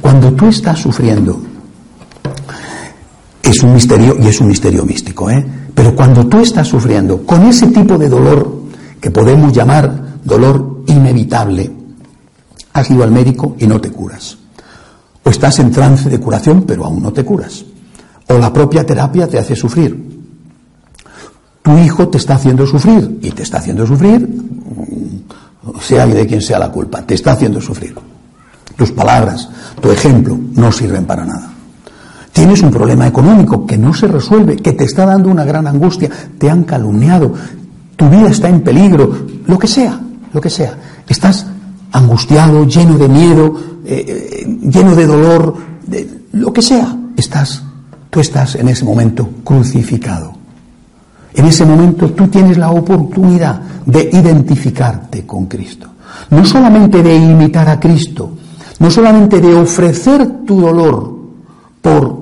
Cuando 0.00 0.32
tú 0.32 0.46
estás 0.46 0.80
sufriendo, 0.80 1.40
es 3.40 3.62
un 3.62 3.74
misterio 3.74 4.16
y 4.20 4.26
es 4.26 4.40
un 4.40 4.48
misterio 4.48 4.84
místico, 4.84 5.30
¿eh? 5.30 5.44
Pero 5.74 5.94
cuando 5.94 6.26
tú 6.26 6.40
estás 6.40 6.66
sufriendo 6.66 7.24
con 7.24 7.42
ese 7.46 7.68
tipo 7.68 7.98
de 7.98 8.08
dolor 8.08 8.63
que 9.04 9.10
podemos 9.10 9.52
llamar 9.52 10.14
dolor 10.24 10.82
inevitable, 10.86 11.70
has 12.72 12.90
ido 12.90 13.04
al 13.04 13.10
médico 13.10 13.54
y 13.58 13.66
no 13.66 13.78
te 13.78 13.90
curas. 13.90 14.38
O 15.22 15.28
estás 15.28 15.58
en 15.58 15.70
trance 15.70 16.08
de 16.08 16.18
curación, 16.18 16.62
pero 16.62 16.86
aún 16.86 17.02
no 17.02 17.12
te 17.12 17.22
curas. 17.22 17.66
O 18.28 18.38
la 18.38 18.50
propia 18.50 18.86
terapia 18.86 19.28
te 19.28 19.38
hace 19.38 19.54
sufrir. 19.54 20.24
Tu 21.60 21.76
hijo 21.76 22.08
te 22.08 22.16
está 22.16 22.36
haciendo 22.36 22.66
sufrir 22.66 23.18
y 23.20 23.30
te 23.32 23.42
está 23.42 23.58
haciendo 23.58 23.86
sufrir, 23.86 24.26
sea 25.82 26.06
de 26.06 26.26
quien 26.26 26.40
sea 26.40 26.58
la 26.58 26.72
culpa, 26.72 27.02
te 27.02 27.12
está 27.12 27.32
haciendo 27.32 27.60
sufrir. 27.60 27.94
Tus 28.74 28.90
palabras, 28.92 29.50
tu 29.82 29.90
ejemplo 29.90 30.38
no 30.54 30.72
sirven 30.72 31.04
para 31.04 31.26
nada. 31.26 31.50
Tienes 32.32 32.62
un 32.62 32.70
problema 32.70 33.06
económico 33.06 33.66
que 33.66 33.76
no 33.76 33.92
se 33.92 34.08
resuelve, 34.08 34.56
que 34.56 34.72
te 34.72 34.84
está 34.84 35.04
dando 35.04 35.28
una 35.28 35.44
gran 35.44 35.66
angustia, 35.66 36.08
te 36.38 36.48
han 36.48 36.64
calumniado, 36.64 37.34
tu 37.96 38.08
vida 38.08 38.28
está 38.28 38.48
en 38.48 38.60
peligro, 38.60 39.26
lo 39.46 39.58
que 39.58 39.66
sea, 39.66 40.00
lo 40.32 40.40
que 40.40 40.50
sea. 40.50 40.76
Estás 41.06 41.46
angustiado, 41.92 42.66
lleno 42.66 42.98
de 42.98 43.08
miedo, 43.08 43.54
eh, 43.84 44.04
eh, 44.06 44.58
lleno 44.62 44.94
de 44.94 45.06
dolor, 45.06 45.56
de, 45.86 46.26
lo 46.32 46.52
que 46.52 46.62
sea. 46.62 46.96
Estás, 47.16 47.62
tú 48.10 48.20
estás 48.20 48.56
en 48.56 48.68
ese 48.68 48.84
momento 48.84 49.28
crucificado. 49.44 50.32
En 51.34 51.46
ese 51.46 51.64
momento 51.64 52.10
tú 52.10 52.28
tienes 52.28 52.58
la 52.58 52.70
oportunidad 52.70 53.60
de 53.86 54.08
identificarte 54.12 55.26
con 55.26 55.46
Cristo. 55.46 55.88
No 56.30 56.44
solamente 56.44 57.02
de 57.02 57.16
imitar 57.16 57.68
a 57.68 57.80
Cristo, 57.80 58.30
no 58.78 58.90
solamente 58.90 59.40
de 59.40 59.54
ofrecer 59.54 60.44
tu 60.46 60.60
dolor 60.60 61.14
por, 61.80 62.18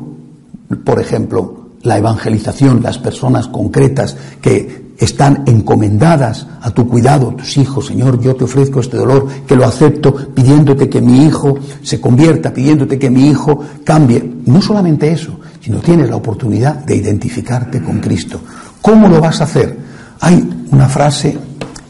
por 0.84 1.00
ejemplo, 1.00 1.62
la 1.82 1.98
evangelización, 1.98 2.82
las 2.82 2.98
personas 2.98 3.48
concretas 3.48 4.16
que 4.40 4.81
están 5.04 5.42
encomendadas 5.46 6.46
a 6.60 6.70
tu 6.70 6.86
cuidado, 6.86 7.34
tus 7.34 7.56
hijos, 7.56 7.86
Señor, 7.86 8.20
yo 8.20 8.36
te 8.36 8.44
ofrezco 8.44 8.80
este 8.80 8.96
dolor, 8.96 9.26
que 9.46 9.56
lo 9.56 9.64
acepto, 9.64 10.14
pidiéndote 10.14 10.88
que 10.88 11.00
mi 11.00 11.24
hijo 11.24 11.58
se 11.82 12.00
convierta, 12.00 12.52
pidiéndote 12.52 12.98
que 12.98 13.10
mi 13.10 13.26
hijo 13.26 13.64
cambie. 13.84 14.36
No 14.46 14.62
solamente 14.62 15.10
eso, 15.10 15.40
sino 15.60 15.80
tienes 15.80 16.08
la 16.08 16.16
oportunidad 16.16 16.76
de 16.76 16.96
identificarte 16.96 17.82
con 17.82 17.98
Cristo. 17.98 18.40
¿Cómo 18.80 19.08
lo 19.08 19.20
vas 19.20 19.40
a 19.40 19.44
hacer? 19.44 19.76
Hay 20.20 20.66
una 20.70 20.88
frase 20.88 21.36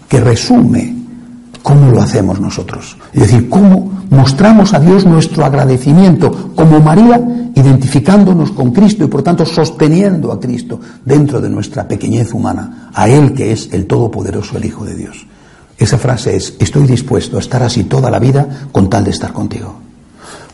que 0.09 0.21
resume 0.21 1.02
cómo 1.63 1.91
lo 1.91 2.01
hacemos 2.03 2.41
nosotros. 2.41 2.97
Es 3.13 3.21
decir, 3.23 3.49
cómo 3.49 4.03
mostramos 4.11 4.75
a 4.75 4.81
Dios 4.81 5.07
nuestro 5.07 5.45
agradecimiento 5.45 6.53
como 6.55 6.81
María, 6.81 7.21
identificándonos 7.55 8.53
con 8.53 8.73
Cristo 8.73 9.05
y 9.05 9.09
por 9.09 9.23
tanto 9.23 9.47
sosteniendo 9.47 10.33
a 10.33 10.41
Cristo 10.41 10.81
dentro 11.05 11.41
de 11.41 11.49
nuestra 11.49 11.87
pequeñez 11.87 12.33
humana, 12.35 12.91
a 12.93 13.09
Él 13.09 13.33
que 13.33 13.53
es 13.53 13.73
el 13.73 13.87
Todopoderoso, 13.87 14.57
el 14.57 14.65
Hijo 14.65 14.85
de 14.85 14.95
Dios. 14.95 15.27
Esa 15.79 15.99
frase 15.99 16.37
es, 16.37 16.55
estoy 16.59 16.87
dispuesto 16.87 17.37
a 17.37 17.41
estar 17.41 17.63
así 17.63 17.85
toda 17.85 18.11
la 18.11 18.19
vida 18.19 18.47
con 18.71 18.89
tal 18.91 19.05
de 19.05 19.11
estar 19.11 19.33
contigo. 19.33 19.75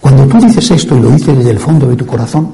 Cuando 0.00 0.26
tú 0.26 0.38
dices 0.38 0.70
esto 0.70 0.96
y 0.96 1.00
lo 1.00 1.10
dices 1.10 1.36
desde 1.36 1.50
el 1.50 1.58
fondo 1.58 1.88
de 1.88 1.96
tu 1.96 2.06
corazón, 2.06 2.50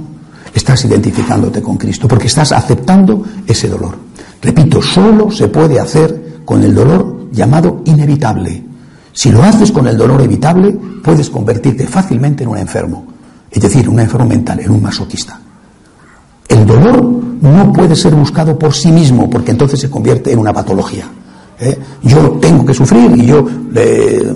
estás 0.55 0.85
identificándote 0.85 1.61
con 1.61 1.77
Cristo, 1.77 2.09
porque 2.09 2.27
estás 2.27 2.53
aceptando 2.53 3.23
ese 3.47 3.69
dolor. 3.69 3.97
Repito, 4.41 4.81
solo 4.81 5.31
se 5.31 5.49
puede 5.49 5.79
hacer 5.79 6.41
con 6.45 6.63
el 6.63 6.75
dolor 6.75 7.14
llamado 7.35 7.83
inevitable. 7.85 8.63
Si 9.13 9.31
lo 9.31 9.43
haces 9.43 9.71
con 9.71 9.87
el 9.87 9.97
dolor 9.97 10.23
evitable, 10.23 10.73
puedes 11.03 11.31
convertirte 11.31 11.87
fácilmente 11.87 12.45
en 12.45 12.51
un 12.51 12.59
enfermo, 12.59 13.07
es 13.51 13.63
decir, 13.63 13.89
un 13.89 14.01
enfermo 14.01 14.27
mental, 14.27 14.61
en 14.61 14.71
un 14.71 14.83
masoquista. 14.83 15.41
El 16.49 16.67
dolor 16.67 17.03
no 17.41 17.73
puede 17.73 17.97
ser 17.97 18.15
buscado 18.15 18.59
por 18.59 18.75
sí 18.75 18.91
mismo, 18.91 19.29
porque 19.29 19.53
entonces 19.53 19.81
se 19.81 19.91
convierte 19.91 20.33
en 20.33 20.39
una 20.39 20.53
patología. 20.53 21.07
¿eh? 21.61 21.79
Yo 22.03 22.39
tengo 22.41 22.65
que 22.65 22.75
sufrir 22.75 23.13
y 23.17 23.27
yo 23.27 23.47
eh, 23.75 24.35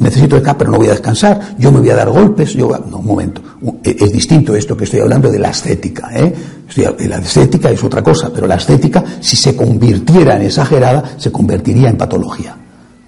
necesito 0.00 0.36
escapar, 0.36 0.58
pero 0.58 0.70
no 0.72 0.78
voy 0.78 0.88
a 0.88 0.92
descansar, 0.92 1.54
yo 1.58 1.70
me 1.70 1.78
voy 1.78 1.90
a 1.90 1.96
dar 1.96 2.10
golpes, 2.10 2.54
yo... 2.54 2.70
No, 2.90 2.98
un 2.98 3.06
momento, 3.06 3.42
es 3.82 4.12
distinto 4.12 4.54
esto 4.54 4.76
que 4.76 4.84
estoy 4.84 5.00
hablando 5.00 5.30
de 5.30 5.38
la 5.38 5.50
estética. 5.50 6.10
¿eh? 6.12 6.34
La 6.76 7.18
estética 7.18 7.70
es 7.70 7.84
otra 7.84 8.02
cosa, 8.02 8.30
pero 8.34 8.46
la 8.46 8.56
estética, 8.56 9.04
si 9.20 9.36
se 9.36 9.54
convirtiera 9.54 10.36
en 10.36 10.42
exagerada, 10.42 11.14
se 11.16 11.30
convertiría 11.30 11.90
en 11.90 11.96
patología. 11.96 12.56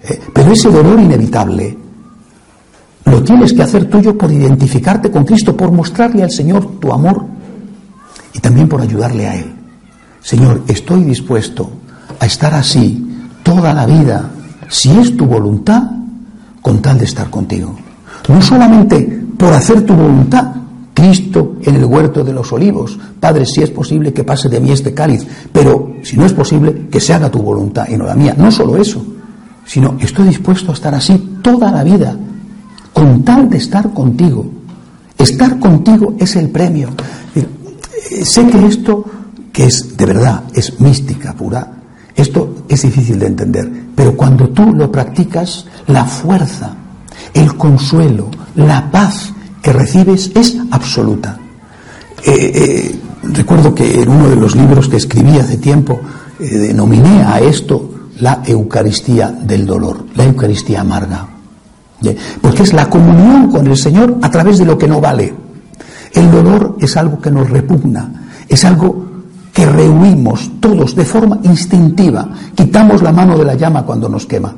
Eh, 0.03 0.19
pero 0.33 0.51
ese 0.51 0.69
dolor 0.69 0.99
inevitable 0.99 1.77
lo 3.05 3.23
tienes 3.23 3.53
que 3.53 3.63
hacer 3.63 3.89
tuyo 3.89 4.17
por 4.17 4.31
identificarte 4.31 5.09
con 5.09 5.25
Cristo, 5.25 5.57
por 5.57 5.71
mostrarle 5.71 6.23
al 6.23 6.31
Señor 6.31 6.79
tu 6.79 6.91
amor 6.91 7.25
y 8.33 8.39
también 8.39 8.69
por 8.69 8.81
ayudarle 8.81 9.27
a 9.27 9.35
Él. 9.35 9.53
Señor, 10.21 10.63
estoy 10.67 11.03
dispuesto 11.03 11.71
a 12.19 12.25
estar 12.25 12.53
así 12.53 13.27
toda 13.41 13.73
la 13.73 13.85
vida, 13.85 14.29
si 14.69 14.97
es 14.97 15.17
tu 15.17 15.25
voluntad, 15.25 15.83
con 16.63 16.81
tal 16.81 16.97
de 16.97 17.05
estar 17.05 17.29
contigo. 17.29 17.75
No 18.29 18.41
solamente 18.41 19.21
por 19.37 19.53
hacer 19.53 19.85
tu 19.85 19.93
voluntad, 19.93 20.55
Cristo 20.93 21.57
en 21.61 21.75
el 21.75 21.85
huerto 21.85 22.23
de 22.23 22.33
los 22.33 22.51
olivos, 22.53 22.97
Padre, 23.19 23.45
si 23.45 23.61
es 23.61 23.69
posible 23.69 24.13
que 24.13 24.23
pase 24.23 24.47
de 24.47 24.59
mí 24.59 24.71
este 24.71 24.93
cáliz, 24.93 25.27
pero 25.51 25.97
si 26.01 26.15
no 26.15 26.25
es 26.25 26.33
posible, 26.33 26.87
que 26.89 26.99
se 26.99 27.13
haga 27.13 27.29
tu 27.29 27.39
voluntad 27.39 27.87
y 27.89 27.97
no 27.97 28.05
la 28.05 28.15
mía. 28.15 28.33
No 28.37 28.49
solo 28.49 28.77
eso, 28.77 29.03
sino 29.65 29.97
estoy 29.99 30.27
dispuesto 30.29 30.71
a 30.71 30.75
estar 30.75 30.95
así 30.95 31.39
toda 31.41 31.71
la 31.71 31.83
vida, 31.83 32.15
con 32.93 33.23
tal 33.23 33.49
de 33.49 33.57
estar 33.57 33.91
contigo. 33.91 34.45
Estar 35.17 35.59
contigo 35.59 36.15
es 36.17 36.35
el 36.37 36.49
premio. 36.49 36.89
Sé 38.23 38.47
que 38.47 38.65
esto, 38.65 39.03
que 39.51 39.65
es 39.65 39.97
de 39.97 40.05
verdad, 40.05 40.43
es 40.53 40.79
mística 40.79 41.33
pura, 41.33 41.82
esto 42.15 42.65
es 42.69 42.81
difícil 42.81 43.19
de 43.19 43.27
entender, 43.27 43.71
pero 43.95 44.15
cuando 44.15 44.49
tú 44.49 44.73
lo 44.73 44.91
practicas, 44.91 45.65
la 45.87 46.05
fuerza, 46.05 46.75
el 47.33 47.55
consuelo, 47.55 48.29
la 48.55 48.89
paz 48.91 49.33
que 49.61 49.73
recibes 49.73 50.31
es 50.35 50.57
absoluta. 50.71 51.37
Eh, 52.25 52.51
eh, 52.53 52.99
recuerdo 53.23 53.73
que 53.73 54.01
en 54.01 54.09
uno 54.09 54.29
de 54.29 54.35
los 54.35 54.55
libros 54.55 54.87
que 54.87 54.97
escribí 54.97 55.37
hace 55.37 55.57
tiempo 55.57 55.99
eh, 56.39 56.57
denominé 56.57 57.23
a 57.23 57.39
esto 57.39 57.89
la 58.19 58.43
Eucaristía 58.45 59.29
del 59.31 59.65
dolor, 59.65 60.05
la 60.15 60.25
Eucaristía 60.25 60.81
amarga. 60.81 61.27
Porque 62.41 62.63
es 62.63 62.73
la 62.73 62.89
comunión 62.89 63.49
con 63.49 63.65
el 63.65 63.77
Señor 63.77 64.17
a 64.21 64.29
través 64.29 64.57
de 64.57 64.65
lo 64.65 64.77
que 64.77 64.89
no 64.89 64.99
vale. 64.99 65.33
El 66.11 66.29
dolor 66.29 66.77
es 66.81 66.97
algo 66.97 67.19
que 67.19 67.31
nos 67.31 67.49
repugna, 67.49 68.27
es 68.47 68.65
algo 68.65 69.12
que 69.53 69.65
rehuimos 69.67 70.51
todos 70.59 70.95
de 70.95 71.05
forma 71.05 71.39
instintiva. 71.43 72.27
Quitamos 72.55 73.03
la 73.03 73.11
mano 73.11 73.37
de 73.37 73.45
la 73.45 73.53
llama 73.53 73.85
cuando 73.85 74.09
nos 74.09 74.25
quema. 74.25 74.53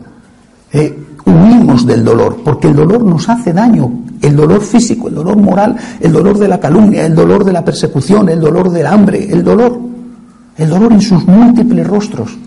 Eh, 0.72 1.06
huimos 1.26 1.86
del 1.86 2.04
dolor, 2.04 2.38
porque 2.44 2.70
el 2.70 2.76
dolor 2.76 3.04
nos 3.04 3.28
hace 3.28 3.52
daño. 3.52 3.92
El 4.22 4.36
dolor 4.36 4.62
físico, 4.62 5.10
el 5.10 5.16
dolor 5.16 5.36
moral, 5.36 5.76
el 6.00 6.14
dolor 6.14 6.38
de 6.38 6.48
la 6.48 6.60
calumnia, 6.60 7.06
el 7.06 7.14
dolor 7.14 7.44
de 7.44 7.52
la 7.52 7.66
persecución, 7.66 8.30
el 8.30 8.40
dolor 8.40 8.72
del 8.72 8.88
hambre, 8.88 9.30
el 9.30 9.44
dolor. 9.44 9.78
El 10.58 10.70
dolor 10.70 10.94
en 10.94 11.02
sus 11.02 11.28
múltiples 11.28 11.86
rostros. 11.86 12.38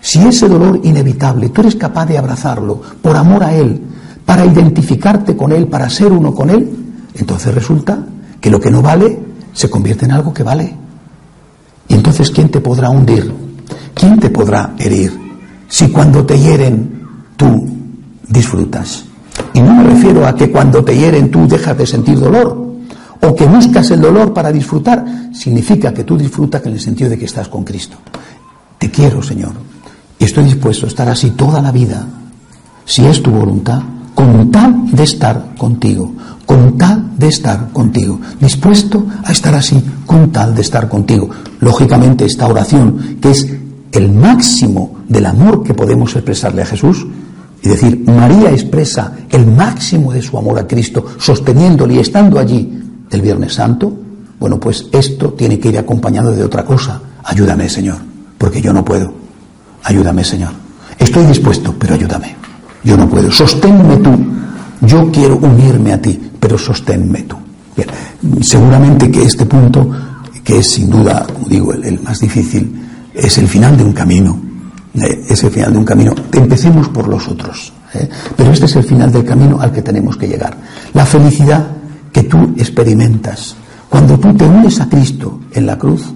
Si 0.00 0.18
ese 0.26 0.48
dolor 0.48 0.80
inevitable 0.82 1.50
tú 1.50 1.60
eres 1.60 1.76
capaz 1.76 2.06
de 2.06 2.18
abrazarlo 2.18 2.82
por 3.00 3.16
amor 3.16 3.44
a 3.44 3.54
Él, 3.54 3.80
para 4.26 4.44
identificarte 4.44 5.36
con 5.36 5.52
Él, 5.52 5.68
para 5.68 5.88
ser 5.88 6.10
uno 6.10 6.34
con 6.34 6.50
Él, 6.50 6.68
entonces 7.14 7.54
resulta 7.54 8.04
que 8.40 8.50
lo 8.50 8.60
que 8.60 8.70
no 8.70 8.82
vale 8.82 9.18
se 9.52 9.70
convierte 9.70 10.06
en 10.06 10.12
algo 10.12 10.34
que 10.34 10.42
vale. 10.42 10.83
Entonces, 11.94 12.30
¿quién 12.30 12.48
te 12.48 12.60
podrá 12.60 12.90
hundir? 12.90 13.32
¿Quién 13.94 14.18
te 14.18 14.28
podrá 14.28 14.74
herir? 14.78 15.12
Si 15.68 15.88
cuando 15.88 16.26
te 16.26 16.38
hieren 16.38 17.02
tú 17.36 17.66
disfrutas. 18.28 19.04
Y 19.54 19.60
no 19.60 19.74
me 19.74 19.84
refiero 19.84 20.26
a 20.26 20.34
que 20.34 20.50
cuando 20.50 20.84
te 20.84 20.96
hieren 20.96 21.30
tú 21.30 21.46
dejas 21.46 21.78
de 21.78 21.86
sentir 21.86 22.18
dolor 22.18 22.64
o 23.20 23.34
que 23.34 23.46
buscas 23.46 23.90
el 23.92 24.00
dolor 24.00 24.34
para 24.34 24.50
disfrutar. 24.50 25.04
Significa 25.32 25.94
que 25.94 26.04
tú 26.04 26.18
disfrutas 26.18 26.66
en 26.66 26.72
el 26.72 26.80
sentido 26.80 27.10
de 27.10 27.18
que 27.18 27.26
estás 27.26 27.48
con 27.48 27.62
Cristo. 27.64 27.96
Te 28.76 28.90
quiero, 28.90 29.22
Señor. 29.22 29.52
Y 30.18 30.24
estoy 30.24 30.44
dispuesto 30.44 30.86
a 30.86 30.88
estar 30.88 31.08
así 31.08 31.30
toda 31.30 31.62
la 31.62 31.70
vida, 31.70 32.04
si 32.84 33.04
es 33.06 33.22
tu 33.22 33.30
voluntad, 33.30 33.82
con 34.14 34.50
tal 34.50 34.90
de 34.90 35.02
estar 35.02 35.54
contigo, 35.56 36.12
con 36.46 36.78
tal 36.78 37.18
de 37.18 37.28
estar 37.28 37.72
contigo, 37.72 38.20
dispuesto 38.40 39.06
a 39.24 39.32
estar 39.32 39.54
así, 39.54 39.82
con 40.06 40.30
tal 40.30 40.54
de 40.54 40.62
estar 40.62 40.88
contigo. 40.88 41.28
Lógicamente 41.60 42.24
esta 42.24 42.46
oración, 42.46 43.18
que 43.20 43.30
es 43.30 43.48
el 43.92 44.12
máximo 44.12 45.00
del 45.08 45.26
amor 45.26 45.62
que 45.62 45.74
podemos 45.74 46.14
expresarle 46.14 46.62
a 46.62 46.66
Jesús, 46.66 47.06
y 47.62 47.68
decir, 47.68 48.04
María 48.06 48.50
expresa 48.50 49.12
el 49.30 49.46
máximo 49.46 50.12
de 50.12 50.20
su 50.20 50.36
amor 50.36 50.58
a 50.58 50.66
Cristo, 50.66 51.04
sosteniéndole 51.18 51.94
y 51.94 51.98
estando 51.98 52.38
allí 52.38 52.78
el 53.10 53.22
Viernes 53.22 53.54
Santo, 53.54 53.90
bueno, 54.38 54.60
pues 54.60 54.86
esto 54.92 55.32
tiene 55.32 55.58
que 55.58 55.68
ir 55.68 55.78
acompañado 55.78 56.30
de 56.32 56.44
otra 56.44 56.64
cosa. 56.64 57.00
Ayúdame, 57.22 57.68
Señor, 57.70 57.96
porque 58.36 58.60
yo 58.60 58.72
no 58.72 58.84
puedo. 58.84 59.10
Ayúdame, 59.84 60.22
Señor. 60.24 60.50
Estoy 60.98 61.24
dispuesto, 61.24 61.74
pero 61.78 61.94
ayúdame. 61.94 62.43
Yo 62.84 62.96
no 62.96 63.08
puedo. 63.08 63.30
Sosténme 63.30 63.96
tú. 63.96 64.10
Yo 64.82 65.10
quiero 65.10 65.36
unirme 65.36 65.92
a 65.92 66.00
ti, 66.00 66.20
pero 66.38 66.58
sosténme 66.58 67.22
tú. 67.22 67.36
Seguramente 68.42 69.10
que 69.10 69.22
este 69.22 69.46
punto, 69.46 69.90
que 70.42 70.58
es 70.58 70.70
sin 70.70 70.90
duda, 70.90 71.26
como 71.32 71.48
digo, 71.48 71.72
el, 71.72 72.00
más 72.00 72.20
difícil, 72.20 72.80
es 73.14 73.38
el 73.38 73.48
final 73.48 73.76
de 73.76 73.84
un 73.84 73.92
camino. 73.92 74.38
Eh, 74.94 75.24
es 75.28 75.42
el 75.42 75.50
final 75.50 75.72
de 75.72 75.78
un 75.78 75.84
camino. 75.84 76.14
Empecemos 76.32 76.88
por 76.88 77.08
los 77.08 77.26
otros. 77.28 77.72
¿eh? 77.94 78.08
Pero 78.36 78.52
este 78.52 78.66
es 78.66 78.76
el 78.76 78.84
final 78.84 79.10
del 79.10 79.24
camino 79.24 79.58
al 79.60 79.72
que 79.72 79.82
tenemos 79.82 80.16
que 80.16 80.28
llegar. 80.28 80.56
La 80.92 81.06
felicidad 81.06 81.66
que 82.12 82.24
tú 82.24 82.54
experimentas 82.56 83.56
cuando 83.88 84.18
tú 84.18 84.34
te 84.34 84.44
unes 84.44 84.80
a 84.80 84.88
Cristo 84.88 85.40
en 85.52 85.66
la 85.66 85.78
cruz 85.78 86.12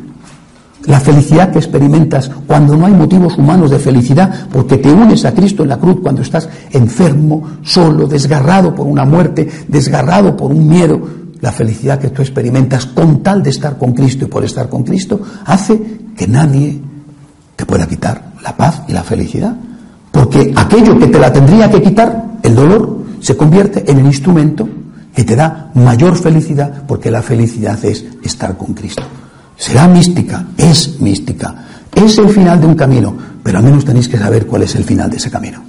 la 0.88 1.00
felicidad 1.00 1.52
que 1.52 1.58
experimentas 1.58 2.30
cuando 2.46 2.74
no 2.74 2.86
hay 2.86 2.94
motivos 2.94 3.36
humanos 3.36 3.70
de 3.70 3.78
felicidad, 3.78 4.48
porque 4.50 4.78
te 4.78 4.90
unes 4.90 5.22
a 5.26 5.32
Cristo 5.32 5.62
en 5.62 5.68
la 5.68 5.76
cruz 5.76 5.98
cuando 6.02 6.22
estás 6.22 6.48
enfermo, 6.70 7.42
solo, 7.62 8.06
desgarrado 8.06 8.74
por 8.74 8.86
una 8.86 9.04
muerte, 9.04 9.46
desgarrado 9.68 10.34
por 10.34 10.50
un 10.50 10.66
miedo. 10.66 10.98
La 11.40 11.52
felicidad 11.52 11.98
que 11.98 12.08
tú 12.08 12.22
experimentas 12.22 12.86
con 12.86 13.22
tal 13.22 13.42
de 13.42 13.50
estar 13.50 13.76
con 13.76 13.92
Cristo 13.92 14.24
y 14.24 14.28
por 14.28 14.44
estar 14.44 14.70
con 14.70 14.82
Cristo 14.82 15.20
hace 15.44 15.78
que 16.16 16.26
nadie 16.26 16.80
te 17.54 17.66
pueda 17.66 17.86
quitar 17.86 18.32
la 18.42 18.56
paz 18.56 18.82
y 18.88 18.92
la 18.92 19.02
felicidad. 19.02 19.54
Porque 20.10 20.54
aquello 20.56 20.98
que 20.98 21.08
te 21.08 21.18
la 21.18 21.30
tendría 21.30 21.70
que 21.70 21.82
quitar, 21.82 22.38
el 22.42 22.54
dolor, 22.54 23.04
se 23.20 23.36
convierte 23.36 23.84
en 23.90 23.98
el 23.98 24.06
instrumento 24.06 24.66
que 25.14 25.22
te 25.22 25.36
da 25.36 25.70
mayor 25.74 26.16
felicidad, 26.16 26.84
porque 26.88 27.10
la 27.10 27.20
felicidad 27.20 27.78
es 27.84 28.06
estar 28.22 28.56
con 28.56 28.72
Cristo. 28.72 29.02
Será 29.58 29.88
mística, 29.88 30.46
es 30.56 31.00
mística, 31.00 31.66
es 31.92 32.16
el 32.18 32.28
final 32.28 32.60
de 32.60 32.66
un 32.68 32.76
camino, 32.76 33.12
pero 33.42 33.58
al 33.58 33.64
menos 33.64 33.84
tenéis 33.84 34.08
que 34.08 34.16
saber 34.16 34.46
cuál 34.46 34.62
es 34.62 34.76
el 34.76 34.84
final 34.84 35.10
de 35.10 35.16
ese 35.16 35.32
camino. 35.32 35.60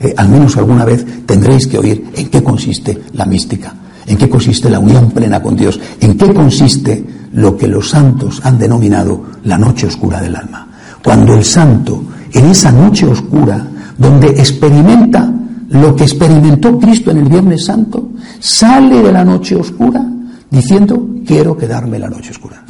Eh, 0.00 0.12
al 0.16 0.28
menos 0.28 0.56
alguna 0.56 0.84
vez 0.84 1.06
tendréis 1.24 1.68
que 1.68 1.78
oír 1.78 2.10
en 2.14 2.28
qué 2.28 2.42
consiste 2.42 3.04
la 3.12 3.24
mística, 3.24 3.72
en 4.04 4.16
qué 4.18 4.28
consiste 4.28 4.68
la 4.68 4.80
unión 4.80 5.12
plena 5.12 5.40
con 5.40 5.56
Dios, 5.56 5.78
en 6.00 6.18
qué 6.18 6.34
consiste 6.34 7.04
lo 7.34 7.56
que 7.56 7.68
los 7.68 7.88
santos 7.88 8.40
han 8.42 8.58
denominado 8.58 9.22
la 9.44 9.56
noche 9.56 9.86
oscura 9.86 10.20
del 10.20 10.34
alma. 10.34 10.66
Cuando 11.02 11.34
el 11.34 11.44
santo, 11.44 12.02
en 12.32 12.46
esa 12.46 12.72
noche 12.72 13.06
oscura, 13.06 13.64
donde 13.96 14.28
experimenta 14.28 15.32
lo 15.70 15.94
que 15.94 16.02
experimentó 16.02 16.80
Cristo 16.80 17.12
en 17.12 17.18
el 17.18 17.28
Viernes 17.28 17.64
Santo, 17.64 18.10
sale 18.40 19.02
de 19.02 19.12
la 19.12 19.24
noche 19.24 19.54
oscura 19.54 20.04
diciendo, 20.50 21.10
quiero 21.24 21.56
quedarme 21.56 22.00
la 22.00 22.08
noche 22.08 22.32
oscura. 22.32 22.65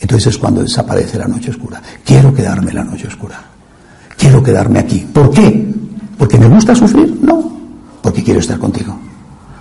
Entonces 0.00 0.34
es 0.34 0.38
cuando 0.38 0.62
desaparece 0.62 1.18
la 1.18 1.28
noche 1.28 1.50
oscura. 1.50 1.80
Quiero 2.04 2.32
quedarme 2.32 2.72
la 2.72 2.84
noche 2.84 3.06
oscura. 3.06 3.40
Quiero 4.16 4.42
quedarme 4.42 4.78
aquí. 4.78 5.06
¿Por 5.12 5.30
qué? 5.30 5.72
¿Porque 6.16 6.38
me 6.38 6.48
gusta 6.48 6.74
sufrir? 6.74 7.18
No. 7.22 7.52
Porque 8.02 8.22
quiero 8.22 8.40
estar 8.40 8.58
contigo. 8.58 8.96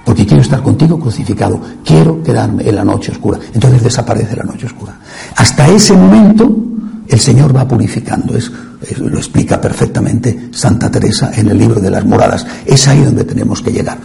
Porque 0.06 0.26
quiero 0.26 0.42
estar 0.42 0.62
contigo 0.62 1.00
crucificado. 1.00 1.60
Quiero 1.84 2.24
quedarme 2.24 2.68
en 2.68 2.76
la 2.76 2.84
noche 2.84 3.12
oscura. 3.12 3.40
Entonces 3.54 3.84
desaparece 3.84 4.36
la 4.36 4.44
noche 4.44 4.66
oscura. 4.66 4.98
Hasta 5.36 5.68
ese 5.68 5.94
momento 5.94 6.58
el 7.08 7.20
Señor 7.20 7.56
va 7.56 7.68
purificando. 7.68 8.36
Es, 8.36 8.52
lo 8.98 9.18
explica 9.18 9.60
perfectamente 9.60 10.50
Santa 10.52 10.90
Teresa 10.90 11.32
en 11.36 11.50
el 11.50 11.58
libro 11.58 11.82
de 11.82 11.92
las 11.92 12.06
moradas. 12.06 12.46
Es 12.66 12.88
ahí 12.88 13.04
donde 13.04 13.26
tenemos 13.26 13.62
que 13.62 13.72
llegar. 13.72 13.98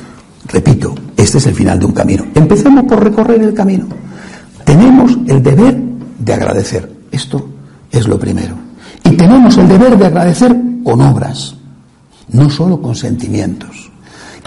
Repito, 0.49 0.95
este 1.16 1.39
es 1.39 1.47
el 1.47 1.55
final 1.55 1.78
de 1.78 1.87
un 1.87 1.93
camino. 1.93 2.26
Empecemos 2.35 2.85
por 2.85 3.03
recorrer 3.03 3.41
el 3.41 3.55
camino. 3.55 3.87
Tenemos 4.64 5.16
el 5.26 5.43
deber 5.43 5.84
de 6.18 6.34
agradecer. 6.34 6.92
Esto 7.10 7.48
es 7.90 8.06
lo 8.08 8.18
primero. 8.18 8.54
Y 9.04 9.10
tenemos 9.16 9.56
el 9.58 9.68
deber 9.68 9.98
de 9.98 10.06
agradecer 10.06 10.56
con 10.82 11.00
obras, 11.00 11.54
no 12.28 12.50
solo 12.50 12.80
con 12.80 12.94
sentimientos. 12.94 13.90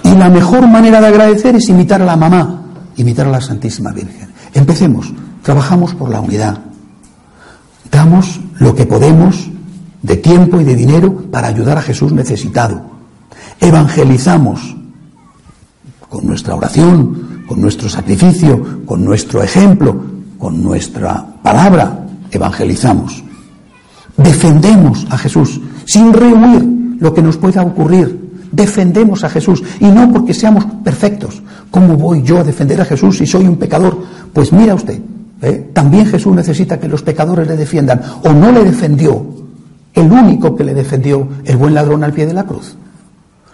Y 0.03 0.15
la 0.15 0.29
mejor 0.29 0.67
manera 0.67 1.01
de 1.01 1.07
agradecer 1.07 1.55
es 1.55 1.69
imitar 1.69 2.01
a 2.01 2.05
la 2.05 2.15
mamá, 2.15 2.61
imitar 2.97 3.27
a 3.27 3.31
la 3.31 3.41
Santísima 3.41 3.91
Virgen. 3.91 4.29
Empecemos, 4.53 5.13
trabajamos 5.43 5.93
por 5.95 6.09
la 6.09 6.21
unidad. 6.21 6.59
Damos 7.91 8.39
lo 8.59 8.75
que 8.75 8.85
podemos 8.85 9.49
de 10.01 10.17
tiempo 10.17 10.61
y 10.61 10.63
de 10.63 10.75
dinero 10.75 11.23
para 11.31 11.47
ayudar 11.47 11.77
a 11.77 11.81
Jesús 11.81 12.11
necesitado. 12.11 12.81
Evangelizamos 13.59 14.75
con 16.09 16.25
nuestra 16.25 16.55
oración, 16.55 17.43
con 17.47 17.61
nuestro 17.61 17.89
sacrificio, 17.89 18.85
con 18.85 19.03
nuestro 19.03 19.43
ejemplo, 19.43 20.16
con 20.37 20.63
nuestra 20.63 21.25
palabra 21.41 22.05
evangelizamos. 22.31 23.23
Defendemos 24.17 25.05
a 25.09 25.17
Jesús 25.17 25.59
sin 25.85 26.13
rehuir 26.13 26.97
lo 26.99 27.13
que 27.13 27.21
nos 27.21 27.37
pueda 27.37 27.61
ocurrir. 27.61 28.27
defendemos 28.51 29.23
a 29.25 29.29
Jesús 29.29 29.61
y 29.79 29.85
no 29.85 30.11
porque 30.11 30.33
seamos 30.33 30.65
perfectos. 30.83 31.41
¿Cómo 31.69 31.97
voy 31.97 32.23
yo 32.23 32.39
a 32.39 32.43
defender 32.43 32.79
a 32.79 32.85
Jesús 32.85 33.17
si 33.17 33.27
soy 33.27 33.45
un 33.45 33.57
pecador? 33.57 34.01
Pues 34.33 34.53
mira 34.53 34.73
usted, 34.73 34.99
¿eh? 35.41 35.69
también 35.73 36.05
Jesús 36.05 36.33
necesita 36.33 36.79
que 36.79 36.87
los 36.87 37.01
pecadores 37.01 37.47
le 37.47 37.57
defiendan. 37.57 38.01
¿O 38.23 38.31
no 38.31 38.51
le 38.51 38.63
defendió 38.63 39.25
el 39.93 40.11
único 40.11 40.55
que 40.55 40.63
le 40.63 40.73
defendió, 40.73 41.27
el 41.43 41.57
buen 41.57 41.73
ladrón 41.73 42.03
al 42.03 42.13
pie 42.13 42.25
de 42.25 42.33
la 42.33 42.45
cruz? 42.45 42.75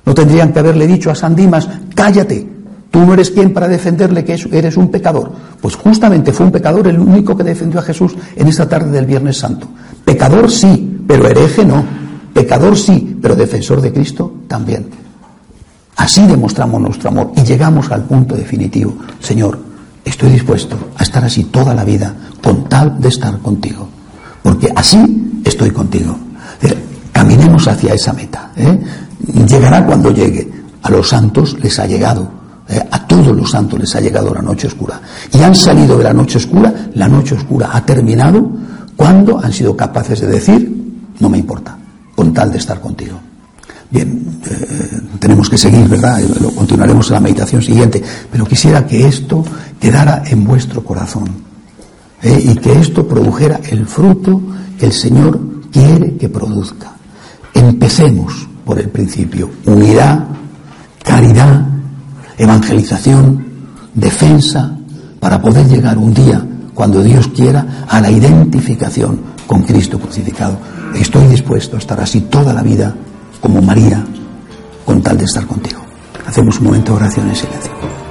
No 0.05 0.13
tendrían 0.13 0.53
que 0.53 0.59
haberle 0.59 0.85
dicho 0.85 1.09
a 1.09 1.15
San 1.15 1.35
Dimas, 1.35 1.67
cállate, 1.95 2.47
tú 2.93 3.03
no 3.03 3.15
eres 3.15 3.31
quien 3.31 3.51
para 3.51 3.67
defenderle 3.67 4.23
que 4.23 4.37
eres 4.51 4.77
un 4.77 4.91
pecador. 4.91 5.31
Pues 5.59 5.73
justamente 5.73 6.31
fue 6.31 6.45
un 6.45 6.51
pecador 6.51 6.87
el 6.87 6.99
único 6.99 7.35
que 7.35 7.43
defendió 7.43 7.79
a 7.79 7.83
Jesús 7.83 8.13
en 8.35 8.47
esta 8.47 8.69
tarde 8.69 8.91
del 8.91 9.07
Viernes 9.07 9.39
Santo. 9.39 9.67
Pecador 10.05 10.51
sí, 10.51 11.01
pero 11.07 11.27
hereje 11.27 11.65
no. 11.65 11.83
Pecador 12.35 12.77
sí, 12.77 13.17
pero 13.19 13.35
defensor 13.35 13.81
de 13.81 13.91
Cristo 13.91 14.41
también. 14.47 14.91
Así 15.95 16.27
demostramos 16.27 16.79
nuestro 16.79 17.09
amor 17.09 17.31
y 17.35 17.41
llegamos 17.41 17.89
al 17.89 18.03
punto 18.03 18.35
definitivo. 18.35 18.93
Señor, 19.19 19.57
estoy 20.05 20.29
dispuesto 20.29 20.77
a 20.95 21.01
estar 21.01 21.25
así 21.25 21.45
toda 21.45 21.73
la 21.73 21.83
vida 21.83 22.13
con 22.43 22.69
tal 22.69 23.01
de 23.01 23.07
estar 23.07 23.39
contigo. 23.39 23.89
Porque 24.43 24.71
así 24.75 25.41
estoy 25.43 25.71
contigo. 25.71 26.15
Caminemos 27.11 27.67
hacia 27.67 27.95
esa 27.95 28.13
meta. 28.13 28.51
¿eh? 28.55 28.79
Llegará 29.47 29.83
cuando 29.83 30.11
llegue. 30.11 30.47
A 30.83 30.91
los 30.91 31.09
santos 31.09 31.57
les 31.59 31.79
ha 31.79 31.87
llegado. 31.87 32.42
¿Eh? 32.69 32.81
A 32.91 33.07
todos 33.07 33.35
los 33.35 33.51
santos 33.51 33.79
les 33.79 33.95
ha 33.95 34.01
llegado 34.01 34.33
la 34.33 34.41
noche 34.41 34.67
oscura. 34.67 35.01
Y 35.31 35.41
han 35.41 35.55
salido 35.55 35.97
de 35.97 36.03
la 36.03 36.13
noche 36.13 36.37
oscura. 36.37 36.73
La 36.95 37.07
noche 37.07 37.35
oscura 37.35 37.69
ha 37.73 37.85
terminado 37.85 38.49
cuando 38.95 39.39
han 39.39 39.51
sido 39.51 39.75
capaces 39.75 40.21
de 40.21 40.27
decir, 40.27 40.83
no 41.19 41.29
me 41.29 41.37
importa, 41.37 41.77
con 42.15 42.33
tal 42.33 42.51
de 42.51 42.57
estar 42.57 42.79
contigo. 42.79 43.19
Bien, 43.89 44.39
eh, 44.49 45.01
tenemos 45.19 45.49
que 45.49 45.57
seguir, 45.57 45.87
¿verdad? 45.87 46.19
Lo 46.41 46.51
continuaremos 46.51 47.07
en 47.09 47.13
la 47.13 47.19
meditación 47.19 47.61
siguiente, 47.61 48.01
pero 48.31 48.45
quisiera 48.45 48.87
que 48.87 49.07
esto 49.07 49.43
quedara 49.79 50.23
en 50.25 50.43
vuestro 50.43 50.83
corazón 50.83 51.29
y 52.23 52.55
que 52.55 52.79
esto 52.79 53.05
produjera 53.05 53.59
el 53.69 53.85
fruto 53.85 54.41
que 54.79 54.85
el 54.85 54.93
Señor 54.93 55.39
quiere 55.71 56.15
que 56.15 56.29
produzca. 56.29 56.93
Empecemos 57.53 58.47
por 58.65 58.79
el 58.79 58.89
principio. 58.89 59.49
Unidad, 59.65 60.25
caridad, 61.03 61.67
evangelización, 62.37 63.45
defensa, 63.93 64.77
para 65.19 65.41
poder 65.41 65.67
llegar 65.67 65.97
un 65.97 66.13
día, 66.13 66.45
cuando 66.73 67.01
Dios 67.01 67.27
quiera, 67.29 67.85
a 67.87 68.01
la 68.01 68.11
identificación 68.11 69.21
con 69.47 69.63
Cristo 69.63 69.99
crucificado. 69.99 70.57
Estoy 70.95 71.27
dispuesto 71.27 71.75
a 71.75 71.79
estar 71.79 71.99
así 71.99 72.21
toda 72.21 72.53
la 72.53 72.61
vida, 72.61 72.93
como 73.39 73.61
María, 73.61 74.03
con 74.85 75.01
tal 75.01 75.17
de 75.17 75.25
estar 75.25 75.45
contigo. 75.45 75.81
Hacemos 76.25 76.59
un 76.59 76.65
momento 76.65 76.91
de 76.91 76.97
oración 76.97 77.29
en 77.29 77.35
silencio. 77.35 78.02